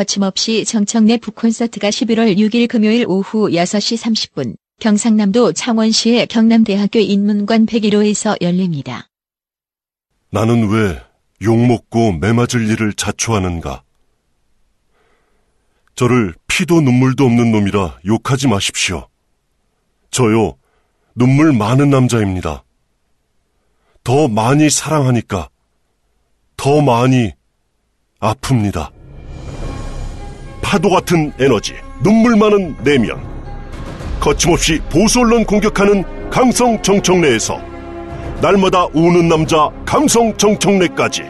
거침없이 0.00 0.64
정청래 0.64 1.18
북콘서트가 1.18 1.90
11월 1.90 2.34
6일 2.34 2.68
금요일 2.68 3.04
오후 3.06 3.50
6시 3.50 3.98
30분 3.98 4.56
경상남도 4.80 5.52
창원시의 5.52 6.26
경남대학교 6.28 7.00
인문관 7.00 7.66
101호에서 7.66 8.40
열립니다. 8.40 9.08
나는 10.30 10.70
왜 10.70 10.98
욕먹고 11.42 12.12
매맞을 12.12 12.66
일을 12.70 12.94
자초하는가? 12.94 13.82
저를 15.96 16.34
피도 16.46 16.80
눈물도 16.80 17.26
없는 17.26 17.52
놈이라 17.52 17.98
욕하지 18.06 18.48
마십시오. 18.48 19.06
저요, 20.10 20.56
눈물 21.14 21.52
많은 21.52 21.90
남자입니다. 21.90 22.64
더 24.02 24.28
많이 24.28 24.70
사랑하니까 24.70 25.50
더 26.56 26.80
많이 26.80 27.32
아픕니다. 28.20 28.99
파도 30.70 30.88
같은 30.88 31.32
에너지, 31.40 31.74
눈물 32.00 32.36
많은 32.36 32.76
내면, 32.84 33.20
거침없이 34.20 34.78
보수 34.88 35.18
언론 35.18 35.44
공격하는 35.44 36.30
강성 36.30 36.80
정청래에서 36.80 37.60
날마다 38.40 38.86
우는 38.94 39.28
남자 39.28 39.68
강성 39.84 40.32
정청래까지 40.36 41.24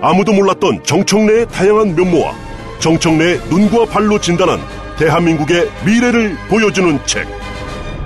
아무도 0.00 0.32
몰랐던 0.32 0.82
정청래의 0.84 1.48
다양한 1.48 1.94
면모와 1.94 2.34
정청래의 2.80 3.40
눈과 3.50 3.84
발로 3.84 4.18
진단한 4.18 4.58
대한민국의 4.98 5.68
미래를 5.84 6.34
보여주는 6.48 6.98
책 7.04 7.28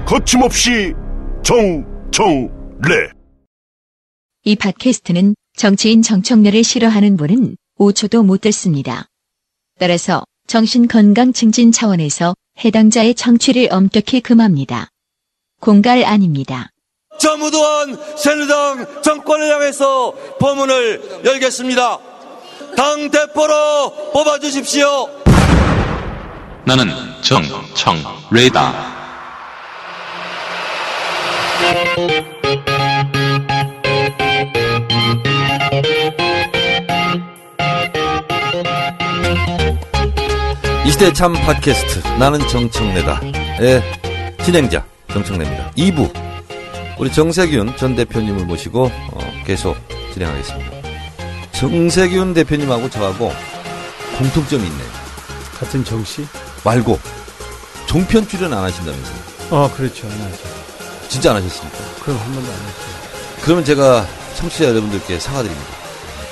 거침없이 0.05 0.95
정청래 1.45 3.11
이 4.43 4.57
팟캐스트는 4.57 5.37
정치인 5.57 6.03
정청래를 6.03 6.65
싫어하는 6.65 7.17
분은 7.17 7.57
5초도 7.79 8.27
못 8.27 8.41
듣습니다. 8.41 9.07
따라서 9.79 10.25
정신건강 10.47 11.33
증진 11.33 11.73
차원에서 11.73 12.35
해당자의 12.65 13.15
청취를 13.15 13.69
엄격히 13.73 14.21
금합니다. 14.21 14.89
공갈 15.61 16.05
아닙니다. 16.05 16.69
저무도한 17.19 17.97
새누리당 18.17 19.03
정권을 19.03 19.53
향해서 19.53 20.13
포문을 20.39 21.23
열겠습니다. 21.25 21.99
당 22.77 23.11
대표로 23.11 24.13
뽑아주십시오. 24.13 25.09
나는 26.65 26.89
정청래다. 27.23 28.94
이 40.85 40.91
시대 40.91 41.11
참 41.15 41.33
팟캐스트 41.33 42.07
나는 42.19 42.39
정청래다. 42.47 43.21
의 43.59 43.83
진행자 44.45 44.85
정청래입니다. 45.11 45.71
2부 45.73 46.13
우리 46.99 47.11
정세균 47.11 47.75
전 47.77 47.97
대표님을 47.97 48.45
모시고 48.45 48.91
어, 49.13 49.43
계속 49.47 49.77
진행하겠습니다. 50.13 50.71
정세균 51.53 52.35
대표님하고 52.35 52.91
저하고 52.91 53.33
공통점이 54.19 54.63
있네요. 54.63 54.89
같은 55.59 55.83
정씨? 55.85 56.27
말고 56.65 57.01
종편 57.87 58.29
출연 58.29 58.53
안 58.53 58.65
하신다면서요? 58.65 59.17
아, 59.53 59.71
그렇죠. 59.75 60.07
안 60.07 60.13
하죠. 60.21 60.43
진짜 61.09 61.31
안 61.31 61.37
하셨습니까? 61.37 61.79
그럼 62.03 62.19
한 62.19 62.27
번도 62.35 62.51
안 62.51 62.57
했어요. 62.59 63.41
그러면 63.43 63.65
제가 63.65 64.07
청취자 64.37 64.67
여러분들께 64.67 65.19
사과드립니다. 65.19 65.84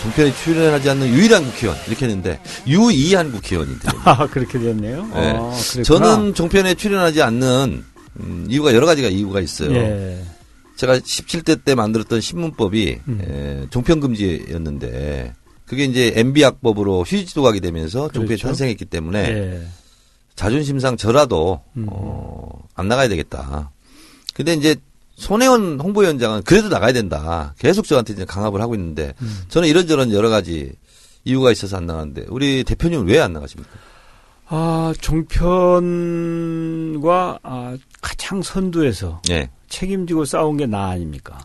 종편에 0.03 0.35
출연하지 0.35 0.91
않는 0.91 1.09
유일한 1.09 1.45
국회의원 1.45 1.79
이렇게 1.87 2.07
했는데 2.07 2.41
유이한 2.67 3.31
국회의원이 3.31 3.79
됩니다. 3.79 4.03
아, 4.05 4.27
그렇게 4.27 4.59
됐네요. 4.59 5.07
네. 5.15 5.35
아. 5.37 5.53
저는 5.85 6.35
종편에 6.35 6.75
출연하지 6.75 7.23
않는 7.23 7.85
음, 8.21 8.47
이유가 8.51 8.75
여러 8.75 8.85
가지가 8.87 9.09
이유가 9.09 9.41
있어요. 9.41 9.73
예. 9.75 10.23
제가 10.77 10.99
17대 10.99 11.65
때 11.65 11.75
만들었던 11.75 12.21
신문법이 12.21 13.01
음. 13.07 13.21
에, 13.23 13.67
종편 13.71 14.01
금지였는데 14.01 15.35
그게 15.67 15.85
이제 15.85 16.13
MB 16.17 16.43
학법으로 16.43 17.03
휴지도 17.03 17.43
가게 17.43 17.61
되면서 17.61 18.09
종편이 18.09 18.27
그렇죠. 18.27 18.49
탄생했기 18.49 18.87
때문에 18.87 19.19
예. 19.29 19.63
자존심상 20.35 20.97
저라도 20.97 21.61
음. 21.77 21.87
어, 21.89 22.51
안 22.75 22.89
나가야 22.89 23.09
되겠다. 23.09 23.71
근데 24.35 24.55
이제 24.55 24.77
손혜원 25.17 25.79
홍보위원장은 25.81 26.43
그래도 26.43 26.69
나가야 26.69 26.93
된다. 26.93 27.55
계속 27.59 27.87
저한테 27.87 28.13
이제 28.15 28.25
강압을 28.25 28.61
하고 28.61 28.75
있는데 28.75 29.15
음. 29.23 29.43
저는 29.49 29.69
이런저런 29.69 30.13
여러 30.13 30.29
가지 30.29 30.73
이유가 31.25 31.53
있어서 31.53 31.77
안 31.77 31.87
나가는데 31.87 32.27
우리 32.29 32.65
대표님은 32.65 33.07
왜 33.07 33.19
안 33.21 33.33
나가십니까? 33.33 33.71
아, 34.49 34.93
종편과 36.13 37.39
아, 37.43 37.77
가장 38.01 38.43
선두에서 38.43 39.23
예. 39.31 39.49
책임지고 39.69 40.25
싸운 40.25 40.57
게 40.57 40.67
나 40.67 40.89
아닙니까? 40.91 41.39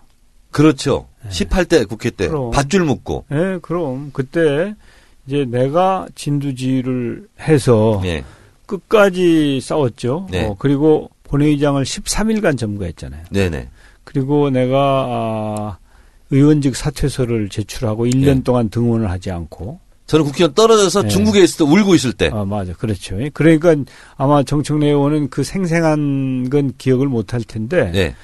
그렇죠. 0.52 1.08
18대 1.30 1.88
국회 1.88 2.10
때 2.10 2.26
네. 2.26 2.30
그럼. 2.30 2.52
밧줄 2.52 2.84
묶고 2.84 3.26
예, 3.32 3.60
그럼 3.62 4.10
그때 4.14 4.76
이제 5.28 5.46
내가 5.46 6.08
진두지휘를 6.16 7.28
해서 7.42 8.02
예. 8.06 8.24
끝까지 8.66 9.60
싸웠죠. 9.62 10.28
네. 10.32 10.46
어, 10.46 10.56
그리고 10.58 11.10
본회의장을 11.28 11.84
13일간 11.84 12.58
점거했잖아요. 12.58 13.26
네네. 13.32 13.70
그리고 14.04 14.50
내가 14.50 14.78
아, 14.78 15.78
의원직 16.30 16.76
사퇴서를 16.76 17.50
제출하고 17.50 18.06
1년 18.06 18.36
네. 18.38 18.44
동안 18.44 18.70
등원을 18.70 19.10
하지 19.10 19.32
않고 19.32 19.80
저는 20.08 20.26
국회의원 20.26 20.54
떨어져서 20.54 21.04
네. 21.04 21.08
중국에 21.10 21.44
있을 21.44 21.58
때 21.58 21.64
울고 21.66 21.94
있을 21.96 22.14
때. 22.14 22.30
아, 22.34 22.46
맞아. 22.46 22.74
그렇죠. 22.74 23.18
그러니까 23.34 23.76
아마 24.16 24.42
정청래 24.44 24.88
의원은 24.88 25.30
그 25.30 25.44
생생한 25.44 26.50
건 26.50 26.74
기억을 26.78 27.08
못 27.08 27.34
할 27.34 27.44
텐데 27.44 27.92
네. 27.92 28.16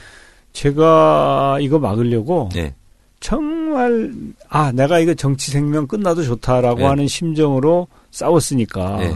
제가 0.53 1.57
이거 1.59 1.79
막으려고 1.79 2.49
네. 2.53 2.73
정말 3.19 4.11
아, 4.49 4.71
내가 4.71 4.99
이거 4.99 5.13
정치 5.13 5.51
생명 5.51 5.87
끝나도 5.87 6.23
좋다라고 6.23 6.79
네. 6.79 6.85
하는 6.85 7.07
심정으로 7.07 7.87
싸웠으니까 8.11 8.97
네. 8.97 9.15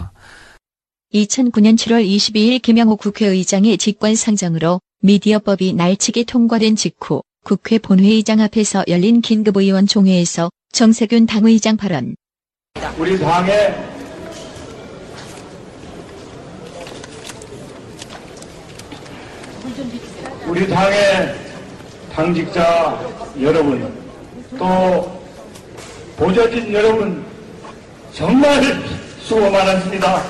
2009년 1.14 1.78
7월 1.78 2.06
22일 2.06 2.62
김영호 2.62 2.98
국회의장의 2.98 3.78
직권상정으로 3.78 4.82
미디어법이 5.02 5.74
날치기 5.74 6.26
통과된 6.26 6.76
직후 6.76 7.22
국회 7.46 7.78
본회의장 7.78 8.42
앞에서 8.42 8.84
열린 8.90 9.22
긴급의원 9.22 9.88
총회에서 9.88 10.50
정세균 10.74 11.26
당의장 11.26 11.78
발언. 11.78 12.16
우리 12.98 13.18
당의 13.18 13.74
우리 20.46 20.68
당의 20.68 21.36
당직자 22.12 23.00
여러분 23.40 23.94
또 24.58 25.22
보좌진 26.18 26.74
여러분 26.74 27.24
정말 28.12 28.62
수고 29.22 29.50
많았습니다. 29.50 30.24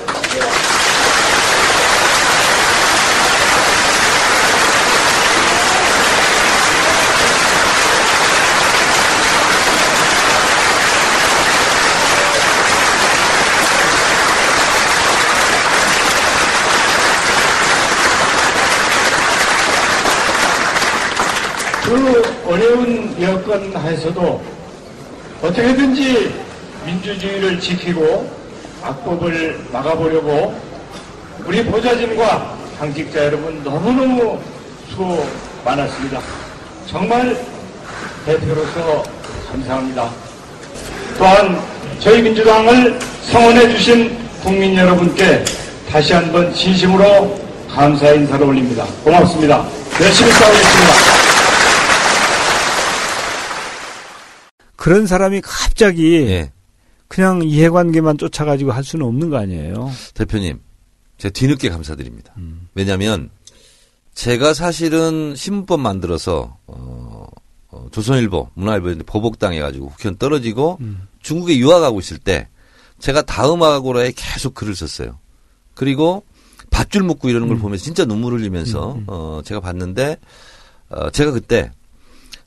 그 21.88 22.22
어려운 22.46 23.16
여건 23.18 23.74
하에서도 23.74 24.42
어떻게든지 25.40 26.34
민주주의를 26.84 27.58
지키고 27.58 28.30
악법을 28.82 29.58
막아보려고 29.72 30.54
우리 31.46 31.64
보좌진과 31.64 32.56
당직자 32.78 33.24
여러분 33.24 33.62
너무너무 33.64 34.38
수고 34.90 35.26
많았습니다. 35.64 36.20
정말 36.86 37.42
대표로서 38.26 39.02
감사합니다. 39.50 40.10
또한 41.16 41.58
저희 42.00 42.20
민주당을 42.20 42.98
성원해 43.22 43.66
주신 43.70 44.14
국민 44.42 44.76
여러분께 44.76 45.42
다시 45.90 46.12
한번 46.12 46.52
진심으로 46.52 47.40
감사 47.74 48.10
인사를 48.10 48.44
올립니다. 48.46 48.84
고맙습니다. 49.02 49.66
열심히 50.02 50.30
싸우겠습니다. 50.32 51.27
그런 54.88 55.06
사람이 55.06 55.42
갑자기 55.42 56.14
예. 56.14 56.50
그냥 57.08 57.42
이해관계만 57.42 58.16
쫓아가지고 58.16 58.72
할 58.72 58.82
수는 58.82 59.04
없는 59.04 59.28
거 59.28 59.36
아니에요. 59.36 59.90
대표님, 60.14 60.60
제가 61.18 61.30
뒤늦게 61.34 61.68
감사드립니다. 61.68 62.32
음. 62.38 62.70
왜냐하면 62.74 63.28
제가 64.14 64.54
사실은 64.54 65.34
신문법 65.36 65.78
만들어서 65.80 66.56
어, 66.66 67.26
어, 67.68 67.86
조선일보, 67.92 68.48
문화일보 68.54 69.04
보복당해가지고 69.04 69.90
국회의원 69.90 70.16
떨어지고 70.16 70.78
음. 70.80 71.06
중국에 71.20 71.58
유학하고 71.58 72.00
있을 72.00 72.16
때 72.16 72.48
제가 72.98 73.20
다음 73.20 73.62
아고라에 73.62 74.12
계속 74.16 74.54
글을 74.54 74.74
썼어요. 74.74 75.18
그리고 75.74 76.24
밧줄 76.70 77.02
묶고 77.02 77.28
이러는 77.28 77.48
걸 77.48 77.58
보면서 77.58 77.84
진짜 77.84 78.06
눈물 78.06 78.32
흘리면서 78.32 79.00
어 79.06 79.42
제가 79.44 79.60
봤는데 79.60 80.16
어 80.88 81.10
제가 81.10 81.32
그때 81.32 81.72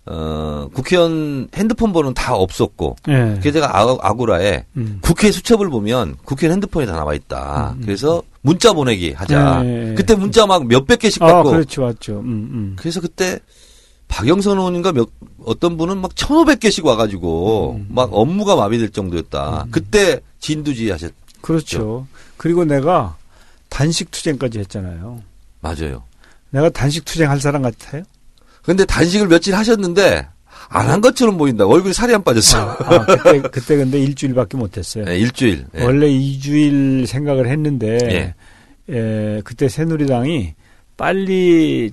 어 0.06 0.68
국회의원 0.74 1.48
핸드폰 1.54 1.94
번호는 1.94 2.16
다 2.16 2.36
없었고 2.36 2.96
예. 3.08 3.14
그래서 3.40 3.52
제가 3.52 3.78
아- 3.78 3.98
아고라에 4.02 4.66
음. 4.76 4.98
국회 5.02 5.32
수첩을 5.32 5.70
보면 5.70 6.18
국회의원 6.26 6.56
핸드폰이 6.56 6.88
다 6.88 6.94
나와 6.94 7.14
있다. 7.14 7.76
그래서 7.84 8.24
문자 8.42 8.74
보내기 8.74 9.12
하자. 9.14 9.62
예, 9.64 9.90
예. 9.92 9.94
그때 9.94 10.16
문자 10.16 10.48
막 10.48 10.66
몇백 10.66 11.00
개씩 11.00 11.22
아, 11.22 11.28
받고 11.28 11.52
그렇죠, 11.52 11.84
맞죠. 11.84 12.20
음, 12.20 12.26
음. 12.52 12.76
그래서 12.80 13.00
그때 13.00 13.40
박영선 14.08 14.58
의원인가 14.58 14.92
몇 14.92 15.08
어떤 15.46 15.78
분은 15.78 16.00
막 16.00 16.16
1,500개씩 16.16 16.84
와가지고 16.84 17.76
음. 17.78 17.88
막 17.92 18.10
업무가 18.12 18.56
마비될 18.56 18.90
정도였다. 18.90 19.68
그때 19.72 20.20
진두지 20.40 20.90
하셨 20.90 21.14
그렇죠. 21.42 22.08
그리고 22.38 22.66
내가 22.66 23.16
단식 23.70 24.10
투쟁까지 24.12 24.60
했잖아요. 24.60 25.22
맞아요. 25.62 26.04
내가 26.50 26.70
단식 26.70 27.06
투쟁 27.06 27.30
할 27.30 27.40
사람 27.40 27.62
같아요? 27.62 28.04
근데 28.64 28.86
단식을 28.86 29.28
며칠 29.28 29.56
하셨는데 29.56 30.28
안한 30.70 31.02
것처럼 31.02 31.38
보인다. 31.38 31.66
얼굴이 31.66 31.94
살이 31.94 32.14
안 32.14 32.24
빠졌어. 32.24 32.58
아, 32.58 33.06
그때, 33.06 33.42
그때 33.42 33.76
근데 33.76 34.00
일주일밖에 34.00 34.58
못했어요. 34.58 35.04
네, 35.04 35.18
일주일. 35.20 35.66
네. 35.74 35.84
원래 35.84 36.08
2주일 36.08 37.06
생각을 37.06 37.50
했는데, 37.50 38.34
예. 38.90 38.94
에, 38.94 39.42
그때 39.44 39.68
새누리당이 39.68 40.54
빨리 40.96 41.92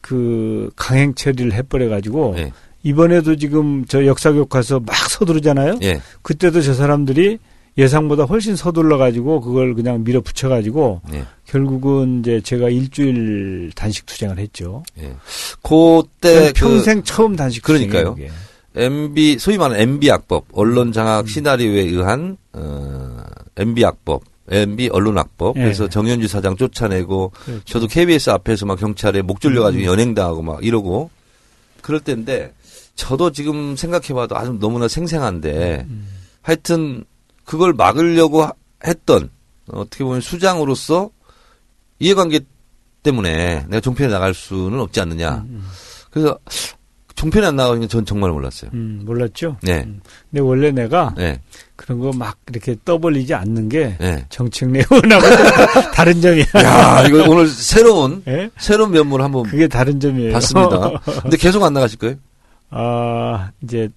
그 0.00 0.70
강행 0.76 1.14
처리를 1.14 1.52
해버려가지고, 1.52 2.34
예. 2.38 2.52
이번에도 2.84 3.34
지금 3.34 3.84
저 3.86 4.06
역사교과서 4.06 4.80
막 4.80 4.94
서두르잖아요? 5.10 5.78
예. 5.82 6.00
그때도 6.22 6.62
저 6.62 6.74
사람들이 6.74 7.38
예상보다 7.78 8.24
훨씬 8.24 8.54
서둘러 8.54 8.98
가지고 8.98 9.40
그걸 9.40 9.74
그냥 9.74 10.04
밀어붙여 10.04 10.48
가지고 10.48 11.00
예. 11.12 11.24
결국은 11.46 12.20
이제 12.20 12.40
제가 12.42 12.68
일주일 12.68 13.72
단식 13.74 14.04
투쟁을 14.06 14.38
했죠. 14.38 14.82
예. 14.98 15.14
그때 15.62 16.48
그 16.48 16.52
평생 16.54 17.02
처음 17.02 17.34
단식 17.34 17.62
그러니까요. 17.62 18.10
투쟁이에요, 18.10 18.32
MB 18.74 19.38
소위 19.38 19.58
말하는 19.58 19.80
MB 19.82 20.10
악법 20.10 20.46
언론 20.52 20.92
장악 20.92 21.28
시나리오에 21.28 21.82
의한 21.82 22.36
어 22.52 23.22
MB 23.56 23.84
악법 23.84 24.22
MB 24.50 24.90
언론 24.92 25.16
악법 25.16 25.56
예. 25.56 25.62
그래서 25.62 25.88
정현주 25.88 26.28
사장 26.28 26.56
쫓아내고 26.56 27.32
그렇죠. 27.44 27.64
저도 27.64 27.86
KBS 27.86 28.30
앞에서 28.30 28.66
막 28.66 28.78
경찰에 28.78 29.22
목 29.22 29.40
졸려 29.40 29.62
가지고 29.62 29.84
연행당하고 29.84 30.42
막 30.42 30.64
이러고 30.64 31.10
그럴 31.80 32.00
때인데 32.00 32.52
저도 32.96 33.32
지금 33.32 33.76
생각해봐도 33.76 34.36
아주 34.36 34.58
너무나 34.60 34.88
생생한데 34.88 35.86
하여튼 36.42 37.04
그걸 37.44 37.72
막으려고 37.72 38.42
하- 38.44 38.52
했던 38.86 39.30
어떻게 39.68 40.04
보면 40.04 40.20
수장으로서 40.20 41.10
이해관계 41.98 42.40
때문에 43.02 43.64
내가 43.68 43.80
종편에 43.80 44.08
나갈 44.10 44.34
수는 44.34 44.78
없지 44.80 45.00
않느냐. 45.00 45.44
그래서 46.10 46.38
종편에 47.14 47.46
안 47.48 47.56
나가는 47.56 47.78
건 47.80 47.88
전 47.88 48.04
정말 48.04 48.30
몰랐어요. 48.30 48.70
음, 48.74 49.02
몰랐죠? 49.04 49.56
네. 49.62 49.82
근데 50.30 50.40
원래 50.40 50.70
내가 50.72 51.14
네. 51.16 51.40
그런 51.76 51.98
거 52.00 52.10
막 52.12 52.36
이렇게 52.48 52.76
떠벌리지 52.84 53.34
않는 53.34 53.68
게 53.68 53.96
네. 54.00 54.24
정책 54.28 54.70
내용하고 54.70 55.00
다른 55.94 56.20
점이야. 56.20 56.44
야, 56.64 57.04
이거 57.06 57.24
오늘 57.30 57.46
새로운 57.48 58.22
예? 58.26 58.50
새로운 58.58 58.90
면모를 58.92 59.24
한번 59.24 59.44
그게 59.44 59.68
다른 59.68 60.00
점이에요. 60.00 60.32
봤습니다. 60.32 61.00
근데 61.22 61.36
계속 61.36 61.62
안 61.62 61.72
나가실 61.74 61.98
거예요? 61.98 62.16
아, 62.70 63.50
이제 63.62 63.88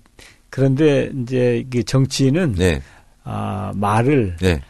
그런데 0.50 1.10
이제 1.24 1.66
그 1.72 1.84
정치인은 1.84 2.54
네. 2.56 2.82
아, 3.26 3.72
말을 3.76 4.38
네. 4.40 4.62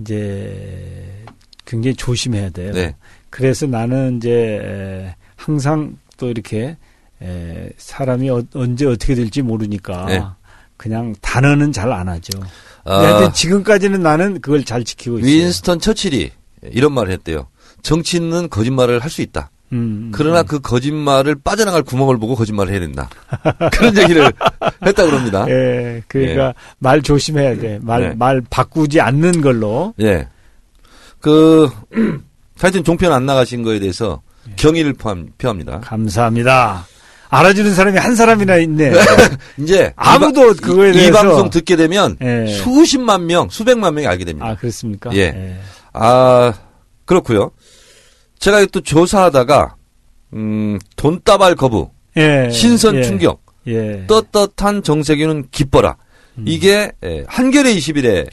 이제 0.00 1.24
굉장히 1.64 1.94
조심해야 1.94 2.50
돼요. 2.50 2.72
네. 2.72 2.94
그래서 3.30 3.66
나는 3.66 4.16
이제 4.16 4.60
에, 4.62 5.14
항상 5.36 5.96
또 6.16 6.28
이렇게 6.28 6.76
에, 7.22 7.70
사람이 7.76 8.28
어, 8.30 8.42
언제 8.54 8.86
어떻게 8.86 9.14
될지 9.14 9.40
모르니까 9.42 10.04
네. 10.06 10.22
그냥 10.76 11.14
단어는 11.20 11.72
잘 11.72 11.92
안 11.92 12.08
하죠. 12.08 12.40
아, 12.84 13.18
근데 13.18 13.32
지금까지는 13.32 14.02
나는 14.02 14.40
그걸 14.40 14.64
잘 14.64 14.82
지키고 14.84 15.18
있어요. 15.20 15.30
윈스턴 15.30 15.78
처칠이 15.80 16.30
이런 16.72 16.92
말을 16.92 17.12
했대요. 17.12 17.46
정치인은 17.82 18.48
거짓말을 18.50 19.00
할 19.00 19.10
수 19.10 19.22
있다. 19.22 19.50
음, 19.72 20.10
그러나 20.12 20.42
그 20.42 20.58
거짓말을 20.60 21.36
빠져나갈 21.44 21.82
구멍을 21.82 22.18
보고 22.18 22.34
거짓말을 22.34 22.72
해야 22.72 22.80
된다. 22.80 23.08
그런 23.72 23.96
얘기를 23.96 24.32
했다 24.84 25.04
그럽니다. 25.06 25.46
예, 25.48 26.02
그러니까 26.08 26.54
말 26.78 27.00
조심해야 27.02 27.56
돼. 27.58 27.78
말, 27.82 28.00
네. 28.10 28.14
말 28.16 28.42
바꾸지 28.50 29.00
않는 29.00 29.40
걸로. 29.40 29.94
예. 30.00 30.26
그, 31.20 31.68
하여튼 32.58 32.82
종편 32.84 33.12
안 33.12 33.26
나가신 33.26 33.62
거에 33.62 33.78
대해서 33.78 34.22
경의를 34.56 34.94
포함, 34.94 35.28
표합니다. 35.38 35.80
감사합니다. 35.80 36.86
알아주는 37.28 37.72
사람이 37.74 37.96
한 37.98 38.16
사람이나 38.16 38.56
있네. 38.56 38.92
이제 39.58 39.92
아무도 39.94 40.50
이, 40.50 40.56
바- 40.56 40.66
그거에 40.66 40.90
이, 40.90 40.92
대해서- 40.94 41.08
이 41.08 41.12
방송 41.12 41.48
듣게 41.50 41.76
되면 41.76 42.16
예. 42.22 42.46
수십만 42.48 43.26
명, 43.26 43.48
수백만 43.50 43.94
명이 43.94 44.06
알게 44.08 44.24
됩니다. 44.24 44.48
아, 44.48 44.56
그렇습니까? 44.56 45.14
예. 45.14 45.56
아, 45.92 46.52
그렇고요. 47.04 47.52
제가 48.40 48.64
또 48.72 48.80
조사하다가 48.80 49.76
음, 50.32 50.78
돈다발 50.96 51.54
거부, 51.54 51.90
예. 52.16 52.50
신선 52.50 52.96
예. 52.96 53.02
충격, 53.02 53.42
예. 53.66 54.06
떳떳한 54.06 54.82
정세균은 54.82 55.48
기뻐라. 55.50 55.96
음. 56.38 56.44
이게 56.46 56.90
예, 57.04 57.24
한겨레 57.28 57.74
20일에 57.74 58.28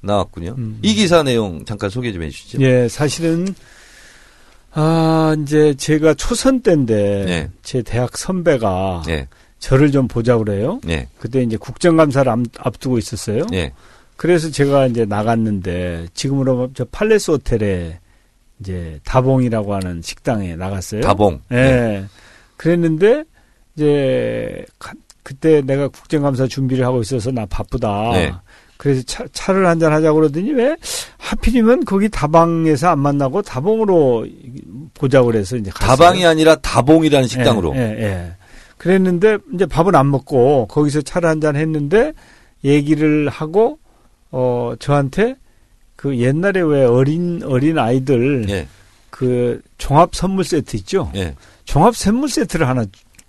나왔군요. 0.00 0.56
음. 0.58 0.78
이 0.82 0.94
기사 0.94 1.22
내용 1.22 1.64
잠깐 1.64 1.90
소개 1.90 2.12
좀 2.12 2.22
해주시죠. 2.24 2.60
예, 2.60 2.88
사실은 2.88 3.54
아, 4.72 5.36
이제 5.40 5.74
제가 5.74 6.14
초선 6.14 6.60
때인데 6.60 7.24
예. 7.28 7.50
제 7.62 7.82
대학 7.82 8.18
선배가 8.18 9.04
예, 9.08 9.28
저를 9.60 9.92
좀 9.92 10.08
보자고 10.08 10.44
그래요. 10.44 10.80
예, 10.88 11.06
그때 11.20 11.40
이제 11.42 11.56
국정감사를 11.56 12.30
앞, 12.30 12.40
앞두고 12.58 12.98
있었어요. 12.98 13.46
예, 13.52 13.72
그래서 14.16 14.50
제가 14.50 14.86
이제 14.86 15.04
나갔는데 15.04 16.08
지금으로 16.14 16.70
저 16.74 16.84
팔레스 16.86 17.30
호텔에 17.30 18.00
이제 18.62 19.00
다봉이라고 19.04 19.74
하는 19.74 20.00
식당에 20.02 20.54
나갔어요. 20.54 21.00
다봉. 21.00 21.40
예. 21.50 22.04
그랬는데 22.56 23.24
이제 23.76 24.64
가- 24.78 24.92
그때 25.24 25.60
내가 25.62 25.88
국정감사 25.88 26.46
준비를 26.46 26.84
하고 26.86 27.00
있어서 27.00 27.30
나 27.32 27.44
바쁘다. 27.46 28.10
네. 28.12 28.32
그래서 28.76 29.02
차, 29.06 29.24
차를 29.32 29.66
한잔 29.66 29.92
하자고 29.92 30.20
그러더니 30.20 30.52
왜 30.52 30.76
하필이면 31.18 31.84
거기 31.84 32.08
다방에서 32.08 32.88
안 32.88 32.98
만나고 33.00 33.42
다봉으로 33.42 34.26
보자고 34.94 35.26
그래서 35.26 35.56
이제 35.56 35.70
갔어요. 35.72 35.96
다방이 35.96 36.24
아니라 36.26 36.54
다봉이라는 36.56 37.28
식당으로. 37.28 37.74
예, 37.76 37.80
예, 37.80 38.02
예. 38.02 38.32
그랬는데 38.78 39.38
이제 39.54 39.66
밥은 39.66 39.94
안 39.94 40.10
먹고 40.10 40.66
거기서 40.66 41.02
차를 41.02 41.28
한잔 41.28 41.54
했는데 41.56 42.12
얘기를 42.64 43.28
하고 43.28 43.78
어 44.32 44.74
저한테 44.80 45.36
그 46.02 46.18
옛날에 46.18 46.60
왜 46.62 46.84
어린 46.84 47.44
어린 47.44 47.78
아이들 47.78 48.44
예, 48.48 48.66
그 49.08 49.62
종합 49.78 50.16
선물 50.16 50.42
세트 50.44 50.74
있죠? 50.78 51.12
예. 51.14 51.36
종합 51.64 51.94
선물 51.94 52.28
세트를 52.28 52.66
하나 52.68 52.84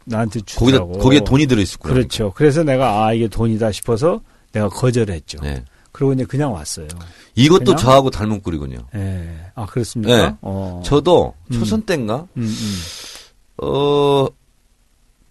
나한테 0.06 0.40
거기다 0.40 0.80
주더라고. 0.80 0.94
거기에 0.98 1.20
돈이 1.20 1.46
들어 1.46 1.62
있었구나. 1.62 1.94
그렇죠. 1.94 2.34
그래서 2.36 2.64
내가 2.64 3.06
아 3.06 3.14
이게 3.14 3.28
돈이다 3.28 3.72
싶어서 3.72 4.22
내가 4.54 4.70
거절했죠. 4.70 5.38
예. 5.44 5.64
그리고 5.92 6.14
이제 6.14 6.26
그냥 6.26 6.52
왔어요. 6.52 6.88
이것도 7.36 7.64
그냥? 7.64 7.78
저하고 7.78 8.10
닮은 8.10 8.42
꼴이군요. 8.42 8.80
예. 8.96 9.30
아 9.54 9.68
그렇습니까? 9.68 10.30
네. 10.30 10.36
어. 10.42 10.82
저도 10.84 11.36
음. 11.52 11.60
초선 11.60 11.84
때인가 11.84 12.28
음, 12.38 12.42
음. 12.42 12.80
어, 13.64 14.26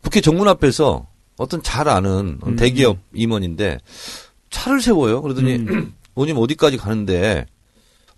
국회 0.01 0.21
정문 0.21 0.47
앞에서 0.47 1.09
어떤 1.39 1.61
잘 1.65 1.89
아는 1.89 2.39
음. 2.47 2.55
대기업 2.55 2.99
임원인데 3.13 3.79
차를 4.51 4.81
세워요. 4.81 5.23
그러더니 5.23 5.67
음. 6.15 6.21
오님 6.21 6.37
어디까지 6.39 6.77
가는데 6.77 7.47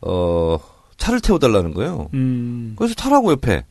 어 0.00 0.58
차를 0.96 1.20
태워달라는 1.20 1.74
거예요. 1.74 2.08
음. 2.14 2.74
그래서 2.76 2.94
타라고 2.94 3.32
옆에. 3.32 3.64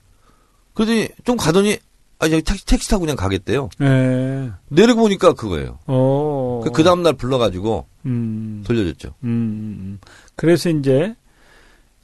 그러더니 0.73 1.07
좀 1.25 1.37
가더니 1.37 1.77
아 2.19 2.25
여기 2.27 2.41
택시, 2.41 2.65
택시 2.65 2.89
타고 2.89 3.01
그냥 3.01 3.15
가겠대요. 3.15 3.69
예. 3.81 4.51
내리고 4.69 5.01
보니까 5.01 5.33
그거예요. 5.33 5.79
어. 5.87 6.61
그- 6.63 6.71
그 6.71 6.83
다음 6.83 7.03
날 7.03 7.13
불러가지고 7.13 7.85
음. 8.05 8.63
돌려줬죠. 8.65 9.09
음, 9.23 9.27
음, 9.27 9.77
음. 9.79 9.99
그래서 10.35 10.69
이제 10.69 11.15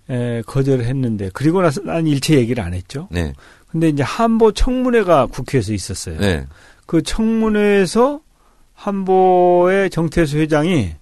에, 0.10 0.42
거절을 0.42 0.86
했는데 0.86 1.30
그리고 1.34 1.62
나서 1.62 1.82
난 1.82 2.06
일체 2.08 2.36
얘기를 2.36 2.64
안 2.64 2.74
했죠. 2.74 3.08
네, 3.12 3.34
근데 3.68 3.90
이제 3.90 4.02
한보 4.04 4.52
청문회가 4.52 5.28
국회에서 5.28 5.72
있었어요. 5.74 6.20
네, 6.20 6.48
그 6.86 7.02
청문회에서 7.04 8.20
한보의 8.74 9.90
정태수 9.90 10.38
회장이 10.40 10.96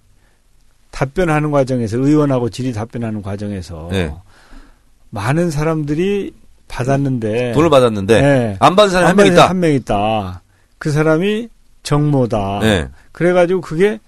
답변하는 0.98 1.52
과정에서 1.52 1.96
의원하고 1.96 2.50
질의 2.50 2.72
답변하는 2.72 3.22
과정에서 3.22 3.88
네. 3.92 4.12
많은 5.10 5.48
사람들이 5.52 6.32
받았는데 6.66 7.52
돈을 7.52 7.70
받았는데 7.70 8.20
네. 8.20 8.56
안 8.58 8.74
받은 8.74 8.90
사람이 8.90 9.06
한 9.06 9.16
명 9.16 9.26
있다. 9.32 9.48
한 9.48 9.60
명 9.60 9.72
있다. 9.74 10.42
그 10.78 10.90
사람이 10.90 11.48
정모다. 11.84 12.58
네, 12.62 12.88
그래가지고 13.12 13.60
그게 13.60 14.00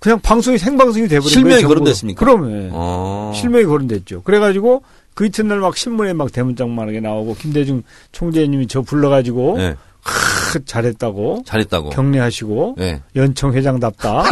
그냥 0.00 0.18
방송이 0.20 0.58
생방송이 0.58 1.06
돼버린 1.06 1.28
실명이 1.30 1.50
거예요. 1.50 1.60
전부. 1.60 1.74
거론됐습니까? 1.74 2.26
예. 2.26 2.68
어. 2.72 3.32
실명이 3.34 3.64
거론됐죠. 3.66 4.22
그래가지고 4.22 4.82
그 5.14 5.26
이튿날 5.26 5.60
막 5.60 5.76
신문에 5.76 6.14
막 6.14 6.32
대문짝만하게 6.32 6.98
나오고 6.98 7.34
김대중 7.36 7.84
총재님이 8.10 8.66
저 8.66 8.82
불러가지고 8.82 9.56
네, 9.58 9.76
크, 10.02 10.64
잘했다고 10.64 11.44
잘했다고. 11.46 11.90
격려하시고 11.90 12.74
네. 12.76 13.00
연청 13.14 13.54
회장답다. 13.54 14.24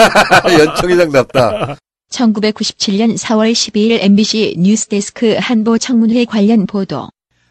연청 0.58 0.90
회장답다. 0.90 1.76
1997년 2.12 3.16
4월 3.18 3.52
12일 3.52 3.98
MBC 4.02 4.56
뉴스데스크 4.58 5.36
한보 5.40 5.78
청문회 5.78 6.24
관련 6.26 6.66
보도. 6.66 7.08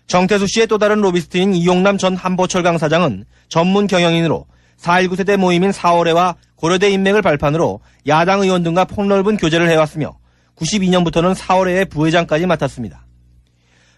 정태수 0.07 0.47
씨의 0.47 0.67
또 0.67 0.77
다른 0.77 1.01
로비스트인 1.01 1.53
이용남 1.53 1.97
전 1.97 2.15
한보철 2.15 2.63
강 2.63 2.77
사장은 2.77 3.25
전문 3.49 3.87
경영인으로 3.87 4.45
4.19 4.79 5.15
세대 5.15 5.37
모임인 5.37 5.71
4월회와 5.71 6.35
고려대 6.55 6.89
인맥을 6.89 7.21
발판으로 7.21 7.79
야당 8.07 8.41
의원 8.41 8.63
등과 8.63 8.85
폭넓은 8.85 9.37
교제를 9.37 9.69
해왔으며 9.69 10.17
92년부터는 10.57 11.35
4월회의 11.35 11.89
부회장까지 11.89 12.45
맡았습니다. 12.45 13.05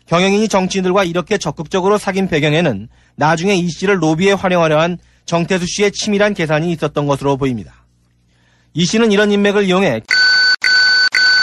경영인이 0.05 0.48
정치인들과 0.48 1.03
이렇게 1.05 1.38
적극적으로 1.38 1.98
사귄 1.98 2.27
배경에는 2.27 2.89
나중에 3.15 3.55
이 3.55 3.70
씨를 3.70 4.01
로비에 4.01 4.34
활용하려 4.34 4.79
한 4.79 4.98
정태수 5.25 5.65
씨의 5.65 5.91
치밀한 5.93 6.34
계산이 6.34 6.72
있었던 6.74 7.08
것으로 7.08 7.38
보입니다. 7.38 7.86
이 8.74 8.86
씨는 8.86 9.12
이런 9.12 9.32
인맥을 9.32 9.65
이용해 9.65 10.01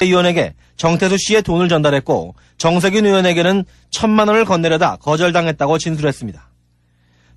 의원에게 0.08 0.54
정태수 0.76 1.16
씨의 1.18 1.42
돈을 1.42 1.68
전달했고 1.68 2.34
정세균 2.58 3.06
의원에게는 3.06 3.64
천만 3.90 4.28
원을 4.28 4.44
건네려다 4.44 4.96
거절당했다고 4.96 5.78
진술했습니다. 5.78 6.48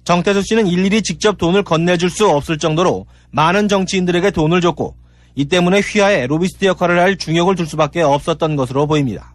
정태수 0.04 0.42
씨는 0.44 0.68
일일이 0.68 1.02
직접 1.02 1.38
돈을 1.38 1.64
건네줄 1.64 2.10
수 2.10 2.28
없을 2.28 2.58
정도로 2.58 3.06
많은 3.32 3.68
정치인들에게 3.68 4.32
돈을 4.32 4.62
줬고 4.62 4.96
이 5.36 5.46
때문에 5.46 5.80
휘하에 5.80 6.28
로비스트 6.28 6.66
역할을 6.66 7.00
할 7.00 7.18
중역을 7.18 7.56
둘 7.56 7.66
수밖에 7.66 8.02
없었던 8.02 8.56
것으로 8.56 8.86
보입니다. 8.88 9.34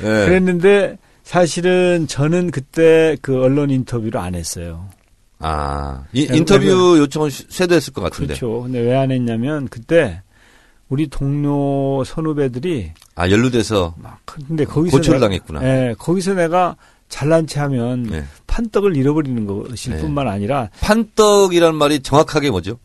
네. 0.00 0.26
그랬는데 0.26 0.98
사실은 1.22 2.06
저는 2.08 2.50
그때 2.50 3.16
그 3.22 3.42
언론 3.42 3.70
인터뷰를 3.70 4.18
안 4.20 4.34
했어요. 4.34 4.88
아, 5.38 6.04
이, 6.12 6.26
네, 6.26 6.36
인터뷰 6.38 6.98
요청은 6.98 7.30
쇄도했을 7.30 7.92
것 7.92 8.02
같은데. 8.02 8.34
그렇죠. 8.34 8.62
근데 8.62 8.80
왜 8.80 8.94
안 8.96 9.10
했냐면 9.10 9.68
그때 9.68 10.22
우리 10.88 11.06
동료 11.08 12.04
선후배들이 12.04 12.92
아, 13.14 13.30
연루돼서 13.30 13.94
막 13.98 14.18
근데 14.24 14.64
거기서 14.64 14.96
고초를 14.98 15.18
내가- 15.18 15.26
당했구나. 15.26 15.62
예, 15.64 15.94
거기서 15.98 16.34
내가 16.34 16.76
잘난 17.08 17.46
체 17.46 17.60
하면 17.60 18.04
네. 18.04 18.24
판떡을 18.46 18.96
잃어버리는 18.96 19.46
것일 19.46 19.94
네. 19.94 20.00
뿐만 20.00 20.28
아니라 20.28 20.68
판떡이란 20.80 21.74
말이 21.74 22.00
정확하게 22.00 22.50
뭐죠? 22.50 22.78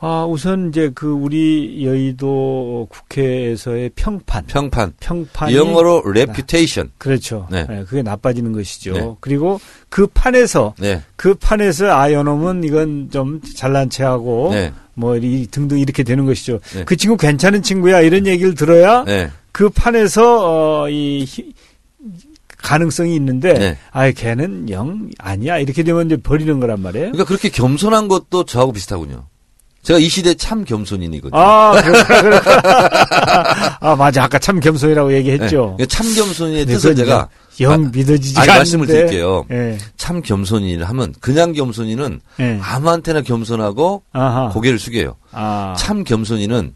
아, 0.00 0.26
우선 0.28 0.68
이제 0.68 0.90
그 0.94 1.10
우리 1.10 1.86
여의도 1.86 2.88
국회에서의 2.90 3.90
평판 3.94 4.44
평판. 4.46 4.92
평판이 5.00 5.54
영어로 5.56 6.02
reputation. 6.04 6.90
그렇죠. 6.98 7.46
네. 7.50 7.66
예, 7.70 7.84
그게 7.88 8.02
나빠지는 8.02 8.52
것이죠. 8.52 8.92
네. 8.92 9.14
그리고 9.20 9.60
그 9.88 10.06
판에서 10.08 10.74
네. 10.78 11.00
그 11.16 11.34
판에서 11.34 11.86
아 11.96 12.12
요놈은 12.12 12.64
이건 12.64 13.08
좀 13.10 13.40
잘난 13.56 13.88
체하고 13.88 14.50
네. 14.52 14.72
뭐 14.94 15.16
이 15.16 15.46
등등 15.50 15.78
이렇게 15.78 16.02
되는 16.02 16.24
것이죠. 16.26 16.60
네. 16.74 16.84
그 16.84 16.96
친구 16.96 17.16
괜찮은 17.16 17.62
친구야 17.62 18.00
이런 18.00 18.26
얘기를 18.26 18.54
들어야 18.54 19.04
네. 19.04 19.30
그 19.52 19.68
판에서 19.70 20.82
어, 20.84 20.88
이 20.88 21.24
히- 21.26 21.52
가능성이 22.58 23.14
있는데 23.16 23.52
네. 23.54 23.78
아 23.92 24.10
걔는 24.10 24.70
영 24.70 25.10
아니야 25.18 25.58
이렇게 25.58 25.82
되면 25.82 26.06
이제 26.06 26.16
버리는 26.16 26.58
거란 26.60 26.80
말이에요. 26.80 27.06
그러니까 27.12 27.24
그렇게 27.24 27.48
겸손한 27.50 28.08
것도 28.08 28.44
저하고 28.44 28.72
비슷하군요. 28.72 29.26
제가 29.82 29.98
이 29.98 30.08
시대 30.08 30.32
참 30.32 30.64
겸손인이거든요. 30.64 31.38
아, 31.38 31.72
그렇구나, 31.82 32.22
그렇구나. 32.22 33.76
아, 33.80 33.94
맞아. 33.96 34.24
아까 34.24 34.38
참 34.38 34.58
겸손이라고 34.58 35.12
얘기했죠. 35.12 35.76
네. 35.78 35.84
참 35.84 36.06
겸손인의 36.14 36.60
근데 36.64 36.72
뜻을 36.74 36.96
제가 36.96 37.28
영 37.60 37.72
아, 37.72 37.76
믿어지지가 37.76 38.40
아니, 38.42 38.50
않는데. 38.50 38.58
말씀을 38.58 38.86
드릴게요. 38.86 39.44
예, 39.50 39.78
참 39.96 40.22
겸손인을 40.22 40.88
하면 40.88 41.14
그냥 41.20 41.52
겸손인은 41.52 42.20
예. 42.40 42.58
아무한테나 42.62 43.22
겸손하고 43.22 44.02
아하. 44.12 44.48
고개를 44.50 44.78
숙여요. 44.78 45.16
아, 45.32 45.74
참 45.78 46.04
겸손인은 46.04 46.74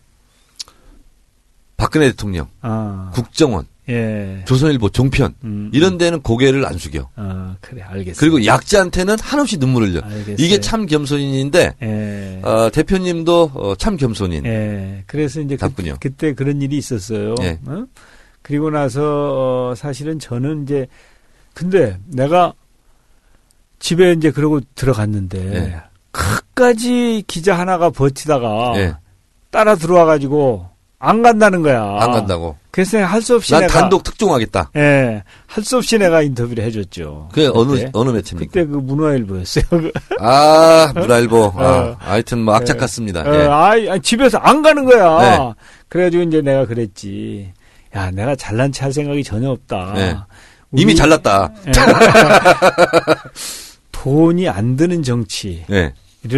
박근혜 1.76 2.06
대통령, 2.10 2.48
아, 2.60 3.10
국정원, 3.14 3.66
예. 3.88 4.42
조선일보 4.46 4.90
종편 4.90 5.34
음, 5.44 5.70
이런 5.72 5.96
데는 5.96 6.20
고개를 6.20 6.66
안 6.66 6.76
숙여. 6.76 7.08
아, 7.16 7.56
그래, 7.60 7.82
알겠어. 7.82 8.20
그리고 8.20 8.44
약자한테는 8.44 9.16
한없이 9.20 9.56
눈물을 9.56 9.88
흘려. 9.90 10.00
알겠어요. 10.02 10.36
이게 10.38 10.60
참 10.60 10.86
겸손인인데 10.86 11.74
예. 11.82 12.40
어, 12.42 12.68
대표님도 12.70 13.52
어, 13.54 13.74
참 13.76 13.96
겸손인. 13.96 14.44
예. 14.44 15.04
그래서 15.06 15.40
이제 15.40 15.56
그. 15.56 15.96
그때 16.00 16.34
그런 16.34 16.60
일이 16.60 16.76
있었어요. 16.76 17.34
예. 17.40 17.58
어? 17.66 17.86
그리고 18.48 18.70
나서 18.70 19.02
어, 19.02 19.74
사실은 19.76 20.18
저는 20.18 20.62
이제 20.62 20.86
근데 21.52 21.98
내가 22.06 22.54
집에 23.78 24.12
이제 24.12 24.30
그러고 24.30 24.60
들어갔는데 24.74 25.38
예. 25.54 25.76
끝까지 26.12 27.24
기자 27.26 27.58
하나가 27.58 27.90
버티다가 27.90 28.72
예. 28.76 28.94
따라 29.50 29.74
들어와 29.74 30.06
가지고 30.06 30.66
안 30.98 31.22
간다는 31.22 31.60
거야. 31.60 31.82
안 32.00 32.10
간다고. 32.10 32.56
그래서 32.70 32.98
할수 33.04 33.34
없이 33.36 33.52
난 33.52 33.60
내가 33.62 33.80
단독 33.80 34.02
특종하겠다. 34.02 34.70
예. 34.76 35.22
할 35.46 35.62
수 35.62 35.76
없이 35.76 35.98
내가 35.98 36.22
인터뷰를 36.22 36.64
해 36.64 36.70
줬죠. 36.70 37.28
그게 37.30 37.50
어느 37.52 37.86
어느 37.92 38.10
매체입니까? 38.10 38.50
그때 38.50 38.64
그 38.64 38.76
문화일보였어요. 38.78 39.64
아, 40.20 40.90
문화일보. 40.94 41.52
아, 41.54 41.62
어. 41.62 41.96
하여튼 41.98 42.38
뭐 42.44 42.54
악착 42.54 42.78
같습니다. 42.78 43.20
어, 43.28 43.34
예. 43.34 43.46
아이, 43.46 44.00
집에서 44.00 44.38
안 44.38 44.62
가는 44.62 44.86
거야. 44.86 45.20
네. 45.20 45.54
그래가지고 45.88 46.22
이제 46.22 46.40
내가 46.40 46.64
그랬지. 46.64 47.52
야, 47.94 48.10
내가 48.10 48.34
잘난 48.36 48.70
체 48.72 48.84
할 48.84 48.92
생각이 48.92 49.22
전혀 49.24 49.50
없다. 49.50 49.92
네. 49.94 50.16
우리- 50.70 50.82
이미 50.82 50.94
잘났다. 50.94 51.52
예. 51.68 51.72
돈이 53.92 54.48
안 54.48 54.76
드는 54.76 55.02
정치를 55.02 55.64
예. 55.70 55.92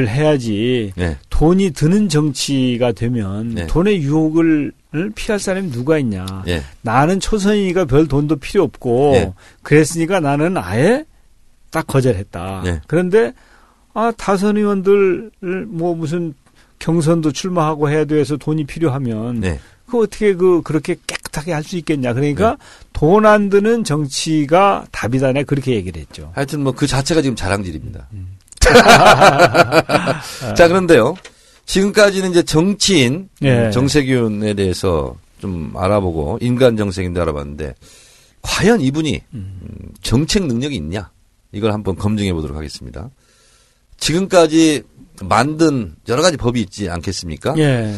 해야지. 0.07 0.93
예. 0.99 1.17
돈이 1.29 1.71
드는 1.71 2.09
정치가 2.09 2.93
되면 2.93 3.55
네. 3.55 3.67
돈의 3.67 4.03
유혹을 4.03 4.73
피할 5.15 5.39
사람이 5.39 5.71
누가 5.71 5.99
있냐. 5.99 6.25
예. 6.49 6.63
나는 6.83 7.21
초선이니까 7.21 7.85
별 7.87 8.07
돈도 8.09 8.37
필요 8.37 8.63
없고 8.65 9.13
네. 9.13 9.33
그랬으니까 9.63 10.21
나는 10.21 10.57
아예 10.57 11.05
딱 11.71 11.87
거절했다. 11.87 12.63
네. 12.65 12.81
그런데 12.87 13.33
아 13.95 14.13
다선 14.17 14.57
의원들 14.57 15.31
뭐 15.69 15.95
무슨 15.95 16.35
경선도 16.79 17.33
출마하고 17.33 17.91
해야 17.91 18.05
돼서 18.05 18.37
돈이 18.37 18.65
필요하면 18.65 19.41
네. 19.41 19.59
그 19.91 19.99
어떻게 20.03 20.35
그 20.35 20.63
그렇게 20.63 20.97
깨끗하게 21.07 21.53
할 21.53 21.63
수 21.65 21.77
있겠냐. 21.77 22.13
그러니까 22.15 22.51
네. 22.51 22.57
돈안 22.93 23.49
드는 23.51 23.85
정치가 23.85 24.85
답이다. 24.93 25.33
내 25.33 25.45
그렇게 25.45 25.75
얘기를 25.75 26.01
했죠. 26.01 26.31
하여튼 26.35 26.63
뭐 26.63 26.73
그 26.73 26.87
자체가 26.87 27.21
지금 27.23 27.37
자랑질입니다. 27.37 28.09
음. 28.13 28.37
자, 30.57 30.69
그런데요. 30.69 31.15
지금까지는 31.67 32.31
이제 32.31 32.43
정치인 32.43 33.29
예. 33.43 33.71
정세균에 33.71 34.55
대해서 34.55 35.15
좀 35.39 35.73
알아보고 35.77 36.39
인간 36.41 36.77
정세균도 36.77 37.21
알아봤는데 37.23 37.75
과연 38.43 38.81
이분이 38.81 39.21
음, 39.35 39.61
정책 40.03 40.47
능력이 40.47 40.75
있냐? 40.77 41.11
이걸 41.53 41.73
한번 41.73 41.97
검증해 41.97 42.33
보도록 42.33 42.57
하겠습니다. 42.57 43.09
지금까지 43.99 44.83
만든 45.23 45.95
여러 46.09 46.23
가지 46.23 46.37
법이 46.37 46.61
있지 46.61 46.89
않겠습니까? 46.89 47.55
예. 47.59 47.95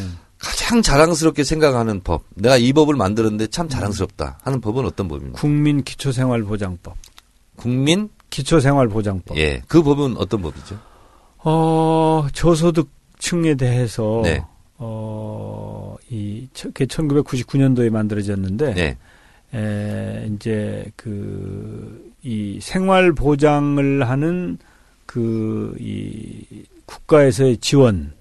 가장 0.72 0.80
자랑스럽게 0.80 1.44
생각하는 1.44 2.00
법. 2.00 2.22
내가 2.34 2.56
이 2.56 2.72
법을 2.72 2.96
만들었는데 2.96 3.48
참 3.48 3.68
자랑스럽다 3.68 4.38
하는 4.42 4.62
법은 4.62 4.86
어떤 4.86 5.06
법입니까? 5.06 5.38
국민 5.38 5.82
기초생활보장법. 5.82 6.94
국민 7.56 8.08
기초생활보장법. 8.30 9.36
예. 9.36 9.60
그 9.68 9.82
법은 9.82 10.16
어떤 10.16 10.40
법이죠? 10.40 10.78
어, 11.44 12.26
저소득층에 12.32 13.54
대해서 13.56 14.22
네. 14.24 14.42
어, 14.78 15.94
이 16.08 16.48
1999년도에 16.54 17.90
만들어졌는데 17.90 18.74
네. 18.74 18.98
에, 19.54 20.26
이제 20.34 20.90
그 20.96 22.10
이 22.24 22.60
생활 22.62 23.12
보장을 23.12 24.08
하는 24.08 24.56
그 25.04 25.76
이 25.78 26.64
국가에서의 26.86 27.58
지원 27.58 28.12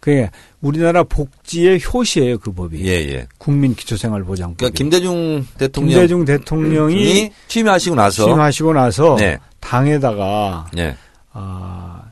그게 0.00 0.30
우리나라 0.62 1.02
복지의 1.02 1.80
효시예요, 1.82 2.38
그 2.38 2.52
법이. 2.52 2.86
예, 2.86 2.92
예. 2.92 3.26
국민 3.36 3.74
기초생활보장법. 3.74 4.56
그러니까 4.56 4.76
김대중 4.76 5.46
대통령 5.58 5.90
김대중 5.90 6.24
대통령이 6.24 7.24
이 7.24 7.30
취임하시고 7.48 7.96
나서 7.96 8.24
취임하시고 8.24 8.72
나서 8.72 9.16
네. 9.16 9.38
당에다가 9.60 10.68
네. 10.72 10.96
아, 11.32 12.02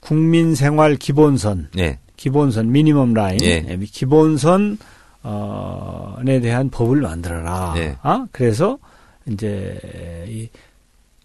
국민 0.00 0.54
생활 0.54 0.96
기본선 0.96 1.68
네. 1.74 1.98
기본선 2.16 2.72
미니멈 2.72 3.12
라인 3.12 3.38
예. 3.42 3.64
예, 3.68 3.76
기본선 3.76 4.78
어에 5.22 6.40
대한 6.40 6.70
법을 6.70 7.02
만들어라. 7.02 7.74
예. 7.76 7.96
아 8.02 8.26
그래서 8.32 8.78
이제 9.26 9.78
이 10.26 10.48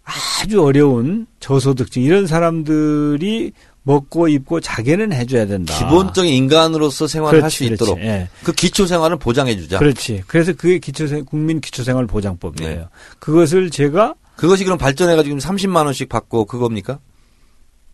아주 0.04 0.62
어려운 0.62 1.26
저소득층 1.40 2.02
이런 2.02 2.26
사람들이 2.26 3.52
먹고 3.84 4.28
입고 4.28 4.60
자기는 4.60 5.12
해줘야 5.12 5.46
된다. 5.46 5.74
기본적인 5.78 6.32
인간으로서 6.32 7.06
생활을 7.06 7.42
할 7.42 7.50
수 7.50 7.64
있도록. 7.64 7.98
예. 8.00 8.28
그 8.42 8.52
기초 8.52 8.86
생활은 8.86 9.18
보장해 9.18 9.56
주자. 9.56 9.78
그렇지. 9.78 10.22
그래서 10.26 10.52
그게 10.54 10.78
기초생 10.78 11.24
국민 11.26 11.60
기초 11.60 11.84
생활 11.84 12.06
보장법이에요. 12.06 12.70
네. 12.76 12.86
그것을 13.18 13.70
제가 13.70 14.14
그것이 14.36 14.64
그럼 14.64 14.78
발전해 14.78 15.14
가지고 15.16 15.36
30만 15.36 15.84
원씩 15.84 16.08
받고 16.08 16.46
그겁니까? 16.46 16.98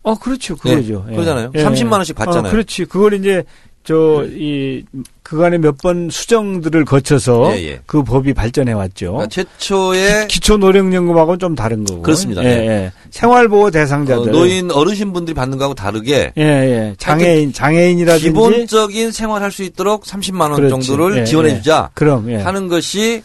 어 0.03 0.19
그렇죠 0.19 0.57
그거죠. 0.57 1.05
네, 1.09 1.15
그러잖아요. 1.15 1.51
30만 1.53 1.93
원씩 1.93 2.17
받잖아요. 2.17 2.49
어, 2.49 2.51
그렇지. 2.51 2.87
그걸 2.87 3.13
이제 3.15 3.43
저 3.85 4.25
이 4.31 4.85
그간에 5.23 5.59
몇 5.59 5.77
번 5.83 6.11
수정들을 6.11 6.85
거쳐서 6.85 7.57
예, 7.57 7.65
예. 7.65 7.81
그 7.87 8.03
법이 8.03 8.35
발전해 8.35 8.73
왔죠. 8.73 9.13
그러니까 9.13 9.29
최초에 9.29 10.27
기초 10.29 10.57
노령연금하고는 10.59 11.39
좀 11.39 11.55
다른 11.55 11.85
거고. 11.85 12.03
그렇습니다. 12.03 12.43
예, 12.45 12.49
네. 12.49 12.67
예. 12.67 12.93
생활보호 13.11 13.67
어, 13.67 13.71
대상자들. 13.71 14.33
노인 14.33 14.71
어르신 14.71 15.13
분들이 15.13 15.35
받는 15.35 15.57
거하고 15.57 15.75
다르게 15.75 16.33
예, 16.37 16.43
예. 16.43 16.95
장애인 16.99 17.53
장애인이라든지 17.53 18.25
기본적인 18.27 19.13
생활할 19.13 19.51
수 19.53 19.63
있도록 19.63 20.05
30만 20.05 20.41
원 20.51 20.57
그렇지. 20.57 20.87
정도를 20.87 21.19
예, 21.21 21.25
지원해 21.25 21.51
예. 21.53 21.57
주자 21.57 21.91
그럼 21.95 22.31
예. 22.31 22.37
하는 22.37 22.69
것이 22.69 23.23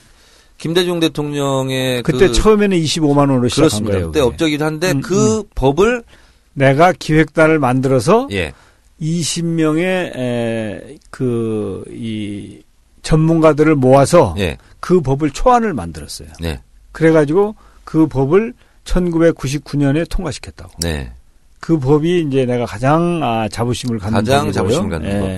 김대중 0.57 0.99
대통령의 1.01 2.03
그때 2.03 2.27
그 2.27 2.31
처음에는 2.33 2.77
25만 2.77 3.17
원으로 3.17 3.47
시작한 3.49 3.67
그렇습니다. 3.69 3.93
거예요. 3.95 4.07
그때. 4.11 4.19
업적이긴 4.21 4.61
한데 4.63 4.91
음, 4.91 5.01
그 5.01 5.43
법을 5.55 6.03
내가 6.53 6.93
기획단을 6.93 7.59
만들어서 7.59 8.29
예 8.31 8.53
20명의 9.01 10.97
그이 11.11 12.61
전문가들을 13.01 13.75
모아서 13.75 14.33
예, 14.37 14.57
그 14.79 15.01
법을 15.01 15.31
초안을 15.31 15.73
만들었어요. 15.73 16.29
네, 16.39 16.61
그래가지고 16.91 17.55
그 17.83 18.07
법을 18.07 18.53
1999년에 18.85 20.09
통과시켰다고. 20.09 20.71
네. 20.81 21.11
그 21.59 21.77
법이 21.79 22.21
이제 22.27 22.45
내가 22.45 22.65
가장 22.67 23.19
아, 23.23 23.49
자부심을 23.49 23.97
갖는 23.97 24.19
가장. 24.19 24.51
자부심을 24.51 24.89
갖는 24.89 25.19
법. 25.19 25.29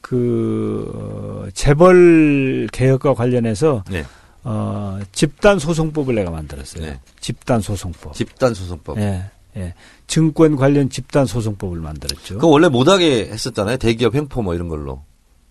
그 0.04 0.92
어, 0.94 1.48
재벌 1.54 2.68
개혁과 2.74 3.14
관련해서 3.14 3.86
네. 3.90 4.04
어 4.44 5.00
집단 5.14 5.58
소송법을 5.58 6.14
내가 6.14 6.30
만들었어요. 6.30 6.86
네. 6.86 7.00
집단 7.22 7.62
소송법. 7.62 8.14
집단 8.14 8.54
소송법. 8.54 9.00
예, 9.00 9.24
예. 9.56 9.74
증권 10.06 10.58
관련 10.58 10.90
집단 10.90 11.26
소송법을 11.26 11.80
만들었죠. 11.80 12.36
그거 12.36 12.48
원래 12.48 12.68
못하게 12.68 13.30
했었잖아요. 13.32 13.78
대기업 13.78 14.14
횡포 14.14 14.42
뭐 14.42 14.54
이런 14.54 14.68
걸로. 14.68 15.02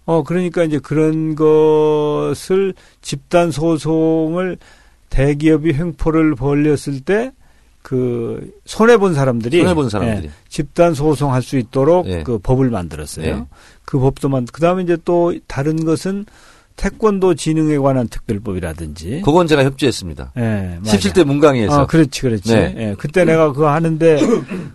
어, 0.05 0.23
그러니까 0.23 0.65
이제 0.65 0.79
그런 0.79 1.35
것을 1.35 2.75
집단 3.01 3.51
소송을 3.51 4.59
대기업이 5.09 5.73
횡포를 5.73 6.35
벌렸을 6.35 7.01
때 7.01 7.33
그 7.83 8.53
손해 8.65 8.97
본 8.97 9.15
사람들이 9.15 9.59
손해 9.61 9.75
본 9.75 9.91
사람들이. 9.91 10.29
예, 10.29 10.31
집단 10.49 10.95
소송할 10.95 11.43
수 11.43 11.59
있도록 11.59 12.07
예. 12.07 12.23
그 12.23 12.39
법을 12.39 12.71
만들었어요. 12.71 13.27
예. 13.27 13.45
그 13.85 13.99
법도 13.99 14.29
만 14.29 14.47
그다음에 14.47 14.85
이제 14.85 14.97
또 15.05 15.35
다른 15.47 15.85
것은 15.85 16.25
태권도 16.77 17.35
진흥에 17.35 17.77
관한 17.79 18.09
특별법이라든지 18.09 19.23
그건 19.25 19.47
제가 19.47 19.63
협조했습니다. 19.65 20.33
예, 20.39 20.79
맞아. 20.79 20.97
17대 20.97 21.25
문강위에서. 21.25 21.83
아, 21.83 21.87
그렇지, 21.87 22.23
그렇지. 22.23 22.55
네. 22.55 22.75
예, 22.79 22.95
그때 22.97 23.25
내가 23.25 23.53
그거 23.53 23.69
하는데 23.69 24.19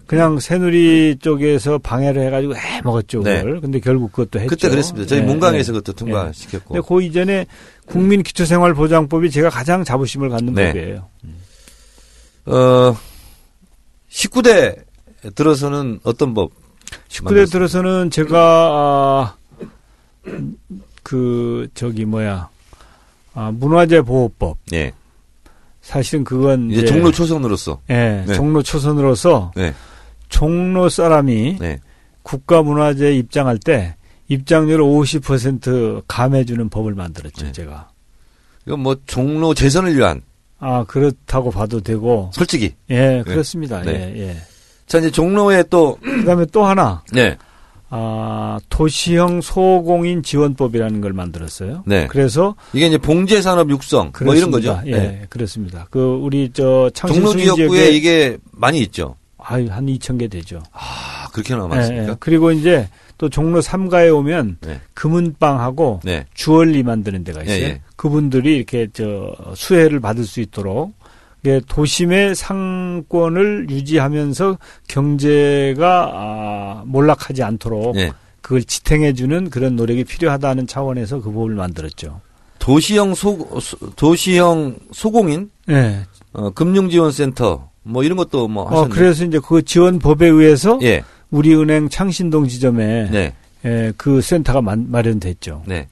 그냥 0.06 0.40
새누리 0.40 1.18
쪽에서 1.20 1.80
방해를 1.80 2.28
해가지고 2.28 2.56
해 2.56 2.82
먹었죠, 2.84 3.24
네. 3.24 3.42
그걸. 3.42 3.62
근데 3.62 3.80
결국 3.80 4.12
그것도 4.12 4.40
했죠. 4.40 4.50
그때 4.50 4.70
그랬습니다. 4.70 5.08
저희 5.08 5.22
예, 5.22 5.24
문강위에서 5.24 5.74
예. 5.74 5.80
그것도 5.80 5.94
통과시켰고. 5.94 6.74
근데 6.76 6.88
그 6.88 7.02
이전에 7.02 7.48
국민기초생활보장법이 7.88 9.32
제가 9.32 9.50
가장 9.50 9.84
자부심을 9.84 10.30
갖는 10.30 10.54
네. 10.54 10.68
법이에요. 10.68 11.08
어, 12.48 12.98
19대 14.10 14.84
들어서는 15.36 16.00
어떤 16.04 16.34
법? 16.34 16.52
19대 17.10 17.24
만들었어요? 17.24 17.46
들어서는 17.46 18.10
제가 18.10 18.38
아, 18.40 19.36
그 21.04 21.68
저기 21.74 22.06
뭐야 22.06 22.50
아, 23.34 23.52
문화재 23.52 24.02
보호법 24.02 24.58
예. 24.74 24.94
사실은 25.82 26.24
그건 26.24 26.72
이제 26.72 26.86
종로 26.86 27.12
초선으로서. 27.12 27.80
예, 27.90 28.24
네. 28.28 28.34
종로 28.34 28.62
초선으로서 28.64 29.54
네. 29.56 29.74
종로 30.28 30.90
사람이 30.90 31.58
네. 31.60 31.80
국가 32.24 32.62
문화재 32.62 33.14
입장할 33.14 33.58
때 33.58 33.96
입장료를 34.28 34.84
50% 34.84 36.04
감해주는 36.08 36.68
법을 36.70 36.94
만들었죠, 36.94 37.46
네. 37.46 37.52
제가. 37.54 37.90
이건 38.66 38.82
뭐 38.82 38.98
종로 39.06 39.54
재선을 39.54 39.96
위한 39.96 40.22
아, 40.60 40.84
그렇다고 40.88 41.52
봐도 41.52 41.82
되고. 41.82 42.32
솔직히. 42.34 42.74
예, 42.90 43.24
그렇습니다. 43.26 43.82
네. 43.82 44.14
예, 44.16 44.28
예. 44.30 44.38
자, 44.88 44.98
이제 45.00 45.12
종로에 45.12 45.64
또, 45.70 45.98
그 46.02 46.26
다음에 46.26 46.46
또 46.52 46.64
하나, 46.66 47.04
네. 47.12 47.38
아, 47.90 48.60
도시형 48.70 49.42
소공인 49.42 50.24
지원법이라는 50.24 51.02
걸 51.02 51.14
만들었어요. 51.14 51.84
네. 51.86 52.08
그래서, 52.08 52.56
이게 52.74 52.88
이제 52.88 52.98
봉제 52.98 53.42
산업 53.42 53.70
육성, 53.70 54.12
뭐 54.24 54.36
이런 54.36 54.50
그렇습니다. 54.52 54.76
거죠. 54.78 54.88
예, 54.88 54.92
네. 54.92 55.26
그렇습니다. 55.30 55.88
그, 55.90 56.00
우리, 56.22 56.50
저, 56.54 56.90
종로 56.94 57.36
지역구에 57.36 57.92
이게 57.92 58.38
많이 58.52 58.80
있죠. 58.80 59.16
아유, 59.38 59.68
한 59.70 59.86
2,000개 59.86 60.30
되죠. 60.30 60.62
아, 60.72 61.28
그렇게 61.32 61.54
예, 61.54 61.58
남았습니까? 61.58 62.12
예. 62.12 62.16
그리고 62.20 62.52
이제, 62.52 62.90
또 63.18 63.30
종로 63.30 63.62
3가에 63.62 64.16
오면, 64.16 64.58
네. 64.62 64.80
금은방하고, 64.94 66.02
네. 66.04 66.26
주얼리 66.34 66.84
만드는 66.84 67.24
데가 67.24 67.44
있어요. 67.44 67.56
예, 67.58 67.62
예. 67.64 67.82
그분들이 67.96 68.56
이렇게 68.58 68.88
저 68.94 69.34
수혜를 69.56 70.00
받을 70.00 70.24
수 70.26 70.40
있도록 70.40 70.94
도심의 71.68 72.36
상권을 72.36 73.68
유지하면서 73.70 74.58
경제가 74.88 76.12
아, 76.14 76.84
몰락하지 76.86 77.42
않도록 77.44 77.96
네. 77.96 78.12
그걸 78.42 78.64
지탱해주는 78.64 79.50
그런 79.50 79.76
노력이 79.76 80.04
필요하다는 80.04 80.68
차원에서 80.68 81.22
그 81.22 81.32
법을 81.32 81.56
만들었죠. 81.56 82.20
도시형 82.60 83.16
소, 83.16 83.48
소- 83.62 83.78
도시형 83.96 84.76
소공인, 84.92 85.50
네. 85.66 86.02
어, 86.34 86.50
금융지원센터, 86.52 87.70
뭐 87.84 88.04
이런 88.04 88.18
것도 88.18 88.48
뭐 88.48 88.64
어, 88.64 88.68
하셨네. 88.70 88.90
그래서 88.90 89.24
이제 89.26 89.40
그 89.46 89.64
지원법에 89.64 90.28
의해서 90.28 90.78
예. 90.82 91.04
우리은행 91.32 91.90
창신동 91.90 92.48
지점에 92.48 93.10
네. 93.12 93.34
예, 93.66 93.92
그 93.98 94.22
센터가 94.22 94.62
마, 94.62 94.76
마련됐죠. 94.76 95.64
네. 95.66 95.88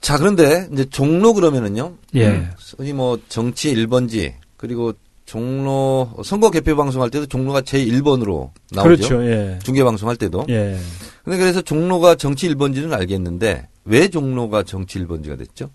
자, 0.00 0.18
그런데 0.18 0.68
이제 0.72 0.84
종로 0.86 1.32
그러면은요. 1.32 1.94
예. 2.14 2.28
음, 2.28 2.50
흔히 2.76 2.92
뭐 2.92 3.18
정치 3.28 3.72
1번지 3.74 4.32
그리고 4.56 4.92
종로 5.24 6.10
선거 6.24 6.50
개표 6.50 6.76
방송할 6.76 7.08
때도 7.08 7.26
종로가 7.26 7.62
제 7.62 7.84
1번으로 7.84 8.50
나오죠. 8.72 8.82
그렇죠. 8.82 9.24
예. 9.24 9.58
중계 9.62 9.84
방송할 9.84 10.16
때도. 10.16 10.44
예. 10.48 10.76
근데 11.24 11.38
그래서 11.38 11.62
종로가 11.62 12.16
정치 12.16 12.48
1번지는 12.48 12.92
알겠는데 12.92 13.68
왜 13.84 14.08
종로가 14.08 14.64
정치 14.64 14.98
1번지가 14.98 15.38
됐죠? 15.38 15.70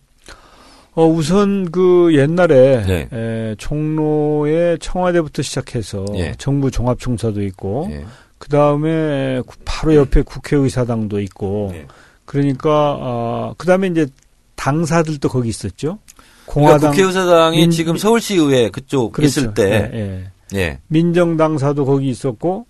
어, 0.93 1.06
우선 1.08 1.71
그 1.71 2.10
옛날에 2.15 2.84
네. 2.86 3.10
에, 3.13 3.56
종로에 3.58 4.78
청와대부터 4.82 5.41
시작해서 5.41 6.06
예. 6.15 6.34
정부 6.38 6.69
종합청사도 6.69 7.43
있고 7.43 7.88
예. 7.91 8.06
그 8.38 8.50
다음에 8.50 9.41
바로 9.65 9.95
옆에 9.95 10.21
국회의사당도 10.21 11.19
있고 11.21 11.71
예. 11.73 11.86
그러니까 12.26 12.97
어, 13.00 13.54
그 13.58 13.65
다음에 13.67 13.88
이제 13.88 14.08
당사들도 14.56 15.30
거기 15.30 15.50
있었죠. 15.50 16.00
그러니까 16.45 16.45
공화당 16.78 16.91
국회의사당이 16.91 17.58
민- 17.58 17.71
지금 17.71 17.97
서울시의회 17.97 18.69
그쪽 18.69 19.12
그렇죠. 19.12 19.28
있을 19.41 19.54
때 19.54 19.63
예, 19.93 20.32
예. 20.54 20.58
예. 20.58 20.80
민정당사도 20.88 21.86
거기 21.86 22.10
있었고 22.10 22.65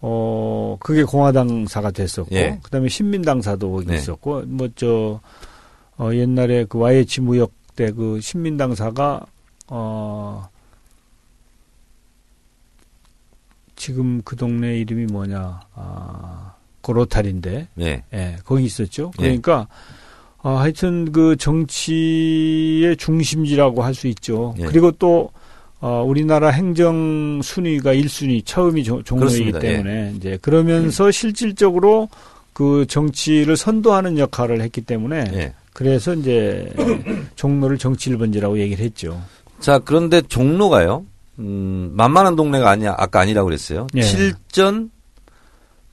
어 0.00 0.76
그게 0.80 1.02
공화당사가 1.02 1.90
됐었고 1.90 2.34
예. 2.36 2.58
그다음에 2.62 2.88
신민당사도 2.88 3.70
거기 3.72 3.86
네. 3.86 3.96
있었고 3.96 4.42
뭐저 4.46 5.20
어, 5.98 6.10
옛날에 6.14 6.64
그 6.68 6.78
YH 6.78 7.20
무역 7.22 7.52
때 7.74 7.90
그 7.92 8.20
신민당사가 8.20 9.24
어 9.68 10.48
지금 13.78 14.20
그 14.24 14.36
동네 14.36 14.76
이름이 14.80 15.06
뭐냐 15.06 15.60
아 15.74 16.52
고로탈인데 16.82 17.68
예. 17.80 18.02
예 18.12 18.36
거기 18.44 18.64
있었죠 18.64 19.12
예. 19.20 19.22
그러니까 19.22 19.66
어, 20.42 20.50
하여튼 20.56 21.10
그 21.12 21.36
정치의 21.36 22.96
중심지라고 22.96 23.82
할 23.82 23.94
수 23.94 24.06
있죠 24.08 24.54
예. 24.58 24.64
그리고 24.64 24.90
또 24.92 25.30
어, 25.80 26.02
우리나라 26.04 26.48
행정 26.50 27.40
순위가 27.42 27.94
1순위 27.94 28.44
처음이 28.44 28.82
조- 28.84 29.02
종로이기. 29.02 29.52
예. 29.54 29.58
때문에 29.58 30.12
이제 30.16 30.38
그러면서 30.42 31.10
실질적으로 31.12 32.08
그 32.52 32.84
정치를 32.88 33.56
선도하는 33.56 34.18
역할을 34.18 34.60
했기 34.60 34.80
때문에 34.80 35.24
예. 35.34 35.54
그래서 35.72 36.14
이제 36.14 36.72
종로를 37.36 37.78
정치 37.78 38.10
1번지라고 38.10 38.58
얘기를 38.58 38.84
했죠. 38.84 39.20
자, 39.60 39.78
그런데 39.78 40.20
종로가요. 40.22 41.04
음, 41.38 41.90
만만한 41.94 42.36
동네가 42.36 42.68
아니야. 42.70 42.94
아까 42.98 43.20
아니라고 43.20 43.46
그랬어요. 43.46 43.86
예. 43.94 44.00
7전 44.00 44.90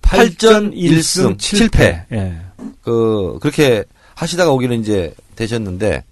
8전 0.02 0.74
1승 0.76 1.38
7패. 1.38 2.06
예. 2.12 2.42
그 2.82 3.38
그렇게 3.42 3.84
하시다가 4.16 4.52
오기는 4.52 4.80
이제 4.80 5.14
되셨는데 5.36 6.04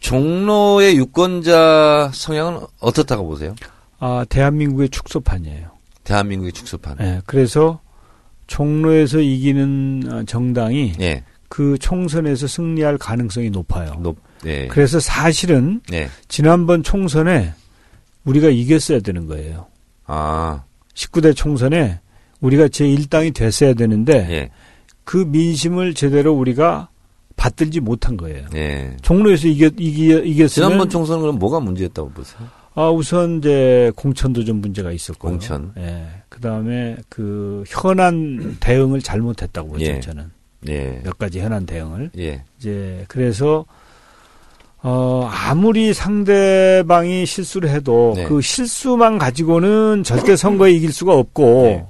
종로의 0.00 0.96
유권자 0.96 2.10
성향은 2.12 2.60
어떻다고 2.80 3.26
보세요? 3.26 3.54
아, 3.98 4.24
대한민국의 4.28 4.90
축소판이에요. 4.90 5.70
대한민국의 6.04 6.52
축소판. 6.52 6.96
예, 7.00 7.20
그래서 7.26 7.80
종로에서 8.46 9.20
이기는 9.20 10.02
어, 10.10 10.22
정당이 10.24 10.94
예. 11.00 11.24
그 11.48 11.76
총선에서 11.78 12.46
승리할 12.46 12.98
가능성이 12.98 13.50
높아요. 13.50 13.94
높. 14.00 14.18
예. 14.46 14.68
그래서 14.68 15.00
사실은 15.00 15.80
예. 15.92 16.08
지난번 16.28 16.82
총선에 16.82 17.52
우리가 18.28 18.48
이겼어야 18.48 19.00
되는 19.00 19.26
거예요. 19.26 19.66
아. 20.06 20.64
19대 20.94 21.34
총선에 21.34 22.00
우리가 22.40 22.66
제1당이 22.68 23.34
됐어야 23.34 23.74
되는데 23.74 24.14
예. 24.30 24.50
그 25.04 25.16
민심을 25.16 25.94
제대로 25.94 26.34
우리가 26.34 26.88
받들지 27.36 27.80
못한 27.80 28.16
거예요. 28.16 28.46
예. 28.54 28.96
종로에서 29.00 29.48
이겼, 29.48 29.74
이기, 29.78 30.06
이겼으면 30.08 30.48
지난번 30.48 30.90
총선은 30.90 31.20
그럼 31.22 31.38
뭐가 31.38 31.60
문제였다고 31.60 32.10
보세요? 32.10 32.40
아, 32.74 32.90
우선 32.90 33.38
이제 33.38 33.90
공천도 33.96 34.44
좀 34.44 34.60
문제가 34.60 34.92
있었고요. 34.92 35.32
공천. 35.32 35.72
예. 35.78 36.06
그다음에 36.28 36.96
그 37.08 37.64
현안 37.66 38.56
대응을 38.60 39.00
잘못했다고 39.02 39.68
보죠, 39.68 39.84
예. 39.84 40.00
저는. 40.00 40.30
예. 40.68 41.00
몇 41.04 41.16
가지 41.16 41.40
현안 41.40 41.64
대응을. 41.64 42.10
예. 42.18 42.42
이제 42.58 43.04
그래서 43.08 43.64
어 44.82 45.28
아무리 45.32 45.92
상대방이 45.92 47.26
실수를 47.26 47.70
해도 47.70 48.12
네. 48.16 48.24
그 48.24 48.40
실수만 48.40 49.18
가지고는 49.18 50.04
절대 50.04 50.36
선거에 50.36 50.72
이길 50.72 50.92
수가 50.92 51.14
없고 51.14 51.62
네. 51.64 51.86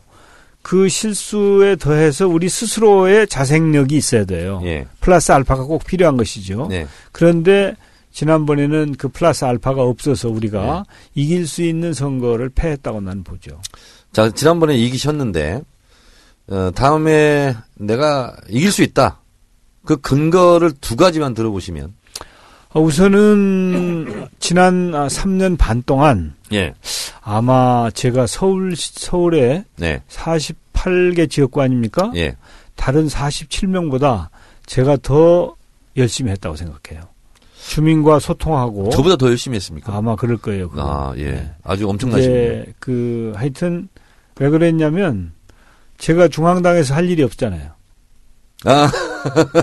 그 0.62 0.88
실수에 0.88 1.77
더해서 1.77 2.29
우리 2.29 2.48
스스로의 2.48 3.27
자생력이 3.27 3.96
있어야 3.96 4.24
돼요. 4.24 4.61
예. 4.64 4.87
플러스 5.01 5.33
알파가 5.33 5.64
꼭 5.64 5.85
필요한 5.85 6.16
것이죠. 6.16 6.66
네. 6.68 6.87
그런데 7.12 7.74
지난번에는 8.12 8.94
그 8.98 9.09
플러스 9.09 9.44
알파가 9.44 9.83
없어서 9.83 10.29
우리가 10.29 10.85
네. 10.87 10.94
이길 11.14 11.46
수 11.46 11.62
있는 11.62 11.92
선거를 11.92 12.48
패했다고 12.51 13.01
나는 13.01 13.22
보죠. 13.22 13.61
자, 14.12 14.31
지난번에 14.31 14.77
이기셨는데, 14.77 15.62
어, 16.48 16.70
다음에 16.74 17.55
내가 17.74 18.35
이길 18.48 18.72
수 18.72 18.83
있다. 18.83 19.20
그 19.85 19.96
근거를 19.98 20.72
두 20.81 20.96
가지만 20.96 21.35
들어보시면. 21.35 21.94
어, 22.74 22.81
우선은 22.81 24.28
지난 24.38 24.92
3년 24.92 25.57
반 25.57 25.83
동안 25.85 26.35
예. 26.52 26.74
아마 27.22 27.90
제가 27.92 28.26
서울 28.26 28.76
서울에 28.76 29.64
네. 29.76 30.02
48개 30.09 31.31
지역구 31.31 31.62
아닙니까? 31.62 32.12
예. 32.16 32.37
다른 32.76 33.07
47명보다 33.09 34.28
제가 34.66 34.98
더 35.02 35.57
열심히 35.96 36.31
했다고 36.33 36.57
생각해요. 36.57 37.09
주민과 37.68 38.18
소통하고 38.18 38.90
저보다 38.90 39.16
더 39.16 39.28
열심히 39.28 39.57
했습니까? 39.57 39.94
아마 39.94 40.16
그럴 40.16 40.37
거예요. 40.38 40.68
그거. 40.70 40.83
아, 40.83 41.14
예. 41.16 41.33
네. 41.33 41.50
아주 41.64 41.88
엄청나시네요. 41.88 42.64
그 42.78 43.33
하여튼 43.35 43.88
왜 44.37 44.48
그랬냐면 44.50 45.33
제가 45.98 46.28
중앙당에서 46.28 46.94
할 46.94 47.09
일이 47.11 47.22
없잖아요. 47.22 47.72
아, 48.64 48.90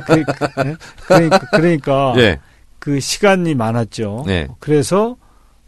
그, 0.05 0.23
그, 0.23 0.69
예? 0.69 0.75
그러니까, 1.07 1.39
그러니까 1.51 2.13
예. 2.19 2.39
그 2.85 2.99
시간이 2.99 3.55
많았죠. 3.55 4.25
네. 4.27 4.47
그래서 4.59 5.17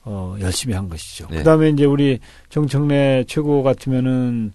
어 0.03 0.36
열심히 0.39 0.75
한 0.75 0.88
것이죠. 0.88 1.25
네. 1.32 1.39
그다음에 1.39 1.69
이제 1.69 1.84
우리 1.84 2.19
정청래 2.51 3.23
최고 3.27 3.63
같으면은 3.63 4.53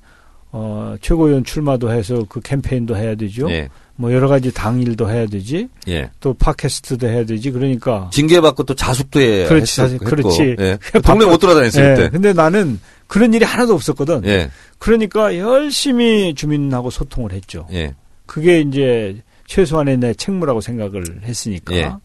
어 0.52 0.94
최고위원 1.00 1.42
출마도 1.42 1.90
해서 1.90 2.24
그 2.28 2.40
캠페인도 2.40 2.96
해야 2.96 3.16
되죠. 3.16 3.50
예. 3.50 3.68
뭐 3.96 4.12
여러 4.12 4.28
가지 4.28 4.54
당일도 4.54 5.10
해야 5.10 5.26
되지. 5.26 5.68
예. 5.88 6.08
또 6.20 6.34
팟캐스트도 6.34 7.08
해야 7.08 7.24
되지. 7.24 7.50
그러니까 7.50 8.08
징계받고 8.12 8.62
또 8.62 8.76
자숙도 8.76 9.20
해. 9.20 9.48
그렇지, 9.48 9.80
했-. 9.80 9.98
그렇지. 9.98 10.54
예. 10.60 10.78
동네 11.04 11.24
못 11.24 11.38
돌아다녔어요, 11.38 11.84
예, 11.84 11.94
그때. 11.96 12.10
근데 12.10 12.32
나는 12.32 12.78
그런 13.08 13.34
일이 13.34 13.44
하나도 13.44 13.74
없었거든. 13.74 14.24
예. 14.26 14.50
그러니까 14.78 15.36
열심히 15.36 16.32
주민하고 16.36 16.90
소통을 16.90 17.32
했죠. 17.32 17.66
예. 17.72 17.96
그게 18.26 18.60
이제 18.60 19.20
최소한의 19.48 19.96
내 19.98 20.14
책무라고 20.14 20.60
생각을 20.60 21.22
했으니까. 21.24 21.98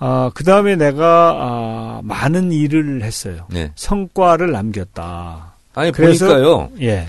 예. 0.00 0.04
아, 0.06 0.30
그 0.34 0.44
다음에 0.44 0.76
내가, 0.76 1.32
아, 1.36 2.00
많은 2.04 2.52
일을 2.52 3.02
했어요. 3.02 3.46
예. 3.54 3.72
성과를 3.74 4.52
남겼다. 4.52 5.54
아니, 5.74 5.92
그래서- 5.92 6.26
보니까요. 6.26 6.70
예. 6.82 7.06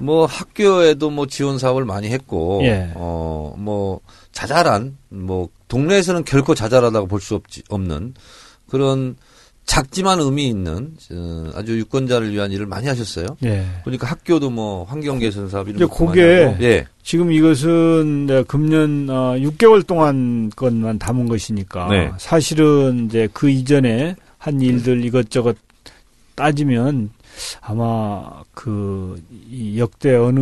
뭐 0.00 0.24
학교에도 0.24 1.10
뭐 1.10 1.26
지원 1.26 1.58
사업을 1.58 1.84
많이 1.84 2.08
했고 2.08 2.60
예. 2.64 2.90
어 2.94 3.54
뭐 3.58 4.00
자잘한 4.32 4.96
뭐 5.10 5.48
동네에서는 5.68 6.24
결코 6.24 6.54
자잘하다고 6.54 7.06
볼 7.06 7.20
수 7.20 7.34
없지 7.34 7.62
없는 7.68 8.14
그런 8.70 9.16
작지만 9.70 10.18
의미 10.18 10.48
있는 10.48 10.96
어, 11.12 11.50
아주 11.54 11.78
유권자를 11.78 12.32
위한 12.32 12.50
일을 12.50 12.66
많이 12.66 12.88
하셨어요. 12.88 13.36
예. 13.44 13.64
그러니까 13.84 14.08
학교도 14.08 14.50
뭐 14.50 14.82
환경 14.82 15.20
개선 15.20 15.48
사업 15.48 15.68
이런 15.68 15.76
이제 15.76 15.86
많이 15.86 16.06
그게 16.08 16.42
하고. 16.42 16.64
예. 16.64 16.86
지금 17.04 17.30
이것은 17.30 18.26
내가 18.26 18.42
금년 18.42 19.08
어, 19.08 19.36
6개월 19.36 19.86
동안 19.86 20.50
것만 20.56 20.98
담은 20.98 21.28
것이니까 21.28 21.86
네. 21.88 22.10
사실은 22.18 23.06
이제 23.06 23.28
그 23.32 23.48
이전에 23.48 24.16
한 24.38 24.60
일들 24.60 25.04
이것저것 25.04 25.56
따지면 26.34 27.10
아마 27.60 28.42
그이 28.54 29.78
역대 29.78 30.16
어느 30.16 30.40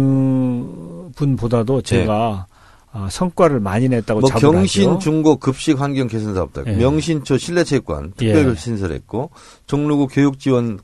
분보다도 1.17 1.83
제가 1.83 2.47
아, 2.93 3.09
성과를 3.11 3.61
많이 3.61 3.89
냈다고 3.89 4.21
네. 4.21 4.33
뭐 4.33 4.41
경신 4.41 4.91
하죠. 4.91 4.99
중고 4.99 5.37
급식 5.37 5.81
환경 5.81 6.09
개선 6.09 6.35
사업도 6.35 6.61
했고 6.61 6.73
예. 6.73 6.77
명신초 6.77 7.37
실내체육관 7.37 8.13
예. 8.23 8.33
특별 8.33 8.57
신설했고 8.57 9.31
종로구 9.67 10.07
교육 10.07 10.39
지원 10.39 10.81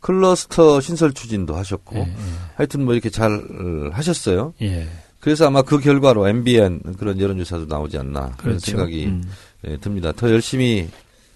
클러스터 0.00 0.80
신설 0.80 1.12
추진도 1.12 1.56
하셨고 1.56 1.96
예, 1.96 2.14
하여튼 2.54 2.84
뭐 2.84 2.92
이렇게 2.94 3.10
잘 3.10 3.32
어, 3.32 3.90
하셨어요. 3.92 4.52
예, 4.60 4.66
예. 4.82 4.88
그래서 5.18 5.46
아마 5.46 5.62
그 5.62 5.80
결과로 5.80 6.28
MBN 6.28 6.82
그런 6.98 7.18
여론조사도 7.18 7.66
나오지 7.66 7.98
않나 7.98 8.34
그런 8.36 8.58
그렇죠. 8.58 8.70
생각이 8.70 9.06
음. 9.06 9.24
예, 9.66 9.76
듭니다. 9.78 10.12
더 10.12 10.30
열심히 10.30 10.88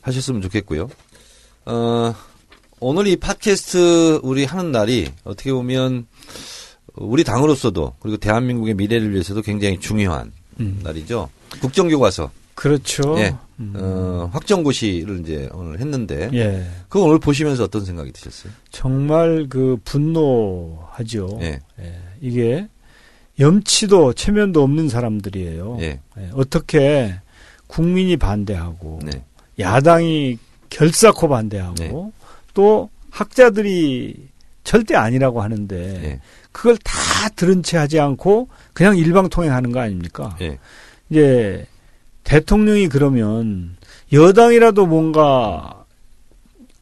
하셨으면 0.02 0.42
좋겠고요. 0.42 0.88
어, 1.66 2.14
오늘 2.78 3.06
이 3.08 3.16
팟캐스트 3.16 4.20
우리 4.22 4.44
하는 4.44 4.70
날이 4.70 5.08
어떻게 5.24 5.52
보면 5.52 6.06
우리 6.96 7.24
당으로서도 7.24 7.94
그리고 8.00 8.16
대한민국의 8.16 8.74
미래를 8.74 9.12
위해서도 9.12 9.42
굉장히 9.42 9.78
중요한 9.78 10.32
음. 10.60 10.80
날이죠. 10.82 11.28
국정교과서 11.60 12.30
그렇죠. 12.54 13.16
예. 13.18 13.34
음. 13.58 13.72
어, 13.76 14.30
확정고시를 14.32 15.20
이제 15.20 15.48
오늘 15.52 15.80
했는데 15.80 16.30
예. 16.34 16.66
그거 16.88 17.06
오늘 17.06 17.18
보시면서 17.18 17.64
어떤 17.64 17.84
생각이 17.84 18.12
드셨어요? 18.12 18.52
정말 18.70 19.46
그 19.48 19.78
분노하죠. 19.84 21.38
예. 21.40 21.60
예, 21.80 21.98
이게 22.20 22.68
염치도 23.38 24.12
체면도 24.12 24.62
없는 24.62 24.88
사람들이에요. 24.88 25.78
예. 25.80 26.00
예, 26.18 26.30
어떻게 26.34 27.14
국민이 27.66 28.16
반대하고 28.16 29.00
네. 29.04 29.24
야당이 29.58 30.38
결사코 30.68 31.28
반대하고 31.28 31.74
네. 31.74 31.92
또 32.52 32.90
학자들이 33.10 34.28
절대 34.64 34.96
아니라고 34.96 35.40
하는데 35.42 35.76
예. 36.04 36.20
그걸 36.52 36.76
다 36.78 37.28
들은 37.36 37.62
채 37.62 37.76
하지 37.78 38.00
않고 38.00 38.48
그냥 38.72 38.96
일방통행하는 38.96 39.72
거 39.72 39.80
아닙니까? 39.80 40.36
예. 40.40 40.58
이제 41.08 41.66
대통령이 42.24 42.88
그러면 42.88 43.76
여당이라도 44.12 44.86
뭔가 44.86 45.84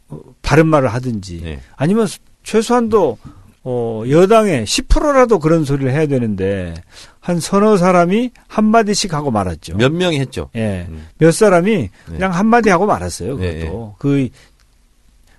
어, 0.09 0.21
바른 0.43 0.67
말을 0.67 0.89
하든지 0.89 1.43
예. 1.45 1.61
아니면 1.77 2.07
최소한도 2.43 3.19
어, 3.65 4.03
여당의 4.09 4.65
10%라도 4.65 5.39
그런 5.39 5.65
소리를 5.65 5.93
해야 5.93 6.07
되는데 6.07 6.75
한 7.21 7.41
서너 7.41 7.77
사람이 7.77 8.31
한 8.47 8.65
마디씩 8.65 9.13
하고 9.13 9.31
말았죠. 9.31 9.77
몇 9.77 9.93
명이 9.93 10.19
했죠. 10.21 10.49
예. 10.57 10.87
음. 10.89 11.07
몇 11.19 11.33
사람이 11.33 11.91
그냥 12.07 12.33
한 12.33 12.47
마디 12.47 12.71
하고 12.71 12.87
말았어요. 12.87 13.37
그것도. 13.37 13.45
예, 13.45 13.71
그 13.99 14.29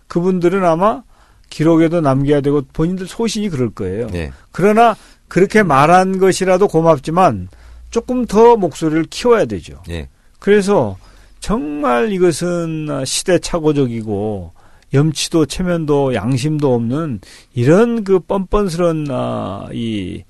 그분들은 0.08 0.64
아마 0.64 1.02
기록에도 1.50 2.02
남겨야 2.02 2.42
되고 2.42 2.62
본인들 2.74 3.08
소신이 3.08 3.50
그럴 3.50 3.70
거예요. 3.70 4.08
예. 4.14 4.32
그러나 4.52 4.96
그렇게 5.28 5.64
말한 5.64 6.20
것이라도 6.20 6.68
고맙지만 6.68 7.50
조금 7.90 8.26
더 8.26 8.56
목소리를 8.56 9.06
키워야 9.06 9.46
되죠. 9.46 9.82
예. 9.90 10.10
그래서 10.40 10.98
정말 11.40 12.12
이것은 12.12 13.04
시대착오적이고 13.06 14.54
염치도 14.94 15.46
체면도 15.46 16.16
양심도 16.16 16.74
없는 16.74 17.22
이런 17.54 18.04
그 18.04 18.20
뻔뻔스런 18.20 19.08
아, 19.12 19.68
이 19.72 20.24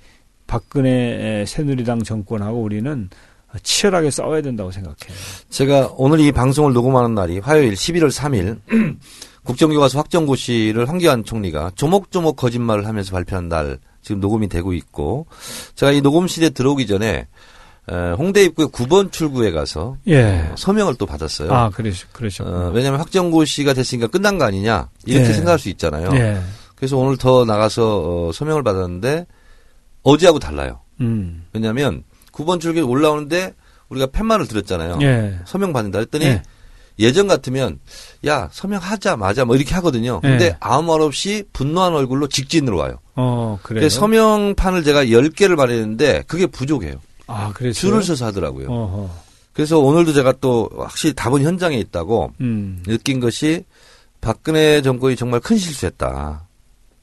박근혜 0.46 1.44
새누리당 1.46 2.02
정권하고 2.02 2.60
우리는 2.60 3.08
치열하게 3.62 4.10
싸워야 4.10 4.42
된다고 4.42 4.70
생각해요. 4.70 5.16
제가 5.48 5.94
오늘 5.96 6.20
이 6.20 6.30
방송을 6.32 6.72
녹음하는 6.72 7.14
날이 7.14 7.38
화요일 7.38 7.72
11월 7.72 8.10
3일 8.10 8.58
국정교과서 9.50 9.98
확정고시를 9.98 10.88
황교안 10.88 11.24
총리가 11.24 11.72
조목조목 11.74 12.36
거짓말을 12.36 12.86
하면서 12.86 13.10
발표한 13.10 13.48
날 13.48 13.78
지금 14.00 14.20
녹음이 14.20 14.48
되고 14.48 14.72
있고 14.72 15.26
제가 15.74 15.90
이 15.90 16.00
녹음실에 16.00 16.50
들어오기 16.50 16.86
전에 16.86 17.26
에, 17.90 18.10
홍대 18.12 18.44
입구의 18.44 18.68
9번 18.68 19.10
출구에 19.10 19.50
가서 19.50 19.96
예. 20.06 20.48
어, 20.52 20.54
서명을 20.56 20.94
또 20.96 21.06
받았어요. 21.06 21.52
아, 21.52 21.70
그러시, 21.70 22.04
그러셨 22.12 22.46
어, 22.46 22.70
왜냐하면 22.72 23.00
확정고 23.00 23.44
씨가 23.44 23.74
됐으니까 23.74 24.06
끝난 24.06 24.38
거 24.38 24.44
아니냐 24.44 24.88
이렇게 25.04 25.28
예. 25.28 25.32
생각할 25.32 25.58
수 25.58 25.68
있잖아요. 25.70 26.10
예. 26.14 26.40
그래서 26.76 26.96
오늘 26.96 27.16
더 27.16 27.44
나가서 27.44 28.28
어, 28.28 28.32
서명을 28.32 28.62
받았는데 28.62 29.26
어제하고 30.02 30.38
달라요. 30.38 30.80
음. 31.00 31.44
왜냐하면 31.52 32.04
9번 32.32 32.60
출구에 32.60 32.82
올라오는데 32.82 33.54
우리가 33.88 34.06
팻말을 34.06 34.46
들었잖아요. 34.46 34.98
예. 35.02 35.38
서명 35.44 35.72
받는다 35.72 35.98
했더니 35.98 36.38
예. 36.98 37.04
예전 37.04 37.28
같으면 37.28 37.78
야 38.26 38.48
서명하자 38.52 39.16
마자 39.16 39.44
뭐 39.44 39.56
이렇게 39.56 39.74
하거든요. 39.76 40.20
근데 40.20 40.46
예. 40.46 40.56
아무 40.60 40.92
말 40.92 41.00
없이 41.00 41.44
분노한 41.52 41.94
얼굴로 41.94 42.28
직진으로 42.28 42.76
와요. 42.78 42.98
어, 43.16 43.58
그래요. 43.62 43.88
서명판을 43.88 44.84
제가 44.84 45.04
10개를 45.04 45.56
마련했는데 45.56 46.24
그게 46.26 46.46
부족해요. 46.46 47.00
아, 47.26 47.52
그래서 47.54 47.78
줄을 47.78 48.02
서서 48.02 48.26
하더라고요. 48.26 48.68
어허. 48.68 49.10
그래서 49.52 49.78
오늘도 49.78 50.12
제가 50.12 50.34
또 50.40 50.68
확실히 50.76 51.14
답은 51.14 51.42
현장에 51.42 51.76
있다고 51.78 52.32
음. 52.40 52.82
느낀 52.86 53.20
것이 53.20 53.64
박근혜 54.20 54.82
정권이 54.82 55.16
정말 55.16 55.40
큰 55.40 55.56
실수했다. 55.56 56.46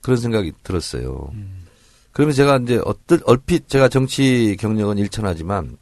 그런 0.01 0.17
생각이 0.17 0.53
들었어요. 0.63 1.29
음. 1.33 1.65
그러면 2.11 2.33
제가 2.33 2.57
이제 2.63 2.81
얼핏 3.25 3.69
제가 3.69 3.89
정치 3.89 4.55
경력은 4.59 4.97
일천하지만 4.97 5.77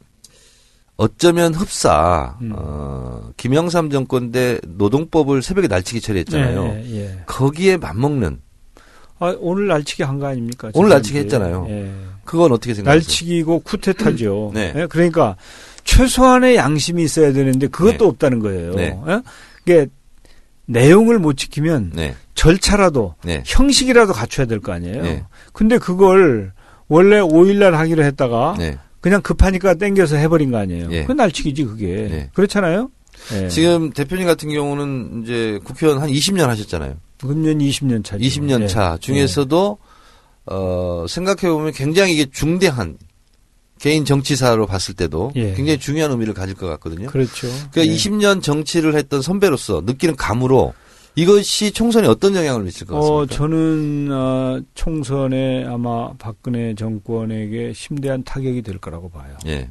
어쩌면 0.96 1.52
흡사 1.54 2.36
음. 2.40 2.52
어, 2.56 3.30
김영삼 3.36 3.90
정권 3.90 4.32
때 4.32 4.58
노동법을 4.66 5.42
새벽에 5.42 5.68
날치기 5.68 6.00
처리했잖아요. 6.00 6.64
예, 6.84 6.96
예. 6.96 7.18
거기에 7.26 7.76
맞먹는 7.76 8.40
아, 9.18 9.34
오늘 9.38 9.66
날치기 9.66 10.02
한 10.02 10.18
거 10.18 10.26
아닙니까? 10.26 10.70
오늘. 10.74 10.90
날치기 10.90 11.18
했잖아요. 11.18 11.66
예. 11.68 11.90
그건 12.24 12.52
어떻게 12.52 12.74
생각하세요? 12.74 12.98
날치기고 13.00 13.60
쿠데타죠. 13.60 14.52
네. 14.54 14.72
예, 14.74 14.86
그러니까 14.86 15.36
최소한의 15.84 16.56
양심이 16.56 17.02
있어야 17.04 17.32
되는데 17.32 17.68
그것도 17.68 17.98
네. 17.98 18.04
없다는 18.04 18.40
거예요. 18.40 18.74
네. 18.74 18.98
예? 19.08 19.22
이게 19.66 19.86
내용을 20.66 21.18
못 21.18 21.34
지키면 21.36 21.92
네, 21.94 22.14
절차라도 22.34 23.14
네, 23.22 23.42
형식이라도 23.46 24.12
갖춰야 24.12 24.46
될 24.46 24.60
거 24.60 24.72
아니에요. 24.72 25.02
네. 25.02 25.24
근데 25.52 25.78
그걸 25.78 26.52
원래 26.88 27.20
5일날 27.20 27.72
하기로 27.72 28.02
했다가 28.02 28.56
네. 28.58 28.76
그냥 29.06 29.22
급하니까 29.22 29.74
땡겨서 29.74 30.16
해버린 30.16 30.50
거 30.50 30.58
아니에요. 30.58 30.88
예. 30.90 31.04
그 31.04 31.12
날치기지 31.12 31.62
그게. 31.62 31.86
네. 31.86 32.30
그렇잖아요. 32.34 32.90
예. 33.34 33.48
지금 33.48 33.92
대표님 33.92 34.26
같은 34.26 34.48
경우는 34.48 35.22
이제 35.22 35.60
국회의원 35.62 36.02
한 36.02 36.10
20년 36.10 36.46
하셨잖아요. 36.46 36.96
금년 37.20 37.58
20년 37.58 38.02
차죠. 38.04 38.24
20년 38.24 38.62
예. 38.62 38.66
차 38.66 38.98
중에서도 39.00 39.78
어 40.46 41.06
생각해 41.08 41.52
보면 41.52 41.70
굉장히 41.70 42.14
이게 42.14 42.26
중대한 42.32 42.98
개인 43.78 44.04
정치사로 44.04 44.66
봤을 44.66 44.94
때도 44.94 45.30
예. 45.36 45.54
굉장히 45.54 45.78
중요한 45.78 46.10
의미를 46.10 46.34
가질 46.34 46.56
것 46.56 46.66
예. 46.66 46.70
같거든요. 46.70 47.06
그렇죠. 47.06 47.46
그러니까 47.70 47.86
예. 47.86 47.96
20년 47.96 48.42
정치를 48.42 48.96
했던 48.96 49.22
선배로서 49.22 49.84
느끼는 49.86 50.16
감으로 50.16 50.74
이것이 51.16 51.72
총선에 51.72 52.06
어떤 52.06 52.36
영향을 52.36 52.62
미칠 52.62 52.86
것 52.86 52.94
같습니까? 52.94 53.22
어, 53.22 53.26
저는 53.26 54.08
어, 54.12 54.60
총선에 54.74 55.64
아마 55.64 56.12
박근혜 56.18 56.74
정권에게 56.74 57.72
심대한 57.72 58.22
타격이 58.22 58.60
될 58.60 58.76
거라고 58.78 59.10
봐요. 59.10 59.34
예, 59.46 59.70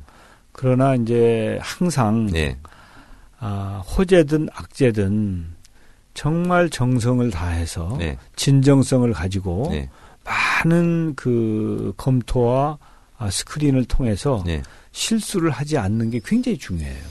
그러나 0.51 0.95
이제 0.95 1.59
항상 1.61 2.29
예, 2.35 2.57
아, 3.39 3.83
호재든 3.85 4.49
악재든 4.53 5.55
정말 6.15 6.69
정성을 6.71 7.29
다해서 7.29 7.95
네, 7.99 8.17
진정성을 8.35 9.11
가지고 9.13 9.67
네, 9.71 9.87
많은 10.23 11.13
그 11.15 11.93
검토와 11.95 12.79
아, 13.17 13.29
스크린을 13.29 13.85
통해서 13.85 14.43
네. 14.47 14.63
실수를 14.91 15.51
하지 15.51 15.77
않는 15.77 16.09
게 16.09 16.19
굉장히 16.25 16.57
중요해요. 16.57 17.03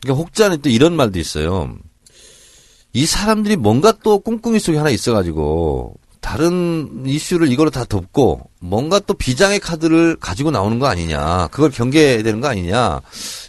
그러니까 0.00 0.22
혹자는 0.22 0.62
또 0.62 0.70
이런 0.70 0.96
말도 0.96 1.18
있어요. 1.18 1.76
이 2.92 3.06
사람들이 3.06 3.56
뭔가 3.56 3.92
또 4.02 4.18
꿍꿍이 4.18 4.58
속에 4.58 4.78
하나 4.78 4.90
있어가지고 4.90 5.94
다른 6.20 7.04
이슈를 7.06 7.50
이걸로 7.50 7.70
다 7.70 7.84
덮고 7.84 8.50
뭔가 8.60 8.98
또 9.00 9.14
비장의 9.14 9.60
카드를 9.60 10.16
가지고 10.16 10.50
나오는 10.50 10.78
거 10.78 10.86
아니냐. 10.86 11.48
그걸 11.48 11.70
경계해야 11.70 12.22
되는 12.22 12.40
거 12.40 12.48
아니냐. 12.48 13.00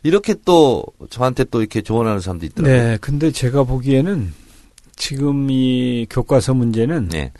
이렇게 0.03 0.35
또 0.45 0.85
저한테 1.09 1.43
또 1.45 1.59
이렇게 1.59 1.81
조언하는 1.81 2.21
사람도 2.21 2.45
있더라고요. 2.47 2.81
네, 2.81 2.97
근데 3.01 3.31
제가 3.31 3.63
보기에는 3.63 4.33
지금 4.95 5.49
이 5.49 6.07
교과서 6.09 6.53
문제는 6.53 7.09
네. 7.09 7.31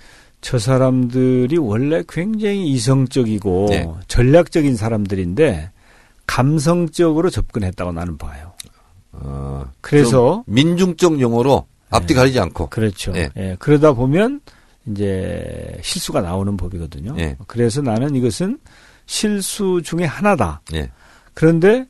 저 0.42 0.58
사람들이 0.60 1.58
원래 1.58 2.04
굉장히 2.10 2.68
이성적이고 2.72 3.68
네. 3.70 3.88
전략적인 4.08 4.76
사람들인데 4.76 5.70
감성적으로 6.28 7.30
접근했다고 7.30 7.94
나는 7.94 8.18
봐요. 8.18 8.52
어, 9.14 9.66
그래서 9.82 10.44
좀 10.46 10.54
민중적 10.54 11.22
용어로 11.22 11.66
앞뒤 11.92 12.14
네. 12.14 12.20
가리지 12.20 12.40
않고. 12.40 12.70
그렇죠. 12.70 13.12
네. 13.12 13.30
예, 13.38 13.56
그러다 13.60 13.94
보면 13.94 14.42
이제 14.88 15.78
실수가 15.84 16.22
나오는 16.22 16.58
법이거든요. 16.58 17.14
네. 17.16 17.38
그래서 17.48 17.82
나는 17.82 18.16
이것은 18.16 18.58
실수 19.06 19.82
중에 19.84 20.06
하나다. 20.06 20.62
네. 20.72 20.90
그런데 21.34 21.86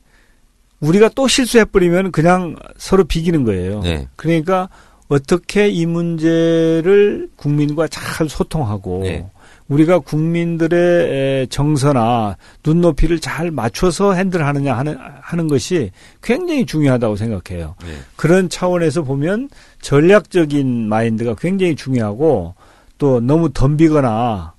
우리가 0.80 1.08
또 1.14 1.28
실수해버리면 1.28 2.12
그냥 2.12 2.56
서로 2.76 3.04
비기는 3.04 3.44
거예요. 3.44 3.80
네. 3.80 4.08
그러니까 4.16 4.68
어떻게 5.08 5.68
이 5.68 5.86
문제를 5.86 7.30
국민과 7.36 7.88
잘 7.88 8.28
소통하고 8.28 9.00
네. 9.04 9.30
우리가 9.72 10.00
국민들의 10.00 11.42
에, 11.42 11.46
정서나 11.46 12.36
눈높이를 12.64 13.20
잘 13.20 13.50
맞춰서 13.50 14.12
핸들하느냐 14.12 14.76
하는 14.76 14.96
하는 15.20 15.48
것이 15.48 15.90
굉장히 16.22 16.66
중요하다고 16.66 17.16
생각해요. 17.16 17.74
네. 17.82 17.92
그런 18.16 18.48
차원에서 18.48 19.02
보면 19.02 19.48
전략적인 19.80 20.88
마인드가 20.88 21.34
굉장히 21.36 21.74
중요하고 21.74 22.54
또 22.98 23.20
너무 23.20 23.52
덤비거나 23.52 24.52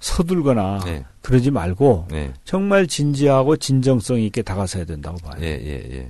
서둘거나 0.00 0.80
네. 0.84 1.04
그러지 1.22 1.50
말고 1.50 2.06
네. 2.10 2.32
정말 2.44 2.86
진지하고 2.86 3.56
진정성 3.56 4.20
있게 4.20 4.42
다가서야 4.42 4.84
된다고 4.84 5.16
봐요. 5.18 5.40
예, 5.40 5.46
예, 5.46 5.96
예. 5.96 6.08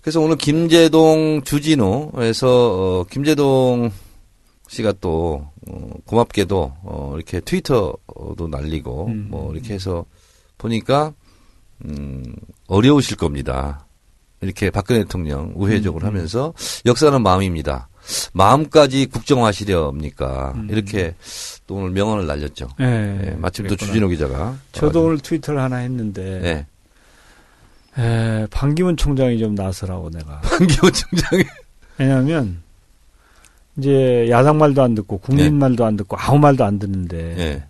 그래서 0.00 0.20
오늘 0.20 0.36
김재동 0.36 1.42
주진우에서 1.44 2.48
어, 2.48 3.04
김재동 3.10 3.90
씨가 4.68 4.94
또 5.00 5.48
어, 5.68 5.90
고맙게도 6.04 6.72
어, 6.82 7.12
이렇게 7.16 7.40
트위터도 7.40 8.48
날리고 8.50 9.06
음. 9.06 9.26
뭐 9.30 9.52
이렇게 9.52 9.74
해서 9.74 10.04
보니까 10.56 11.12
음, 11.84 12.34
어려우실 12.66 13.16
겁니다. 13.16 13.86
이렇게 14.40 14.70
박근혜 14.70 15.00
대통령 15.00 15.52
우회적으로 15.56 16.04
음, 16.04 16.06
음. 16.06 16.14
하면서 16.14 16.54
역사는 16.86 17.20
마음입니다. 17.22 17.88
마음까지 18.32 19.06
국정화하시렵니까? 19.06 20.52
음. 20.56 20.68
이렇게 20.70 21.14
또 21.66 21.76
오늘 21.76 21.90
명언을 21.90 22.26
날렸죠. 22.26 22.68
예, 22.80 22.84
예, 22.84 23.30
마침 23.32 23.64
또 23.66 23.70
그랬구나. 23.70 23.86
주진우 23.86 24.08
기자가 24.08 24.56
저도 24.72 25.06
오늘 25.06 25.18
트위터를 25.18 25.60
하나 25.60 25.76
했는데 25.78 26.66
네. 27.96 28.02
에, 28.02 28.46
반기문 28.50 28.96
총장이 28.96 29.38
좀 29.38 29.54
나서라고 29.54 30.10
내가. 30.10 30.40
한기호 30.44 30.90
총장이 30.90 31.44
왜냐하면 31.98 32.62
이제 33.78 34.26
야당 34.28 34.58
말도 34.58 34.82
안 34.82 34.94
듣고 34.94 35.18
국민 35.18 35.44
네. 35.44 35.50
말도 35.50 35.84
안 35.84 35.96
듣고 35.96 36.16
아무 36.16 36.38
말도 36.38 36.64
안 36.64 36.78
듣는데 36.78 37.62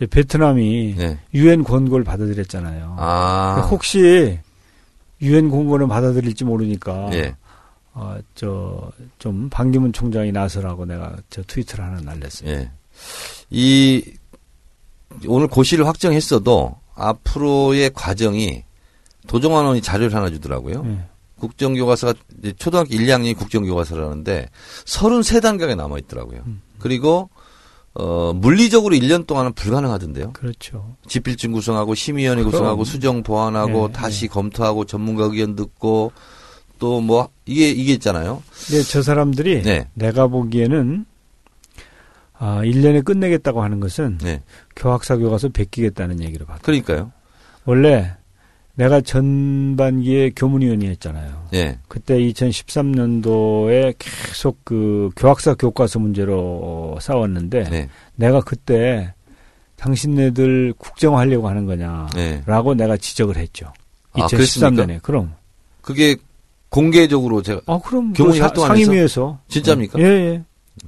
예. 0.00 0.06
베트남이 0.06 0.94
네. 0.98 1.18
유엔 1.32 1.62
권고를 1.62 2.04
받아들였잖아요. 2.04 2.96
아. 2.98 3.68
혹시 3.70 4.38
유엔 5.22 5.48
권고를 5.50 5.86
받아들일지 5.86 6.44
모르니까 6.44 7.10
예. 7.12 7.36
어, 7.92 8.18
저, 8.34 8.90
좀, 9.20 9.48
반기문 9.48 9.92
총장이 9.92 10.32
나서라고 10.32 10.84
내가 10.84 11.16
저 11.30 11.42
트위터를 11.44 11.84
하나 11.84 12.00
날렸어요. 12.00 12.50
예. 12.50 12.70
이 13.50 14.04
오늘 15.28 15.46
고시를 15.46 15.86
확정했어도 15.86 16.76
앞으로의 16.96 17.90
과정이 17.94 18.64
도정환 19.28 19.64
원이 19.64 19.80
자료를 19.80 20.14
하나 20.14 20.28
주더라고요. 20.28 20.82
예. 20.86 21.13
국정교과서가 21.44 22.14
초등학교 22.56 22.94
1, 22.94 23.06
2학년이 23.06 23.36
국정교과서라는데 23.36 24.48
33단계가 24.84 25.76
남아 25.76 25.98
있더라고요. 25.98 26.42
음. 26.46 26.62
그리고 26.78 27.30
어 27.94 28.32
물리적으로 28.34 28.96
1년 28.96 29.26
동안은 29.26 29.52
불가능하던데요. 29.52 30.32
그렇죠. 30.32 30.96
집필진 31.06 31.52
구성하고 31.52 31.94
심의위원회. 31.94 32.42
구성하고 32.42 32.84
수정 32.84 33.22
보완하고 33.22 33.88
네, 33.88 33.92
다시 33.92 34.26
검토하고 34.28 34.84
전문가 34.84 35.24
의견 35.24 35.54
듣고 35.54 36.12
또 36.80 37.00
뭐 37.00 37.28
이게 37.46 37.70
이게 37.70 37.92
있잖아요. 37.94 38.42
근데 38.66 38.82
저 38.82 39.00
사람들이 39.02 39.62
네. 39.62 39.88
내가 39.94 40.26
보기에는 40.26 41.06
아, 42.36 42.60
1년에 42.62 43.04
끝내겠다고 43.04 43.62
하는 43.62 43.78
것은 43.80 44.18
네. 44.18 44.42
교학사 44.74 45.16
교과서 45.16 45.48
베끼겠다는 45.50 46.20
얘기를 46.22 46.44
봤다. 46.46 46.60
그러니까요. 46.62 47.12
원래 47.64 48.16
내가 48.76 49.00
전반기에 49.00 50.30
교문위원이 50.34 50.86
했잖아요. 50.88 51.46
예. 51.54 51.78
그때 51.86 52.18
2013년도에 52.18 53.94
계속 53.98 54.58
그 54.64 55.10
교학사 55.16 55.54
교과서 55.54 56.00
문제로 56.00 56.98
싸웠는데 57.00 57.64
네. 57.70 57.88
내가 58.16 58.40
그때 58.40 59.14
당신네들 59.76 60.74
국정화하려고 60.78 61.48
하는 61.48 61.66
거냐라고 61.66 62.74
네. 62.74 62.82
내가 62.84 62.96
지적을 62.96 63.36
했죠. 63.36 63.72
아, 64.12 64.26
2013년에. 64.26 65.02
그럼. 65.02 65.34
그게 65.80 66.16
공개적으로 66.68 67.42
제가 67.42 67.60
아, 67.66 67.78
그럼 67.84 68.12
그안 68.12 68.32
해서? 68.32 68.54
상임위에서. 68.54 69.38
진짜입니까? 69.48 70.00
예, 70.00 70.04
예. 70.04 70.42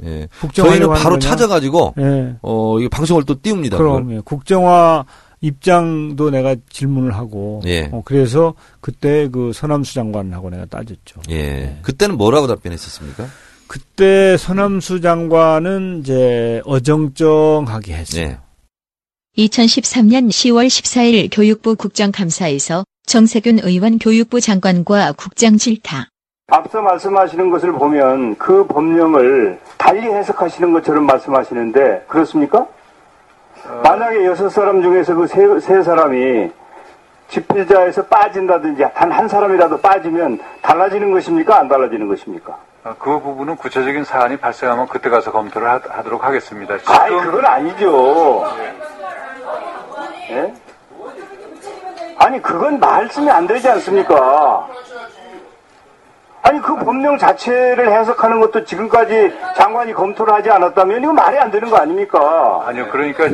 예. 0.05 0.29
국정화하려고 0.41 0.95
저희는 0.95 1.03
바로 1.05 1.17
거냐? 1.17 1.31
찾아가지고 1.31 1.95
예. 1.99 2.35
어 2.43 2.81
이거 2.81 2.89
방송을 2.89 3.25
또 3.25 3.41
띄웁니다. 3.41 3.77
그럼 3.77 4.13
예. 4.13 4.21
국정화 4.25 5.05
입장도 5.41 6.31
내가 6.31 6.57
질문을 6.71 7.15
하고 7.15 7.61
예. 7.67 7.89
어, 7.93 8.03
그래서 8.05 8.55
그때 8.81 9.29
그 9.29 9.53
서남수 9.53 9.95
장관하고 9.95 10.51
내가 10.51 10.67
따졌죠. 10.67 11.21
예. 11.31 11.79
그때는 11.83 12.17
뭐라고 12.17 12.47
답변했었습니까? 12.47 13.27
그때 13.67 14.37
서남수 14.37 15.01
장관은 15.01 16.01
이제 16.01 16.63
어정쩡하게 16.65 17.95
했어요. 17.95 18.25
예. 18.25 18.39
2013년 19.37 20.29
10월 20.29 20.67
14일 20.67 21.29
교육부 21.31 21.77
국정감사에서 21.77 22.85
정세균 23.07 23.59
의원 23.63 23.99
교육부 23.99 24.41
장관과 24.41 25.13
국장 25.13 25.59
질타. 25.59 26.09
앞서 26.49 26.81
말씀하시는 26.81 27.51
것을 27.51 27.73
보면 27.73 28.37
그 28.37 28.67
법령을 28.67 29.59
달리 29.77 30.07
해석하시는 30.07 30.73
것처럼 30.73 31.05
말씀하시는데 31.05 32.05
그렇습니까? 32.09 32.67
만약에 33.83 34.25
여섯 34.27 34.49
사람 34.49 34.83
중에서 34.83 35.15
그 35.15 35.27
세 35.27 35.61
세 35.61 35.83
사람이 35.83 36.51
집필자에서 37.29 38.05
빠진다든지 38.07 38.85
단 38.95 39.11
한 39.13 39.29
사람이라도 39.29 39.81
빠지면 39.81 40.39
달라지는 40.63 41.11
것입니까? 41.13 41.59
안 41.59 41.69
달라지는 41.69 42.07
것입니까? 42.09 42.57
어, 42.85 42.95
그 42.99 43.19
부분은 43.19 43.57
구체적인 43.57 44.05
사안이 44.05 44.37
발생하면 44.37 44.87
그때 44.89 45.11
가서 45.11 45.33
검토를 45.33 45.69
하, 45.69 45.81
하도록 45.89 46.23
하겠습니다. 46.23 46.77
아이 46.87 47.11
그건 47.11 47.45
아니죠. 47.45 48.45
예? 50.31 50.55
아니 52.19 52.41
그건 52.41 52.79
말씀이 52.79 53.29
안 53.29 53.47
되지 53.47 53.69
않습니까? 53.71 54.69
아니 56.47 56.61
그 56.61 56.77
법령 56.77 57.19
자체를 57.19 57.93
해석하는 57.93 58.39
것도 58.41 58.65
지금까지 58.65 59.37
장관이 59.57 59.93
검토를 59.93 60.33
하지 60.33 60.49
않았다면 60.49 61.03
이거 61.03 61.13
말이 61.13 61.37
안 61.39 61.51
되는 61.51 61.69
거 61.69 61.77
아닙니까? 61.77 62.63
아니요, 62.67 62.87
그러니까 62.89 63.25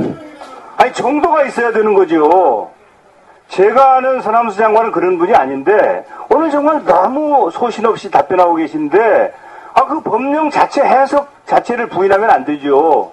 아니 0.79 0.93
정도가 0.95 1.43
있어야 1.45 1.73
되는 1.73 1.93
거죠. 1.93 2.71
제가 3.49 3.97
아는 3.97 4.23
서남수 4.23 4.57
장관은 4.57 4.93
그런 4.93 5.19
분이 5.19 5.35
아닌데 5.35 6.07
오늘 6.31 6.51
정말 6.51 6.83
너무 6.85 7.51
소신 7.51 7.85
없이 7.85 8.11
답변하고 8.11 8.55
계신데 8.55 9.35
아 9.75 9.83
그 9.87 10.01
법령 10.01 10.51
자체 10.51 10.83
해석 10.83 11.29
자체를 11.47 11.89
부인하면 11.89 12.31
안 12.31 12.45
되죠. 12.47 13.13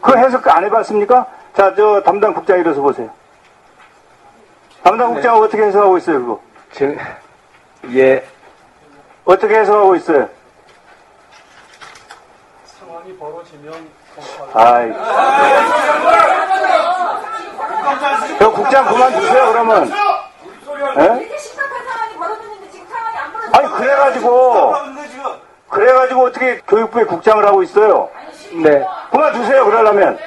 그 0.00 0.16
해석 0.18 0.48
안 0.48 0.64
해봤습니까? 0.64 1.26
자 1.54 1.74
저 1.76 2.02
담당 2.02 2.34
국장 2.34 2.58
일어서 2.58 2.80
보세요. 2.80 3.08
담당 4.82 5.12
국장 5.14 5.36
어떻게 5.36 5.62
해석하고 5.62 5.98
있어요 5.98 6.20
그거? 6.20 6.40
예. 7.94 8.24
어떻게 9.24 9.54
해석하고 9.54 9.96
있어요? 9.96 10.28
상황이 12.64 13.16
벌어지면 13.16 13.88
아이. 14.54 14.92
저 18.38 18.52
국장 18.52 18.86
그만두세요 18.86 19.52
그러면. 19.52 19.90
예? 20.98 21.28
아니 23.52 23.68
그래가지고 23.68 24.74
그래가지고 25.68 26.24
어떻게 26.24 26.58
교육부에 26.60 27.04
국장을 27.04 27.44
하고 27.46 27.62
있어요? 27.62 28.10
네. 28.62 28.84
그만두세요 29.10 29.64
그러려면. 29.64 30.18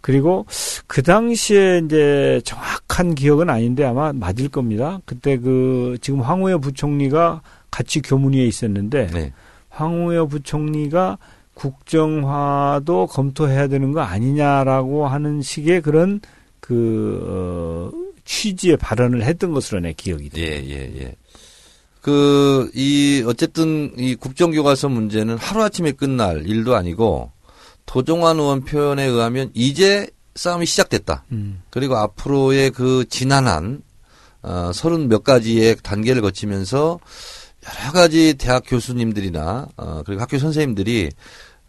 그리고 0.00 0.44
그 0.86 1.02
당시에 1.02 1.78
이제 1.78 2.40
정확한 2.44 3.14
기억은 3.14 3.48
아닌데 3.48 3.86
아마 3.86 4.12
맞을 4.12 4.50
겁니다. 4.50 4.98
그때 5.06 5.38
그 5.38 5.96
지금 6.02 6.20
황우여 6.20 6.58
부총리가 6.58 7.40
같이 7.74 8.00
교문위에 8.00 8.46
있었는데 8.46 9.08
네. 9.08 9.32
황우여 9.68 10.26
부총리가 10.26 11.18
국정화도 11.54 13.08
검토해야 13.08 13.66
되는 13.66 13.90
거 13.90 14.00
아니냐라고 14.00 15.08
하는 15.08 15.42
식의 15.42 15.82
그런 15.82 16.20
그 16.60 17.20
어, 17.26 17.90
취지의 18.24 18.76
발언을 18.76 19.24
했던 19.24 19.52
것으로 19.52 19.80
내 19.80 19.92
기억이 19.92 20.28
돼요. 20.28 20.46
예, 20.46 20.64
예, 20.64 21.00
예. 21.00 21.16
그, 22.00 22.70
이, 22.74 23.24
어쨌든, 23.26 23.92
이 23.96 24.14
국정교과서 24.14 24.90
문제는 24.90 25.38
하루아침에 25.38 25.92
끝날 25.92 26.46
일도 26.46 26.76
아니고, 26.76 27.32
도종환 27.86 28.38
의원 28.38 28.62
표현에 28.62 29.04
의하면 29.04 29.50
이제 29.54 30.06
싸움이 30.34 30.66
시작됐다. 30.66 31.24
음. 31.32 31.62
그리고 31.70 31.96
앞으로의 31.96 32.70
그 32.72 33.06
지난한, 33.08 33.82
어, 34.42 34.70
서른 34.74 35.08
몇 35.08 35.24
가지의 35.24 35.76
단계를 35.82 36.20
거치면서 36.20 37.00
여러 37.66 37.92
가지 37.92 38.34
대학 38.34 38.62
교수님들이나, 38.66 39.68
어, 39.76 40.02
그리고 40.04 40.20
학교 40.20 40.38
선생님들이, 40.38 41.10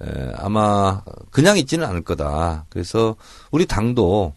에, 0.02 0.32
아마 0.36 1.02
그냥 1.32 1.58
있지는 1.58 1.86
않을 1.88 2.02
거다. 2.02 2.66
그래서 2.70 3.16
우리 3.52 3.66
당도, 3.66 4.34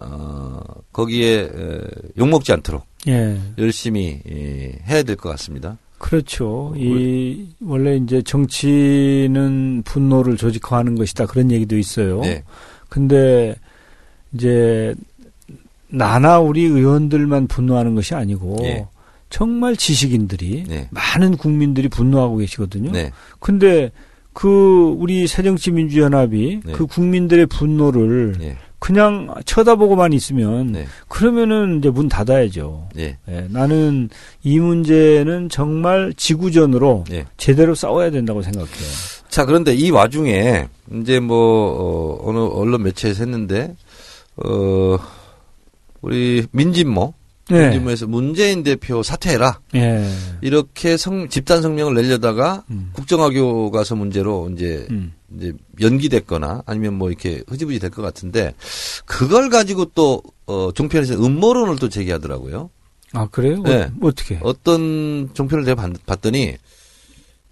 어, 0.00 0.60
거기에, 0.92 1.40
에, 1.42 1.80
욕먹지 2.18 2.52
않도록 2.52 2.84
예. 3.08 3.38
열심히 3.58 4.20
예, 4.30 4.78
해야 4.86 5.02
될 5.02 5.16
것 5.16 5.28
같습니다. 5.30 5.78
그렇죠. 5.98 6.74
이 6.76 7.46
원래 7.60 7.96
이제 7.96 8.22
정치는 8.22 9.82
분노를 9.84 10.36
조직화하는 10.36 10.96
것이다 10.96 11.26
그런 11.26 11.50
얘기도 11.50 11.78
있어요. 11.78 12.20
네. 12.20 12.42
근데 12.88 13.54
이제 14.34 14.94
나나 15.88 16.38
우리 16.40 16.64
의원들만 16.64 17.46
분노하는 17.46 17.94
것이 17.94 18.14
아니고 18.14 18.56
예. 18.62 18.86
정말 19.32 19.76
지식인들이 19.76 20.64
네. 20.68 20.88
많은 20.90 21.38
국민들이 21.38 21.88
분노하고 21.88 22.36
계시거든요. 22.36 22.92
네. 22.92 23.10
근데 23.40 23.90
그 24.34 24.94
우리 24.98 25.26
새정치민주연합이 25.26 26.60
네. 26.62 26.72
그 26.72 26.86
국민들의 26.86 27.46
분노를 27.46 28.34
예. 28.42 28.58
그냥 28.78 29.32
쳐다보고만 29.46 30.12
있으면 30.12 30.72
네. 30.72 30.86
그러면은 31.08 31.78
이제 31.78 31.88
문 31.88 32.10
닫아야죠. 32.10 32.90
예. 32.98 33.16
예, 33.28 33.46
나는 33.48 34.10
이 34.42 34.58
문제는 34.58 35.48
정말 35.48 36.12
지구전으로 36.14 37.04
예. 37.12 37.24
제대로 37.38 37.74
싸워야 37.74 38.10
된다고 38.10 38.42
생각해요. 38.42 38.88
자, 39.30 39.46
그런데 39.46 39.72
이 39.72 39.90
와중에 39.90 40.68
이제 41.00 41.20
뭐 41.20 41.38
어, 41.38 42.28
어느 42.28 42.38
언론 42.38 42.82
매체에서 42.82 43.24
했는데 43.24 43.74
어 44.36 44.98
우리 46.02 46.44
민진모 46.50 47.14
네. 47.52 47.64
민진모에서 47.70 48.06
문재인 48.06 48.62
대표 48.62 49.02
사퇴해라 49.02 49.60
예. 49.74 50.04
이렇게 50.40 50.96
성, 50.96 51.28
집단 51.28 51.60
성명을 51.62 51.94
내려다가 51.94 52.64
음. 52.70 52.90
국정화 52.94 53.30
교과서 53.30 53.94
문제로 53.96 54.48
이제 54.50 54.86
음. 54.90 55.12
이제 55.36 55.52
연기됐거나 55.80 56.62
아니면 56.66 56.94
뭐 56.94 57.08
이렇게 57.10 57.42
흐지부지 57.48 57.78
될 57.78 57.90
것 57.90 58.02
같은데 58.02 58.54
그걸 59.06 59.48
가지고 59.50 59.86
또 59.94 60.22
어, 60.46 60.70
종편에서 60.72 61.14
음모론을 61.24 61.76
또 61.76 61.88
제기하더라고요. 61.88 62.70
아 63.12 63.28
그래요? 63.30 63.62
네. 63.62 63.82
어, 63.82 63.90
어떻게? 64.06 64.38
어떤 64.42 65.28
종편을 65.34 65.64
내가 65.64 65.82
봤- 65.82 66.06
봤더니 66.06 66.56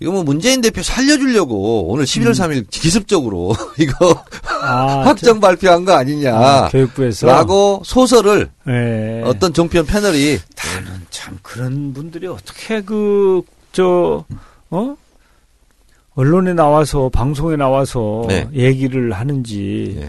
이거 0.01 0.13
뭐 0.13 0.23
문재인 0.25 0.61
대표 0.61 0.83
살려주려고 0.83 1.89
오늘 1.89 2.05
11월 2.05 2.31
3일 2.31 2.67
기습적으로 2.71 3.55
이거 3.79 4.25
아, 4.63 5.03
확정 5.05 5.41
발표한 5.41 5.85
거 5.85 5.93
아니냐. 5.93 6.35
아, 6.35 6.69
교육부에서 6.71 7.27
라고 7.27 7.83
소설을 7.85 8.51
예. 8.69 9.23
어떤 9.25 9.53
종편 9.53 9.85
패널이 9.87 10.39
나는 10.57 11.01
참 11.11 11.39
그런 11.43 11.93
분들이 11.93 12.27
어떻게 12.27 12.81
그 12.81 13.43
저 13.73 14.25
어? 14.71 14.97
언론에 16.15 16.55
나와서 16.55 17.09
방송에 17.09 17.57
나와서 17.57 18.25
네. 18.29 18.49
얘기를 18.53 19.13
하는지 19.13 19.97
예. 20.01 20.09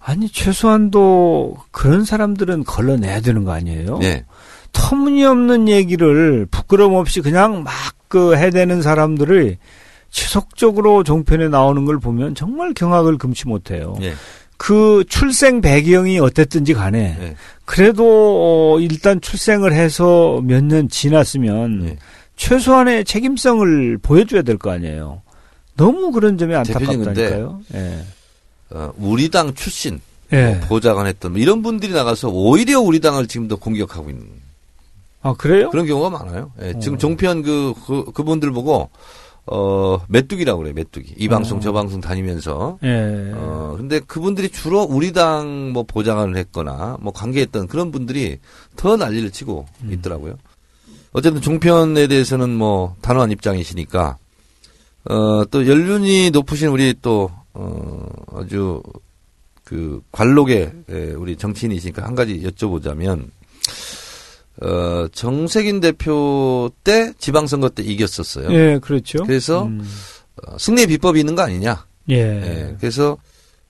아니 0.00 0.28
최소한도 0.28 1.56
그런 1.70 2.04
사람들은 2.04 2.64
걸러내야 2.64 3.20
되는 3.20 3.44
거 3.44 3.52
아니에요? 3.52 4.00
예. 4.02 4.24
터무니없는 4.72 5.68
얘기를 5.68 6.46
부끄럼 6.50 6.94
없이 6.94 7.20
그냥 7.20 7.62
막 7.62 7.72
그 8.08 8.36
해대는 8.36 8.82
사람들을 8.82 9.56
지속적으로 10.10 11.04
종편에 11.04 11.48
나오는 11.48 11.84
걸 11.84 11.98
보면 11.98 12.34
정말 12.34 12.72
경악을 12.74 13.18
금치 13.18 13.46
못해요. 13.46 13.96
예. 14.00 14.14
그 14.56 15.04
출생 15.08 15.60
배경이 15.60 16.18
어땠든지 16.18 16.74
간에 16.74 17.16
예. 17.20 17.36
그래도 17.64 18.74
어, 18.76 18.80
일단 18.80 19.20
출생을 19.20 19.72
해서 19.72 20.40
몇 20.42 20.64
년 20.64 20.88
지났으면 20.88 21.84
예. 21.86 21.96
최소한의 22.36 23.04
책임성을 23.04 23.98
보여줘야 23.98 24.42
될 24.42 24.56
거 24.58 24.70
아니에요. 24.70 25.22
너무 25.76 26.10
그런 26.10 26.38
점이 26.38 26.54
안타깝다니까요. 26.54 27.60
예. 27.74 27.98
어, 28.70 28.92
우리 28.98 29.28
당 29.28 29.54
출신 29.54 30.00
예. 30.32 30.54
뭐 30.54 30.68
보좌관 30.68 31.06
했던 31.06 31.32
뭐 31.32 31.40
이런 31.40 31.62
분들이 31.62 31.92
나가서 31.92 32.28
오히려 32.30 32.80
우리 32.80 33.00
당을 33.00 33.28
지금 33.28 33.46
더 33.48 33.56
공격하고 33.56 34.10
있는 34.10 34.26
아 35.20 35.34
그래요? 35.34 35.70
그런 35.70 35.86
경우가 35.86 36.10
많아요. 36.10 36.52
예, 36.62 36.78
지금 36.80 36.94
어. 36.94 36.98
종편 36.98 37.42
그, 37.42 37.74
그 37.86 38.12
그분들 38.12 38.52
보고 38.52 38.90
어, 39.50 40.00
메뚜기라고 40.08 40.58
그래요, 40.58 40.74
메뚜기. 40.74 41.14
이 41.16 41.28
방송, 41.28 41.56
어. 41.58 41.60
저 41.60 41.72
방송 41.72 42.00
다니면서. 42.00 42.78
예. 42.82 43.32
어, 43.34 43.74
근데 43.78 43.98
그분들이 44.00 44.50
주로 44.50 44.82
우리 44.82 45.12
당 45.12 45.70
뭐 45.72 45.82
보장을 45.84 46.36
했거나 46.36 46.98
뭐 47.00 47.12
관계했던 47.12 47.66
그런 47.66 47.90
분들이 47.90 48.38
더 48.76 48.96
난리를 48.96 49.30
치고 49.30 49.66
음. 49.84 49.92
있더라고요. 49.92 50.36
어쨌든 51.12 51.40
종편에 51.40 52.06
대해서는 52.06 52.50
뭐 52.50 52.94
단호한 53.00 53.30
입장이시니까, 53.30 54.18
어, 55.08 55.44
또 55.50 55.66
연륜이 55.66 56.30
높으신 56.30 56.68
우리 56.68 56.94
또, 57.00 57.30
어, 57.54 58.06
아주 58.34 58.82
그 59.64 60.02
관록의 60.12 60.72
예, 60.90 61.12
우리 61.12 61.36
정치인이시니까 61.36 62.04
한 62.04 62.14
가지 62.14 62.42
여쭤보자면, 62.42 63.30
어, 64.60 65.06
정세균 65.12 65.80
대표 65.80 66.70
때 66.82 67.12
지방선거 67.18 67.70
때 67.70 67.82
이겼었어요. 67.82 68.52
예, 68.52 68.78
그렇죠. 68.78 69.22
그래서 69.24 69.64
음. 69.64 69.86
어, 70.42 70.58
승리의 70.58 70.88
비법이 70.88 71.20
있는 71.20 71.34
거 71.34 71.42
아니냐. 71.42 71.86
예. 72.10 72.16
예, 72.16 72.76
그래서 72.80 73.16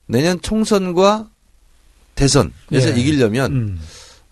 내년 0.06 0.40
총선과 0.40 1.28
대선에서 2.14 2.52
예. 2.72 2.94
이기려면 2.96 3.52
음. 3.52 3.80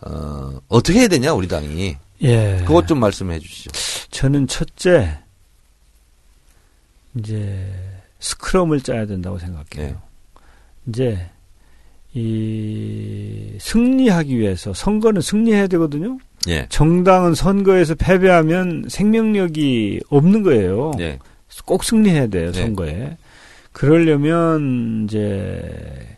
어, 0.01 0.61
어떻게 0.69 1.01
해야 1.01 1.09
되냐 1.09 1.33
우리 1.33 1.47
당이 1.49 1.97
예. 2.23 2.65
그것 2.67 2.87
좀 2.87 3.01
말씀해 3.01 3.39
주시죠. 3.39 3.71
저는 4.11 4.47
첫째 4.47 5.19
이제 7.19 7.73
스크럼을 8.19 8.81
짜야 8.81 9.07
된다고 9.07 9.39
생각해요. 9.39 9.93
네. 9.93 9.97
이제 10.89 11.31
이 12.15 13.59
승리하기 13.61 14.39
위해서 14.39 14.73
선거는 14.73 15.21
승리해야 15.21 15.67
되거든요. 15.67 16.19
예, 16.49 16.67
정당은 16.69 17.35
선거에서 17.35 17.95
패배하면 17.95 18.85
생명력이 18.89 20.01
없는 20.09 20.43
거예요. 20.43 20.93
예, 21.01 21.19
꼭 21.65 21.85
승리해야 21.85 22.29
돼요, 22.29 22.53
네. 22.53 22.63
선거에. 22.63 23.17
그러려면 23.73 25.05
이제 25.05 26.17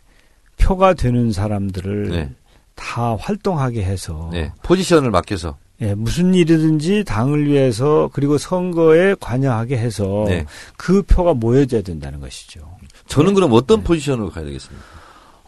표가 0.57 0.93
되는 0.93 1.31
사람들을 1.31 2.09
네. 2.09 2.29
다 2.75 3.15
활동하게 3.19 3.83
해서 3.83 4.31
예. 4.33 4.53
포지션을 4.63 5.11
맡겨서 5.11 5.57
예, 5.81 5.93
무슨 5.93 6.33
일이든지 6.33 7.05
당을 7.05 7.47
위해서 7.47 8.09
그리고 8.13 8.37
선거에 8.37 9.15
관여하게 9.19 9.77
해서 9.77 10.25
네. 10.27 10.45
그 10.77 11.01
표가 11.03 11.33
모여져야 11.33 11.81
된다는 11.81 12.19
것이죠. 12.19 12.61
저는 13.07 13.33
그럼 13.33 13.51
어떤 13.53 13.79
네. 13.79 13.83
포지션으로 13.85 14.29
가야 14.29 14.45
되겠습니까? 14.45 14.85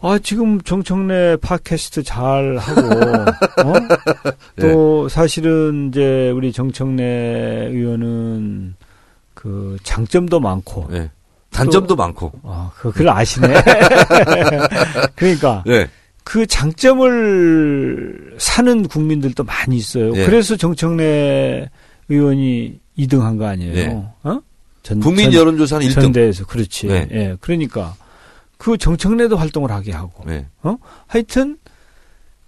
아, 0.04 0.18
지금 0.22 0.60
정청래 0.60 1.36
팟캐스트 1.40 2.02
잘 2.02 2.56
하고, 2.58 2.80
어? 3.68 3.74
또 4.60 5.08
사실은 5.08 5.88
이제 5.88 6.30
우리 6.34 6.52
정청래 6.52 7.68
의원은 7.70 8.74
그 9.34 9.76
장점도 9.84 10.40
많고, 10.40 10.88
예. 10.92 11.10
단점도 11.50 11.94
많고. 11.96 12.32
아, 12.42 12.70
그, 12.76 12.90
그걸 12.90 13.10
아시네. 13.10 13.48
그러니까 15.14 15.62
예. 15.68 15.86
그 16.24 16.46
장점을 16.46 18.34
사는 18.38 18.88
국민들도 18.88 19.44
많이 19.44 19.76
있어요. 19.76 20.12
예. 20.16 20.24
그래서 20.26 20.56
정청래 20.56 21.68
의원이 22.08 22.80
2등 22.98 23.20
한 23.20 23.38
거 23.38 23.46
아니에요. 23.46 23.74
예. 23.76 23.86
어? 24.28 24.40
전, 24.82 24.98
국민 25.00 25.30
전- 25.30 25.40
여론조사는 25.40 25.86
1등. 25.88 25.94
전대에서 25.94 26.44
그렇지. 26.46 26.86
네. 26.88 27.06
예. 27.12 27.36
그러니까 27.40 27.94
그 28.62 28.78
정청래도 28.78 29.36
활동을 29.36 29.72
하게 29.72 29.90
하고. 29.90 30.22
예. 30.30 30.46
하여튼 31.08 31.58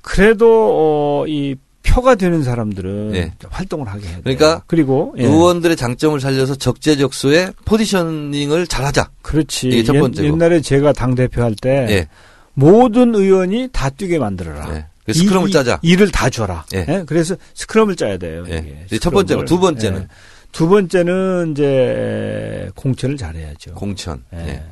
그래도 0.01 0.47
어, 0.73 1.27
이 1.27 1.57
표가 1.83 2.15
되는 2.15 2.45
사람들은 2.45 3.17
예. 3.17 3.33
활동을 3.51 3.89
하게 3.89 4.05
해야 4.05 4.13
돼요. 4.13 4.23
그러니까 4.23 4.63
그리고 4.69 5.13
예. 5.19 5.25
의원들의 5.25 5.77
장점을 5.77 6.21
살려서 6.21 6.55
적재적소에 6.55 7.51
포지셔닝을 7.65 8.69
잘하자. 8.69 9.11
그렇지. 9.23 9.69
이게 9.71 9.83
첫 9.83 9.95
번째고. 9.95 10.29
옛, 10.29 10.37
날에 10.37 10.61
제가 10.61 10.93
당 10.93 11.17
대표 11.17 11.43
할 11.43 11.57
때 11.61 11.87
예. 11.91 12.09
모든 12.55 13.13
의원이 13.17 13.71
다 13.73 13.91
뛰게 13.91 14.21
만들어라. 14.21 14.73
예. 14.77 14.87
그 15.05 15.13
스크럼을 15.15 15.49
이- 15.49 15.53
짜자. 15.53 15.81
이- 15.83 15.89
일을 15.91 16.13
다 16.13 16.31
줘라. 16.31 16.65
예. 16.75 16.87
예? 16.89 17.03
그래서 17.07 17.35
스크럼을 17.55 17.97
짜야 17.97 18.19
돼요. 18.19 18.45
예. 18.49 18.87
첫 19.01 19.11
번째고. 19.11 19.47
두 19.47 19.59
번째는 19.59 20.03
예. 20.03 20.09
두 20.53 20.69
번째는 20.69 21.51
이제 21.51 22.71
공천을 22.77 23.17
잘해야죠. 23.17 23.75
공천. 23.75 24.23
예. 24.33 24.63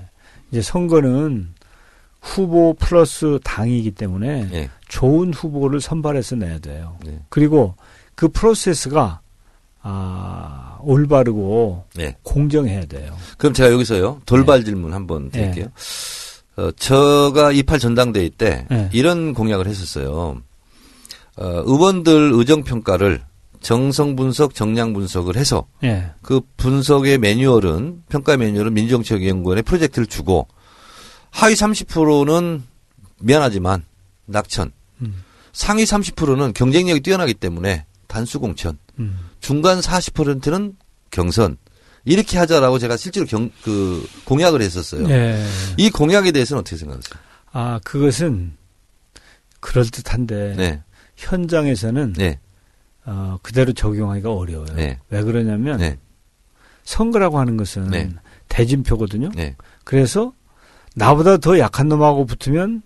예. 0.52 0.58
이제 0.58 0.62
선거는 0.62 1.48
후보 2.20 2.74
플러스 2.74 3.38
당이기 3.42 3.92
때문에 3.92 4.48
예. 4.52 4.70
좋은 4.88 5.32
후보를 5.34 5.80
선발해서 5.80 6.36
내야 6.36 6.58
돼요. 6.58 6.96
예. 7.06 7.20
그리고 7.28 7.74
그 8.14 8.28
프로세스가 8.28 9.20
아, 9.84 10.78
올바르고 10.82 11.84
예. 11.98 12.16
공정해야 12.22 12.84
돼요. 12.86 13.16
그럼 13.36 13.52
제가 13.52 13.72
여기서요 13.72 14.20
돌발 14.26 14.64
질문 14.64 14.94
한번 14.94 15.30
드릴게요. 15.30 15.66
어, 16.56 16.70
저가 16.72 17.52
28 17.52 17.78
전당대회 17.78 18.28
때 18.28 18.66
네. 18.70 18.88
이런 18.92 19.34
공약을 19.34 19.66
했었어요. 19.66 20.40
어, 21.36 21.62
의원들 21.64 22.32
의정 22.34 22.62
평가를 22.62 23.22
정성 23.62 24.16
분석, 24.16 24.54
정량 24.54 24.92
분석을 24.92 25.36
해서 25.36 25.66
예. 25.84 26.10
그 26.20 26.40
분석의 26.56 27.18
매뉴얼은 27.18 28.02
평가 28.08 28.36
매뉴얼은 28.36 28.74
민정체육연구원에 28.74 29.62
프로젝트를 29.62 30.06
주고 30.06 30.48
하위 31.30 31.54
30%는 31.54 32.62
미안하지만 33.20 33.84
낙천, 34.26 34.72
음. 35.02 35.22
상위 35.52 35.84
30%는 35.84 36.52
경쟁력이 36.52 37.00
뛰어나기 37.00 37.34
때문에 37.34 37.86
단수 38.08 38.40
공천, 38.40 38.78
음. 38.98 39.18
중간 39.40 39.80
40%는 39.80 40.76
경선 41.10 41.56
이렇게 42.04 42.38
하자라고 42.38 42.78
제가 42.78 42.96
실제로 42.96 43.26
경, 43.26 43.50
그 43.62 44.06
공약을 44.24 44.60
했었어요. 44.60 45.08
예. 45.08 45.44
이 45.76 45.88
공약에 45.88 46.32
대해서는 46.32 46.60
어떻게 46.60 46.76
생각하세요? 46.76 47.20
아, 47.52 47.80
그것은 47.84 48.56
그럴 49.60 49.86
듯한데 49.86 50.54
네, 50.56 50.82
현장에서는 51.16 52.14
네, 52.14 52.40
어, 53.04 53.38
그대로 53.42 53.72
적용하기가 53.72 54.32
어려워요. 54.32 54.74
네. 54.74 54.98
왜 55.10 55.22
그러냐면 55.22 55.78
네, 55.78 55.98
선거라고 56.84 57.38
하는 57.38 57.56
것은 57.56 57.90
네. 57.90 58.10
대진표거든요. 58.48 59.30
네, 59.34 59.56
그래서 59.84 60.32
나보다 60.94 61.38
더 61.38 61.58
약한 61.58 61.88
놈하고 61.88 62.26
붙으면 62.26 62.82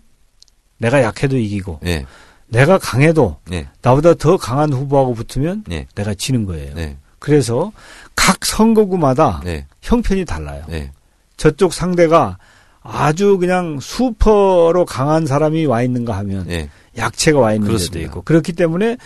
내가 0.77 1.01
약해도 1.01 1.37
이기고 1.37 1.79
네, 1.83 2.05
내가 2.47 2.77
강해도 2.77 3.37
네, 3.45 3.67
나보다 3.81 4.13
더 4.15 4.37
강한 4.37 4.71
후보하고 4.73 5.13
붙으면 5.13 5.63
네, 5.67 5.87
내가 5.95 6.13
지는 6.13 6.45
거예요. 6.45 6.73
네, 6.73 6.97
그래서 7.19 7.71
각 8.15 8.45
선거구마다 8.45 9.41
네, 9.43 9.67
형편이 9.81 10.25
달라요. 10.25 10.63
네, 10.67 10.91
저쪽 11.35 11.73
상대가 11.73 12.37
아주 12.81 13.37
그냥 13.37 13.79
슈퍼로 13.81 14.85
강한 14.85 15.25
사람이 15.25 15.65
와 15.65 15.81
있는가 15.83 16.15
하면 16.19 16.47
네, 16.47 16.69
약체가 16.97 17.39
와 17.39 17.51
있는 17.53 17.67
데도 17.67 17.77
그렇습니다. 17.77 18.05
있고 18.07 18.21
그렇기 18.21 18.53
때문에 18.53 18.97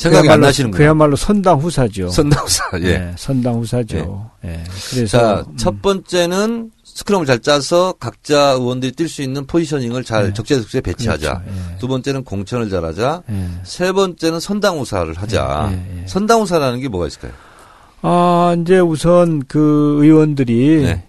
생각이 0.00 0.28
안 0.28 0.36
그야말로- 0.40 0.46
나시는군요. 0.46 0.78
그야말로 0.78 1.16
선당 1.16 1.58
후사죠. 1.58 2.08
선당사. 2.08 2.64
예. 2.74 2.98
네, 2.98 3.12
선당 3.16 3.54
후사죠. 3.56 4.30
예. 4.44 4.64
그래서 4.90 5.18
자, 5.18 5.44
음, 5.48 5.56
첫 5.56 5.82
번째는 5.82 6.70
스크럼을 6.84 7.26
잘 7.26 7.38
짜서 7.40 7.92
각자 8.00 8.52
의원들이 8.52 8.92
뛸 8.92 9.08
수 9.08 9.22
있는 9.22 9.46
포지셔닝을 9.46 10.02
잘 10.04 10.28
네. 10.28 10.32
적재적소에 10.32 10.80
배치하자. 10.80 11.40
그렇죠. 11.40 11.50
예. 11.74 11.78
두 11.78 11.86
번째는 11.88 12.24
공천을 12.24 12.70
잘하자. 12.70 13.22
예. 13.30 13.46
세 13.62 13.92
번째는 13.92 14.40
선당우사를 14.40 15.12
하자. 15.14 15.68
예, 15.72 15.76
예, 15.76 16.02
예. 16.02 16.06
선당우사라는 16.06 16.80
게 16.80 16.88
뭐가 16.88 17.06
있을까요? 17.06 17.32
아, 18.02 18.56
이제 18.60 18.78
우선 18.78 19.42
그 19.46 19.98
의원들이 20.02 20.82
네. 20.84 21.04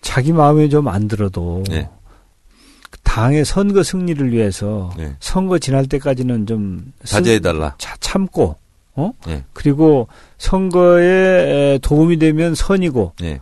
자기 0.00 0.32
마음에 0.32 0.68
좀 0.68 0.86
안 0.88 1.08
들어도 1.08 1.64
네. 1.68 1.88
당의 3.10 3.44
선거 3.44 3.82
승리를 3.82 4.30
위해서 4.32 4.92
네. 4.96 5.12
선거 5.18 5.58
지날 5.58 5.86
때까지는 5.86 6.46
좀 6.46 6.92
승- 7.04 7.18
자제해달라. 7.18 7.74
차- 7.76 7.96
참고 7.98 8.54
어 8.94 9.10
네. 9.26 9.42
그리고 9.52 10.06
선거에 10.38 11.04
에, 11.74 11.78
도움이 11.82 12.18
되면 12.20 12.54
선이고 12.54 13.12
예. 13.24 13.40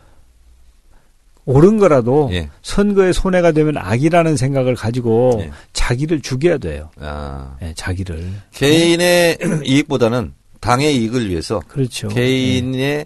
옳은 1.44 1.76
거라도 1.78 2.30
예. 2.32 2.48
선거에 2.62 3.12
손해가 3.12 3.52
되면 3.52 3.76
악이라는 3.76 4.38
생각을 4.38 4.74
가지고 4.74 5.36
예. 5.40 5.50
자기를 5.74 6.22
죽여야 6.22 6.56
돼요. 6.58 6.88
아, 7.00 7.56
예, 7.62 7.72
자기를 7.76 8.26
개인의 8.54 9.38
이익보다는 9.64 10.32
당의 10.60 10.96
이익을 10.96 11.28
위해서 11.28 11.60
그렇죠. 11.68 12.08
개인의 12.08 12.80
예. 12.80 13.04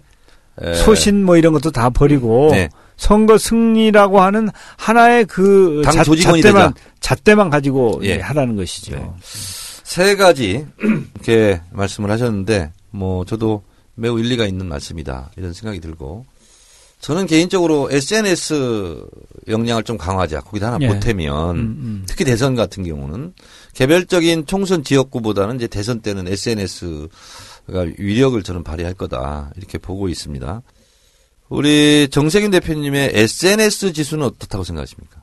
에, 0.61 0.75
소신 0.75 1.23
뭐 1.25 1.37
이런 1.37 1.53
것도 1.53 1.71
다 1.71 1.89
버리고 1.89 2.49
네. 2.51 2.69
선거 2.97 3.37
승리라고 3.37 4.21
하는 4.21 4.49
하나의 4.77 5.25
그당 5.25 5.93
잣- 5.93 6.03
조직원이 6.03 6.41
잣대만. 6.41 6.73
잣대만 6.99 7.49
가지고 7.49 7.99
예. 8.03 8.09
예, 8.09 8.19
하라는 8.19 8.55
것이죠. 8.55 8.95
네. 8.95 9.09
세 9.83 10.15
가지 10.15 10.65
이렇게 11.15 11.61
말씀을 11.71 12.09
하셨는데 12.11 12.71
뭐 12.91 13.25
저도 13.25 13.63
매우 13.95 14.19
일리가 14.19 14.45
있는 14.45 14.67
말씀이다 14.67 15.31
이런 15.37 15.53
생각이 15.53 15.79
들고 15.79 16.25
저는 17.01 17.25
개인적으로 17.27 17.89
SNS 17.91 19.03
역량을 19.49 19.83
좀 19.83 19.97
강화하자 19.97 20.39
거기다 20.41 20.67
하나 20.67 20.77
예. 20.81 20.87
보태면 20.87 21.49
음, 21.55 21.59
음. 21.59 22.03
특히 22.07 22.23
대선 22.23 22.55
같은 22.55 22.83
경우는 22.85 23.33
개별적인 23.73 24.45
총선 24.45 24.83
지역구보다는 24.83 25.57
이제 25.57 25.67
대선 25.67 25.99
때는 25.99 26.27
SNS 26.29 27.09
가 27.71 27.85
위력을 27.97 28.41
저는 28.43 28.63
발휘할 28.63 28.93
거다 28.93 29.51
이렇게 29.55 29.77
보고 29.77 30.09
있습니다. 30.09 30.61
우리 31.49 32.07
정세균 32.09 32.51
대표님의 32.51 33.11
SNS 33.13 33.93
지수는 33.93 34.25
어떻다고 34.25 34.63
생각하십니까? 34.63 35.21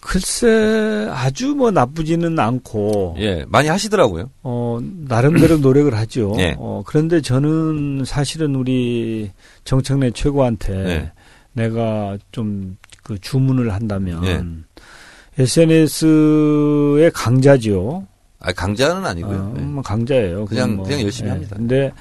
글쎄 0.00 1.08
아주 1.10 1.48
뭐 1.54 1.70
나쁘지는 1.70 2.38
않고 2.38 3.16
예, 3.18 3.44
많이 3.48 3.68
하시더라고요. 3.68 4.30
어 4.42 4.78
나름대로 4.82 5.58
노력을 5.58 5.94
하죠. 5.94 6.34
예. 6.38 6.54
어 6.58 6.82
그런데 6.86 7.20
저는 7.20 8.04
사실은 8.06 8.54
우리 8.54 9.30
정청래 9.64 10.10
최고한테 10.12 10.72
예. 10.74 11.12
내가 11.52 12.18
좀 12.32 12.76
그 13.08 13.18
주문을 13.18 13.72
한다면 13.72 14.22
예. 14.26 15.42
SNS의 15.42 17.10
강자지요. 17.12 18.06
아, 18.40 18.52
강자는 18.52 19.04
아니고요. 19.04 19.36
어, 19.36 19.54
예. 19.58 19.60
뭐 19.62 19.82
강자예요. 19.82 20.46
그냥- 20.46 20.76
뭐, 20.76 20.84
그냥 20.86 21.02
열심히 21.02 21.28
합니다. 21.30 21.56
근데 21.56 21.92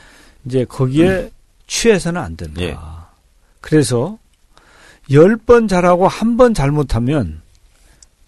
이제 0.46 0.66
거기에 0.66 1.32
취해서는 1.68 2.22
안 2.22 2.36
된다. 2.38 2.62
예. 2.62 2.78
그래서 3.62 4.18
열 5.12 5.38
번 5.38 5.68
잘하고 5.68 6.08
한 6.08 6.38
번 6.38 6.54
잘못하면 6.54 7.42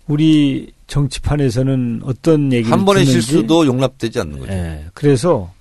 우리 0.08 0.74
정치판에서는 0.88 2.02
어떤 2.04 2.52
얘기를 2.52 2.72
한 2.72 2.84
번의 2.86 3.06
듣는지, 3.06 3.22
실수도 3.28 3.66
용납되지 3.66 4.20
않는 4.22 4.40
거죠. 4.40 4.52
예. 4.54 4.86
그래서 4.94 5.54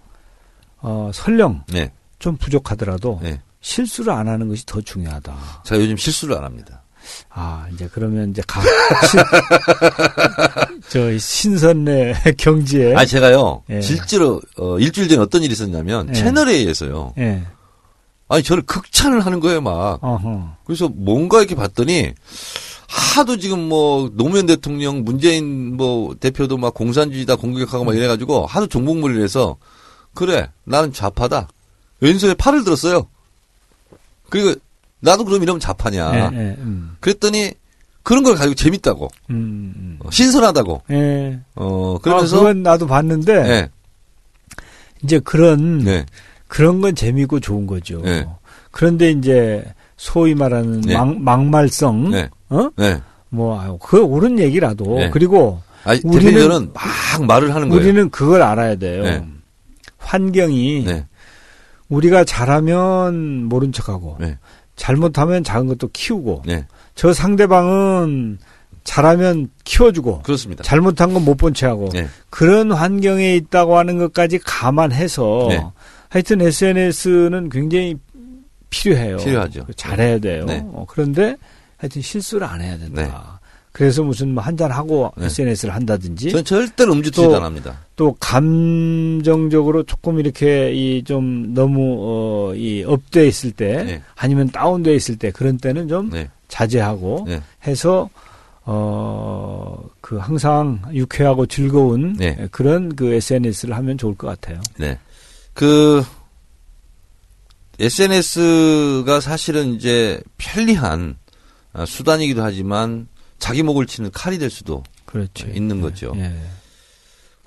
어, 0.80 1.10
설령 1.12 1.64
네. 1.68 1.92
좀 2.18 2.36
부족하더라도 2.36 3.20
네. 3.22 3.40
실수를 3.60 4.12
안 4.12 4.28
하는 4.28 4.48
것이 4.48 4.64
더 4.64 4.80
중요하다. 4.80 5.62
제가 5.64 5.80
요즘 5.82 5.96
실수를 5.96 6.36
안 6.36 6.44
합니다. 6.44 6.82
아, 7.30 7.66
이제 7.72 7.88
그러면 7.92 8.30
이제 8.30 8.42
각, 8.46 8.62
저 10.88 11.18
신선의 11.18 12.14
경지에. 12.36 12.94
아, 12.94 13.04
제가요, 13.04 13.62
예. 13.70 13.80
실제로, 13.80 14.40
어, 14.56 14.78
일주일 14.78 15.08
전에 15.08 15.20
어떤 15.20 15.42
일이 15.42 15.52
있었냐면, 15.52 16.08
예. 16.10 16.12
채널에 16.12 16.54
의해서요. 16.54 17.14
예. 17.18 17.42
아니, 18.28 18.42
저를 18.42 18.62
극찬을 18.64 19.24
하는 19.24 19.40
거예요, 19.40 19.60
막. 19.60 20.02
어허. 20.02 20.56
그래서 20.64 20.88
뭔가 20.88 21.38
이렇게 21.38 21.54
봤더니, 21.54 22.12
하도 22.88 23.38
지금 23.38 23.68
뭐, 23.68 24.10
노무현 24.14 24.46
대통령, 24.46 25.04
문재인 25.04 25.76
뭐, 25.76 26.14
대표도 26.18 26.56
막 26.56 26.74
공산주의다 26.74 27.36
공격하고 27.36 27.84
막 27.84 27.96
이래가지고, 27.96 28.46
하도 28.46 28.66
종북물을 28.66 29.22
해서, 29.22 29.56
그래, 30.14 30.50
나는 30.64 30.92
좌파다. 30.92 31.48
왼손에 32.00 32.34
팔을 32.34 32.64
들었어요. 32.64 33.06
그리고, 34.30 34.54
나도 35.00 35.24
그럼 35.24 35.42
이러면 35.42 35.60
좌파냐. 35.60 36.12
예, 36.14 36.36
예, 36.36 36.56
음. 36.58 36.96
그랬더니, 37.00 37.52
그런 38.02 38.22
걸 38.22 38.34
가지고 38.36 38.54
재밌다고. 38.54 39.08
음, 39.30 39.72
음. 39.76 39.98
어, 40.02 40.10
신선하다고. 40.10 40.82
예. 40.90 41.40
어, 41.54 41.98
그러면서 42.00 42.00
그러면서, 42.00 42.36
그건 42.38 42.62
나도 42.62 42.86
봤는데 42.86 43.42
네, 43.42 43.68
이제 45.02 45.18
그런 45.20 45.78
네, 45.80 46.06
그런 46.46 46.80
건 46.80 46.94
재미고 46.94 47.38
좋은 47.40 47.66
거죠. 47.66 48.00
네. 48.02 48.26
그런데 48.70 49.10
이제 49.10 49.64
소위 49.96 50.34
말하는 50.34 50.80
네. 50.80 50.94
막, 50.94 51.20
막말성, 51.20 52.10
네, 52.10 52.30
어? 52.48 52.70
네. 52.76 53.00
뭐, 53.28 53.60
아유, 53.60 53.78
그 53.82 54.02
옳은 54.02 54.38
얘기라도 54.38 54.96
네. 54.96 55.10
그리고 55.10 55.60
아니, 55.84 56.00
우리는- 56.00 56.72
막 56.72 57.26
말을 57.26 57.54
하는 57.54 57.68
거예요. 57.68 57.82
우리는 57.82 58.08
그걸 58.10 58.40
알아야 58.42 58.76
돼요. 58.76 59.02
네. 59.02 59.24
환경이 59.98 60.84
네, 60.86 61.06
우리가 61.90 62.24
잘하면 62.24 63.44
모른 63.44 63.72
척하고 63.72 64.16
네. 64.18 64.38
잘못하면 64.78 65.44
작은 65.44 65.66
것도 65.66 65.90
키우고 65.92 66.44
네, 66.46 66.64
저 66.94 67.12
상대방은 67.12 68.38
잘하면 68.84 69.50
키워주고 69.64 70.22
그렇습니다. 70.22 70.62
잘못한 70.64 71.12
건 71.12 71.22
못 71.24 71.34
본 71.36 71.52
체하고 71.52 71.90
네. 71.90 72.08
그런 72.30 72.72
환경에 72.72 73.34
있다고 73.36 73.76
하는 73.76 73.98
것까지 73.98 74.38
감안해서 74.38 75.46
네. 75.50 75.62
하여튼 76.08 76.40
SNS는 76.40 77.50
굉장히 77.50 77.96
필요해요. 78.70 79.18
필요하죠. 79.18 79.66
잘해야 79.76 80.18
돼요. 80.18 80.44
네. 80.46 80.62
어, 80.72 80.86
그런데 80.88 81.36
하여튼 81.76 82.00
실수를 82.00 82.46
안 82.46 82.60
해야 82.62 82.78
된다. 82.78 83.37
네. 83.78 83.84
그래서 83.84 84.02
무슨 84.02 84.34
뭐 84.34 84.42
한잔 84.42 84.70
하고 84.72 85.12
네. 85.16 85.26
SNS를 85.26 85.72
한다든지 85.74 86.30
전 86.30 86.44
절대로 86.44 86.92
음주 86.94 87.10
트위터 87.12 87.28
또- 87.28 87.36
안 87.36 87.44
합니다. 87.44 87.78
또 87.96 88.16
감정적으로 88.20 89.82
조금 89.84 90.18
이렇게 90.18 90.72
이 90.74 91.02
좀 91.04 91.54
너무 91.54 92.50
어이 92.52 92.82
up돼 92.84 93.26
있을 93.28 93.52
때 93.52 93.84
네. 93.84 94.02
아니면 94.16 94.50
다운돼 94.50 94.94
있을 94.96 95.16
때 95.16 95.30
그런 95.30 95.58
때는 95.58 95.86
좀 95.88 96.10
네, 96.10 96.28
자제하고 96.48 97.24
네. 97.28 97.40
해서 97.66 98.08
어 98.64 99.82
그 100.00 100.16
항상 100.16 100.80
유쾌하고 100.92 101.46
즐거운 101.46 102.14
네. 102.14 102.48
그런 102.50 102.94
그 102.96 103.12
SNS를 103.12 103.76
하면 103.76 103.98
좋을 103.98 104.14
것 104.16 104.26
같아요. 104.26 104.60
네. 104.78 104.98
그, 105.52 106.02
SNS가 107.78 109.20
사실은 109.20 109.74
이제 109.74 110.20
편리한 110.38 111.16
아, 111.72 111.84
수단이기도 111.86 112.42
하지만 112.42 113.06
자기 113.38 113.62
목을 113.62 113.86
치는 113.86 114.10
칼이 114.12 114.38
될 114.38 114.50
수도 114.50 114.82
그렇죠. 115.04 115.46
있는 115.48 115.80
거죠. 115.80 116.12
예. 116.16 116.32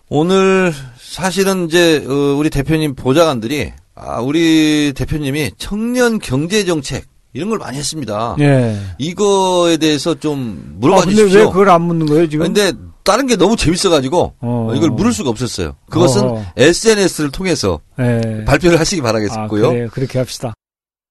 오늘 0.09 0.73
사실은 0.99 1.67
이제 1.67 2.03
어, 2.07 2.13
우리 2.37 2.49
대표님 2.49 2.95
보좌관들이 2.95 3.71
아, 3.95 4.19
우리 4.19 4.93
대표님이 4.95 5.51
청년 5.57 6.19
경제 6.19 6.65
정책 6.65 7.05
이런 7.33 7.49
걸 7.49 7.59
많이 7.59 7.77
했습니다. 7.77 8.35
예. 8.39 8.77
이거에 8.97 9.77
대해서 9.77 10.15
좀 10.15 10.73
아, 10.75 10.77
물어봐 10.79 11.01
근데 11.01 11.15
주십시오. 11.15 11.39
왜 11.39 11.45
그걸 11.45 11.69
안 11.69 11.83
묻는 11.83 12.05
거예요 12.07 12.27
지금? 12.27 12.45
근데 12.45 12.73
다른 13.03 13.25
게 13.25 13.35
너무 13.35 13.55
재밌어가지고 13.55 14.35
어. 14.39 14.73
이걸 14.75 14.89
물을 14.89 15.13
수가 15.13 15.29
없었어요. 15.29 15.75
그것은 15.89 16.23
어허. 16.23 16.45
SNS를 16.57 17.31
통해서 17.31 17.79
예. 17.99 18.43
발표를 18.45 18.79
하시기 18.79 19.01
아, 19.01 19.05
바라겠고요. 19.05 19.69
그래요. 19.69 19.87
그렇게 19.91 20.19
합시다. 20.19 20.53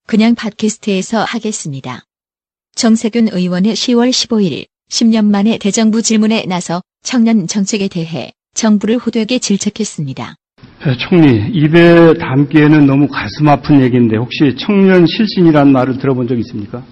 그냥 0.07 0.35
팟캐스트에서 0.35 1.24
하겠습니다. 1.24 2.03
정세균 2.74 3.28
의원의 3.33 3.74
10월 3.74 4.11
15일 4.11 4.66
10년 4.91 5.26
만에 5.26 5.59
대정부 5.59 6.03
질문에 6.03 6.45
나서 6.47 6.82
청년 7.03 7.47
정책에 7.47 7.88
대해 7.88 8.32
정부를 8.55 8.99
호되게 8.99 9.38
질책했습니다. 9.38 10.34
예, 10.86 10.97
총리, 10.97 11.51
입에 11.53 12.14
담기에는 12.18 12.86
너무 12.86 13.07
가슴 13.09 13.49
아픈 13.49 13.80
얘기인데 13.80 14.16
혹시 14.16 14.55
청년 14.59 15.07
실신이라는 15.07 15.72
말을 15.72 15.99
들어본 15.99 16.28
적 16.28 16.38
있습니까? 16.38 16.82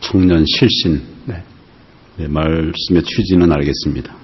청년 0.00 0.44
실신. 0.46 1.00
네. 1.24 1.42
네, 2.18 2.28
말씀의 2.28 3.02
취지는 3.02 3.50
알겠습니다. 3.50 4.14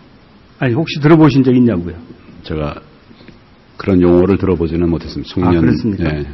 아니 0.58 0.74
혹시 0.74 1.00
들어보신 1.00 1.42
적 1.42 1.56
있냐고요? 1.56 1.96
제가 2.42 2.80
그런 3.76 4.02
용어를 4.02 4.36
들어보지는 4.36 4.88
못했습니다. 4.90 5.32
청년. 5.32 5.56
아, 5.56 5.60
그렇습니까? 5.60 6.04
예. 6.04 6.26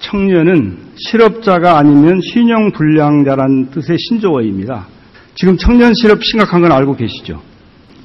청년은 0.00 0.78
실업자가 0.96 1.78
아니면 1.78 2.20
신용 2.22 2.72
불량자라는 2.72 3.70
뜻의 3.70 3.98
신조어입니다. 3.98 4.86
지금 5.34 5.56
청년 5.56 5.94
실업 5.94 6.24
심각한 6.24 6.60
건 6.62 6.72
알고 6.72 6.96
계시죠? 6.96 7.40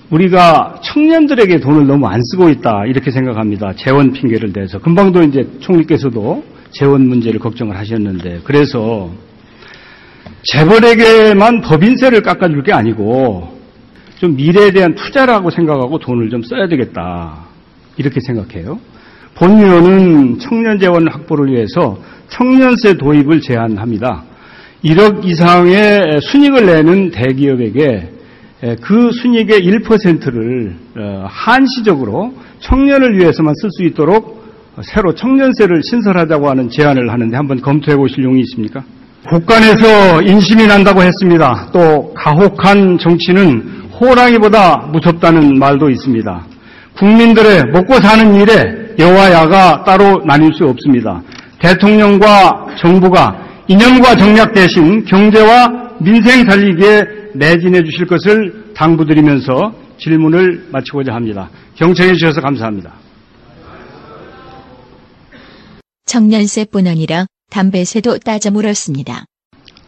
우리가 0.10 0.82
청년들에게 0.84 1.60
돈을 1.62 1.88
너무 1.88 2.08
안 2.08 2.22
쓰고 2.24 2.50
있다 2.50 2.86
이렇게 2.86 3.12
생각합니다. 3.12 3.74
재원 3.76 4.12
핑계를 4.12 4.54
대서 4.54 4.80
금방도 4.80 5.24
이제 5.24 5.50
총리께서도 5.60 6.44
재원 6.70 7.08
문제를 7.08 7.40
걱정을 7.40 7.76
하셨는데 7.78 8.42
그래서 8.44 9.10
재벌에게만 10.44 11.62
법인세를 11.62 12.22
깎아줄 12.22 12.64
게 12.64 12.72
아니고 12.72 13.56
좀 14.20 14.36
미래에 14.36 14.72
대한 14.72 14.96
투자라고 14.96 15.50
생각하고 15.50 15.98
돈을 16.00 16.30
좀 16.30 16.44
써야 16.44 16.68
되겠다 16.68 17.46
이렇게 17.98 18.20
생각해요. 18.20 18.80
본위원은 19.36 20.40
청년 20.40 20.80
재원 20.80 21.08
확보를 21.10 21.54
위해서 21.54 21.98
청년세 22.30 22.96
도입을 22.98 23.42
제안합니다. 23.42 24.24
1억 24.84 25.26
이상의 25.26 26.22
순익을 26.22 26.66
내는 26.66 27.12
대기업에게 27.12 28.12
그 28.82 29.12
순익의 29.12 29.62
1%를 29.62 30.76
어, 30.98 31.26
한시적으로 31.28 32.34
청년을 32.62 33.18
위해서만 33.18 33.54
쓸 33.62 33.70
수 33.72 33.84
있도록 33.84 34.44
새로 34.82 35.14
청년세를 35.14 35.82
신설하자고 35.84 36.50
하는 36.50 36.70
제안을 36.70 37.12
하는데 37.12 37.36
한번 37.36 37.62
검토해 37.62 37.98
보실 37.98 38.24
용이 38.24 38.42
있습니까? 38.42 38.84
국간에서 39.30 40.22
인심이 40.22 40.68
난다고 40.68 41.02
했습니다. 41.02 41.70
또 41.74 42.14
가혹한 42.14 42.98
정치는 42.98 43.90
호랑이보다 44.00 44.90
무섭다는 44.92 45.58
말도 45.60 45.90
있습니다. 45.90 46.46
국민들의 46.98 47.66
먹고 47.72 48.00
사는 48.00 48.36
일에 48.36 48.85
여와 49.00 49.32
야가 49.32 49.84
따로 49.84 50.24
나뉠 50.26 50.54
수 50.54 50.66
없습니다. 50.66 51.22
대통령과 51.60 52.76
정부가 52.80 53.46
이념과 53.68 54.16
정략 54.16 54.54
대신 54.54 55.04
경제와 55.06 55.96
민생 56.00 56.48
살리기에 56.50 57.04
매진해 57.34 57.84
주실 57.84 58.06
것을 58.06 58.74
당부드리면서 58.76 59.74
질문을 60.00 60.68
마치고자 60.72 61.14
합니다. 61.14 61.50
경청해 61.76 62.14
주셔서 62.14 62.42
감사합니다. 62.42 62.94
청년세뿐 66.06 66.88
아니라 66.88 67.26
담배세도 67.50 68.20
따져 68.20 68.52
물었습니다. 68.52 69.26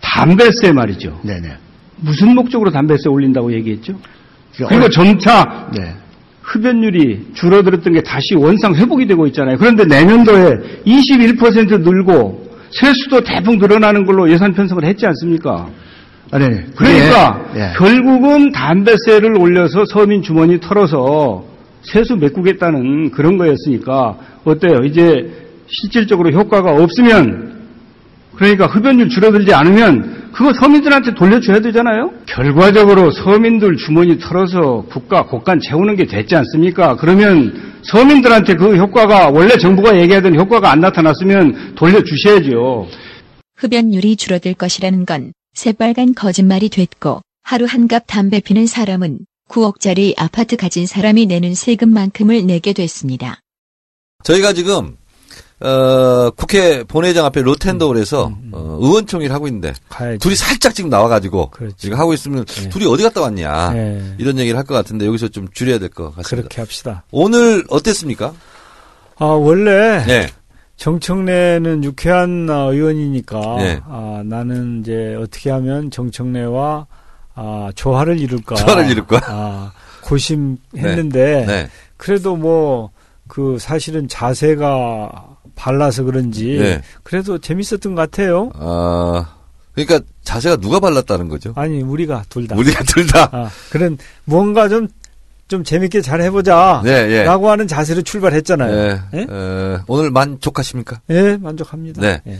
담배세 0.01 0.71
말이죠. 0.71 1.19
네네. 1.23 1.57
무슨 1.97 2.35
목적으로 2.35 2.71
담배세 2.71 3.09
올린다고 3.09 3.53
얘기했죠? 3.53 3.93
그러니까 4.55 4.69
그리고 4.69 4.89
점차 4.89 5.69
네. 5.73 5.95
흡연율이 6.47 7.27
줄어들었던 7.33 7.93
게 7.93 8.01
다시 8.01 8.35
원상 8.35 8.73
회복이 8.75 9.05
되고 9.05 9.27
있잖아요. 9.27 9.57
그런데 9.57 9.83
내년도에 9.83 10.81
21% 10.85 11.81
늘고 11.81 12.47
세수도 12.71 13.21
대폭 13.21 13.57
늘어나는 13.57 14.05
걸로 14.05 14.29
예산 14.29 14.53
편성을 14.53 14.83
했지 14.85 15.05
않습니까? 15.05 15.67
아, 16.31 16.39
네네. 16.39 16.65
그러니까 16.75 17.45
예, 17.55 17.59
예. 17.59 17.73
결국은 17.77 18.51
담배세를 18.51 19.37
올려서 19.37 19.85
서민 19.85 20.21
주머니 20.21 20.59
털어서 20.59 21.45
세수 21.81 22.15
메꾸겠다는 22.15 23.11
그런 23.11 23.37
거였으니까 23.37 24.17
어때요? 24.43 24.79
이제 24.85 25.29
실질적으로 25.67 26.31
효과가 26.31 26.71
없으면 26.71 27.57
그러니까 28.35 28.67
흡연율 28.67 29.09
줄어들지 29.09 29.53
않으면 29.53 30.16
그거 30.37 30.53
서민들한테 30.53 31.15
돌려줘야 31.15 31.59
되잖아요? 31.61 32.11
결과적으로 32.27 33.09
서민들 33.09 33.75
주머니 33.75 34.19
털어서 34.19 34.85
국가 34.87 35.25
곳간 35.25 35.59
채우는 35.59 35.95
게 35.95 36.05
됐지 36.05 36.35
않습니까? 36.35 36.95
그러면 36.95 37.79
서민들한테 37.81 38.53
그 38.53 38.77
효과가 38.77 39.29
원래 39.29 39.57
정부가 39.57 39.99
얘기하던 39.99 40.39
효과가 40.39 40.69
안 40.69 40.79
나타났으면 40.79 41.73
돌려주셔야죠. 41.73 42.87
흡연율이 43.55 44.15
줄어들 44.15 44.53
것이라는 44.53 45.07
건 45.07 45.33
새빨간 45.55 46.13
거짓말이 46.13 46.69
됐고 46.69 47.21
하루 47.41 47.65
한갑 47.65 48.03
담배 48.05 48.39
피는 48.39 48.67
사람은 48.67 49.21
9억짜리 49.49 50.13
아파트 50.19 50.55
가진 50.55 50.85
사람이 50.85 51.25
내는 51.25 51.55
세금만큼을 51.55 52.45
내게 52.45 52.73
됐습니다. 52.73 53.39
저희가 54.23 54.53
지금 54.53 54.97
어, 55.59 56.29
국회 56.35 56.83
본회의장 56.83 57.25
앞에 57.25 57.41
로텐더홀에서 57.41 58.31
어, 58.51 58.77
의원총회를 58.79 59.33
하고 59.33 59.47
있는데 59.47 59.73
가야지. 59.89 60.19
둘이 60.19 60.35
살짝 60.35 60.75
지금 60.75 60.89
나와가지고 60.91 61.51
지금 61.77 61.97
하고 61.99 62.13
있으면 62.13 62.45
둘이 62.45 62.85
어디 62.85 63.01
갔다 63.03 63.21
왔냐 63.21 63.71
네. 63.73 64.15
이런 64.19 64.37
얘기를 64.37 64.55
할 64.57 64.65
것 64.67 64.75
같은데 64.75 65.05
여기서 65.07 65.29
좀 65.29 65.47
줄여야 65.51 65.79
될 65.79 65.89
것 65.89 66.15
같습니다. 66.15 66.29
그렇게 66.29 66.61
합시다. 66.61 67.03
오늘 67.11 67.63
어땠습니까? 67.69 68.33
아, 69.17 69.25
원래 69.25 70.03
네. 70.05 70.27
정청래는 70.75 71.83
유쾌한 71.83 72.47
아, 72.51 72.65
의원이니까 72.65 73.39
네. 73.57 73.79
아, 73.85 74.21
나는 74.25 74.81
이제 74.81 75.15
어떻게 75.19 75.49
하면 75.49 75.89
정청래와 75.89 76.85
아, 77.33 77.69
조화를 77.73 78.19
이룰까? 78.19 78.55
조화를 78.55 78.91
이룰까? 78.91 79.21
아, 79.25 79.71
고심했는데 80.03 81.45
네. 81.45 81.45
네. 81.47 81.69
그래도 81.97 82.35
뭐 82.35 82.91
그 83.27 83.57
사실은 83.59 84.07
자세가 84.07 85.36
발라서 85.57 86.03
그런지 86.03 86.57
네. 86.57 86.81
그래도 87.03 87.39
재밌었던 87.39 87.95
것 87.95 88.01
같아요. 88.01 88.51
어, 88.55 89.25
그러니까 89.73 89.99
자세가 90.23 90.55
누가 90.57 90.79
발랐다는 90.79 91.27
거죠? 91.27 91.51
아니 91.55 91.81
우리가 91.81 92.23
둘 92.29 92.47
다. 92.47 92.55
우리가 92.55 92.83
둘 92.83 93.05
다. 93.07 93.29
아, 93.33 93.49
그런 93.69 93.97
뭔가 94.23 94.69
좀좀 94.69 95.65
재밌게 95.65 96.01
잘 96.01 96.21
해보자. 96.21 96.81
네, 96.85 97.11
예. 97.11 97.23
라고 97.23 97.49
하는 97.49 97.67
자세로 97.67 98.03
출발했잖아요. 98.03 98.75
네. 98.75 99.01
예? 99.15 99.27
어, 99.29 99.81
오늘 99.87 100.11
만족하십니까? 100.11 101.01
예, 101.09 101.35
만족합니다. 101.37 102.01
네. 102.01 102.21
예. 102.27 102.39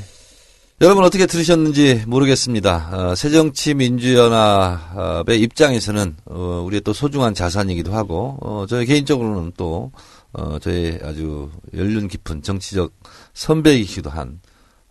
여러분 0.79 1.03
어떻게 1.03 1.25
들으셨는지 1.25 2.03
모르겠습니다. 2.05 2.89
어, 2.91 3.15
새정치민주연합의 3.15 5.41
입장에서는 5.41 6.15
어, 6.25 6.61
우리의 6.67 6.81
또 6.81 6.93
소중한 6.93 7.33
자산이기도 7.33 7.95
하고 7.95 8.37
어, 8.41 8.67
저희 8.69 8.85
개인적으로는 8.85 9.53
또 9.57 9.91
어, 10.33 10.59
저희 10.59 10.99
아주 11.03 11.49
연륜 11.73 12.07
깊은 12.07 12.41
정치적 12.41 12.91
선배이기도 13.33 14.09
한 14.09 14.39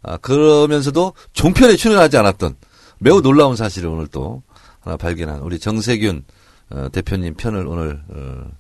아, 0.03 0.17
그러면서도 0.19 1.13
종편에 1.33 1.77
출연하지 1.77 2.17
않았던 2.17 2.57
매우 2.99 3.21
놀라운 3.21 3.57
사실을 3.57 3.89
오늘 3.89 4.07
또 4.07 4.43
하나 4.81 4.97
발견한 4.97 5.41
우리 5.41 5.59
정세균 5.59 6.25
어, 6.71 6.89
대표님 6.91 7.35
편을 7.35 7.67
오늘 7.67 8.03
어, 8.09 8.51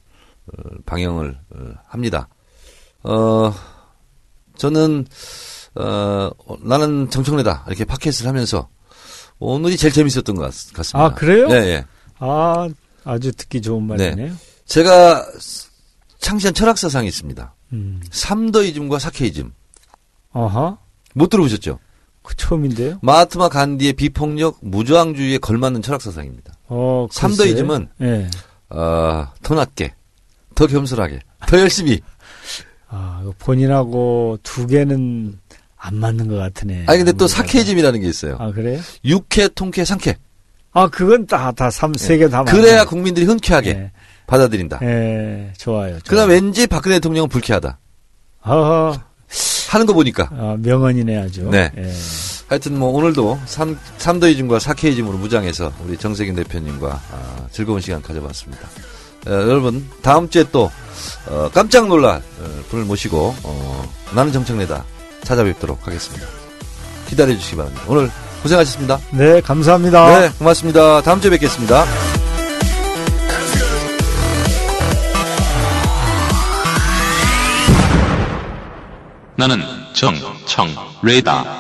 어, 0.46 0.62
방영을 0.84 1.38
어, 1.54 1.72
합니다. 1.86 2.28
어, 3.02 3.52
저는 4.56 5.06
어, 5.74 6.30
나는 6.62 7.10
정청래다. 7.10 7.64
이렇게 7.68 7.84
팟캐스트를 7.84 8.28
하면서 8.28 8.68
오늘이 9.38 9.76
제일 9.76 9.92
재밌었던 9.92 10.34
것 10.36 10.42
같, 10.42 10.52
습니다 10.52 11.04
아, 11.04 11.14
그래요? 11.14 11.48
네, 11.48 11.54
예. 11.54 11.84
아, 12.18 12.68
아주 13.04 13.32
듣기 13.32 13.60
좋은 13.60 13.82
말이네요. 13.82 14.34
제가 14.64 15.24
창시한 16.18 16.54
철학 16.54 16.78
사상이 16.78 17.08
있습니다. 17.08 17.54
음. 17.72 18.00
삼더이즘과 18.10 18.98
사케이즘. 18.98 19.52
어허. 20.32 20.78
못 21.14 21.28
들어보셨죠? 21.30 21.78
그 22.22 22.34
처음인데요. 22.36 22.98
마하트마 23.02 23.48
간디의 23.48 23.92
비폭력, 23.94 24.58
무저항주의에 24.60 25.38
걸맞는 25.38 25.82
철학 25.82 26.02
사상입니다. 26.02 26.52
어, 26.66 27.06
글쎄. 27.08 27.20
삼더이즘은 27.20 27.88
예. 28.02 28.28
어, 28.70 29.28
더 29.42 29.54
낮게, 29.54 29.94
더 30.54 30.66
겸손하게, 30.66 31.20
더 31.46 31.58
열심히. 31.60 32.00
아, 32.88 33.22
본인하고 33.38 34.38
두 34.42 34.66
개는 34.66 35.38
안 35.76 35.96
맞는 35.96 36.26
것 36.28 36.36
같으네. 36.36 36.84
아니 36.88 36.98
근데 36.98 37.12
또 37.12 37.26
사케이즘이라는 37.28 38.00
게 38.00 38.08
있어요. 38.08 38.36
아, 38.40 38.50
그래요? 38.50 38.80
육회, 39.04 39.48
통쾌, 39.54 39.84
상쾌. 39.84 40.16
아, 40.72 40.88
그건 40.88 41.26
다, 41.26 41.52
다, 41.52 41.70
삼, 41.70 41.94
세 41.94 42.18
개다 42.18 42.42
맞네. 42.42 42.52
그래야 42.58 42.84
국민들이 42.84 43.24
흔쾌하게 43.24 43.70
예. 43.70 43.92
받아들인다. 44.26 44.80
예, 44.82 45.52
좋아요. 45.56 45.98
그다음 46.06 46.30
왠지 46.30 46.66
박근혜 46.66 46.96
대통령은 46.96 47.28
불쾌하다. 47.28 47.78
아, 48.42 48.92
하는 49.70 49.86
거 49.86 49.92
보니까. 49.92 50.28
아, 50.32 50.56
명언이네 50.58 51.18
아주. 51.18 51.48
네. 51.50 51.70
예. 51.76 51.92
하여튼 52.48 52.78
뭐 52.78 52.90
오늘도 52.90 53.40
삼, 53.46 53.78
삼더이즘과 53.98 54.60
사케이즘으로 54.60 55.18
무장해서 55.18 55.72
우리 55.84 55.96
정세균 55.96 56.36
대표님과 56.36 56.88
아, 56.88 57.46
즐거운 57.50 57.80
시간 57.80 58.00
가져봤습니다. 58.02 58.68
어, 59.26 59.30
여러분 59.30 59.84
다음 60.02 60.28
주에 60.28 60.44
또 60.52 60.70
어, 61.28 61.50
깜짝 61.52 61.88
놀랄 61.88 62.16
어, 62.16 62.62
분을 62.68 62.84
모시고 62.84 63.34
어, 63.42 63.92
나는 64.14 64.32
정청래다 64.32 64.84
찾아뵙도록 65.24 65.86
하겠습니다. 65.86 66.26
기다려 67.08 67.34
주시기 67.34 67.56
바랍니다. 67.56 67.82
오늘 67.88 68.10
고생하셨습니다. 68.42 69.00
네, 69.10 69.40
감사합니다. 69.40 70.20
네, 70.20 70.30
고맙습니다. 70.38 71.02
다음 71.02 71.20
주에 71.20 71.30
뵙겠습니다. 71.30 72.25
나는 79.37 79.62
정청래다. 79.93 81.55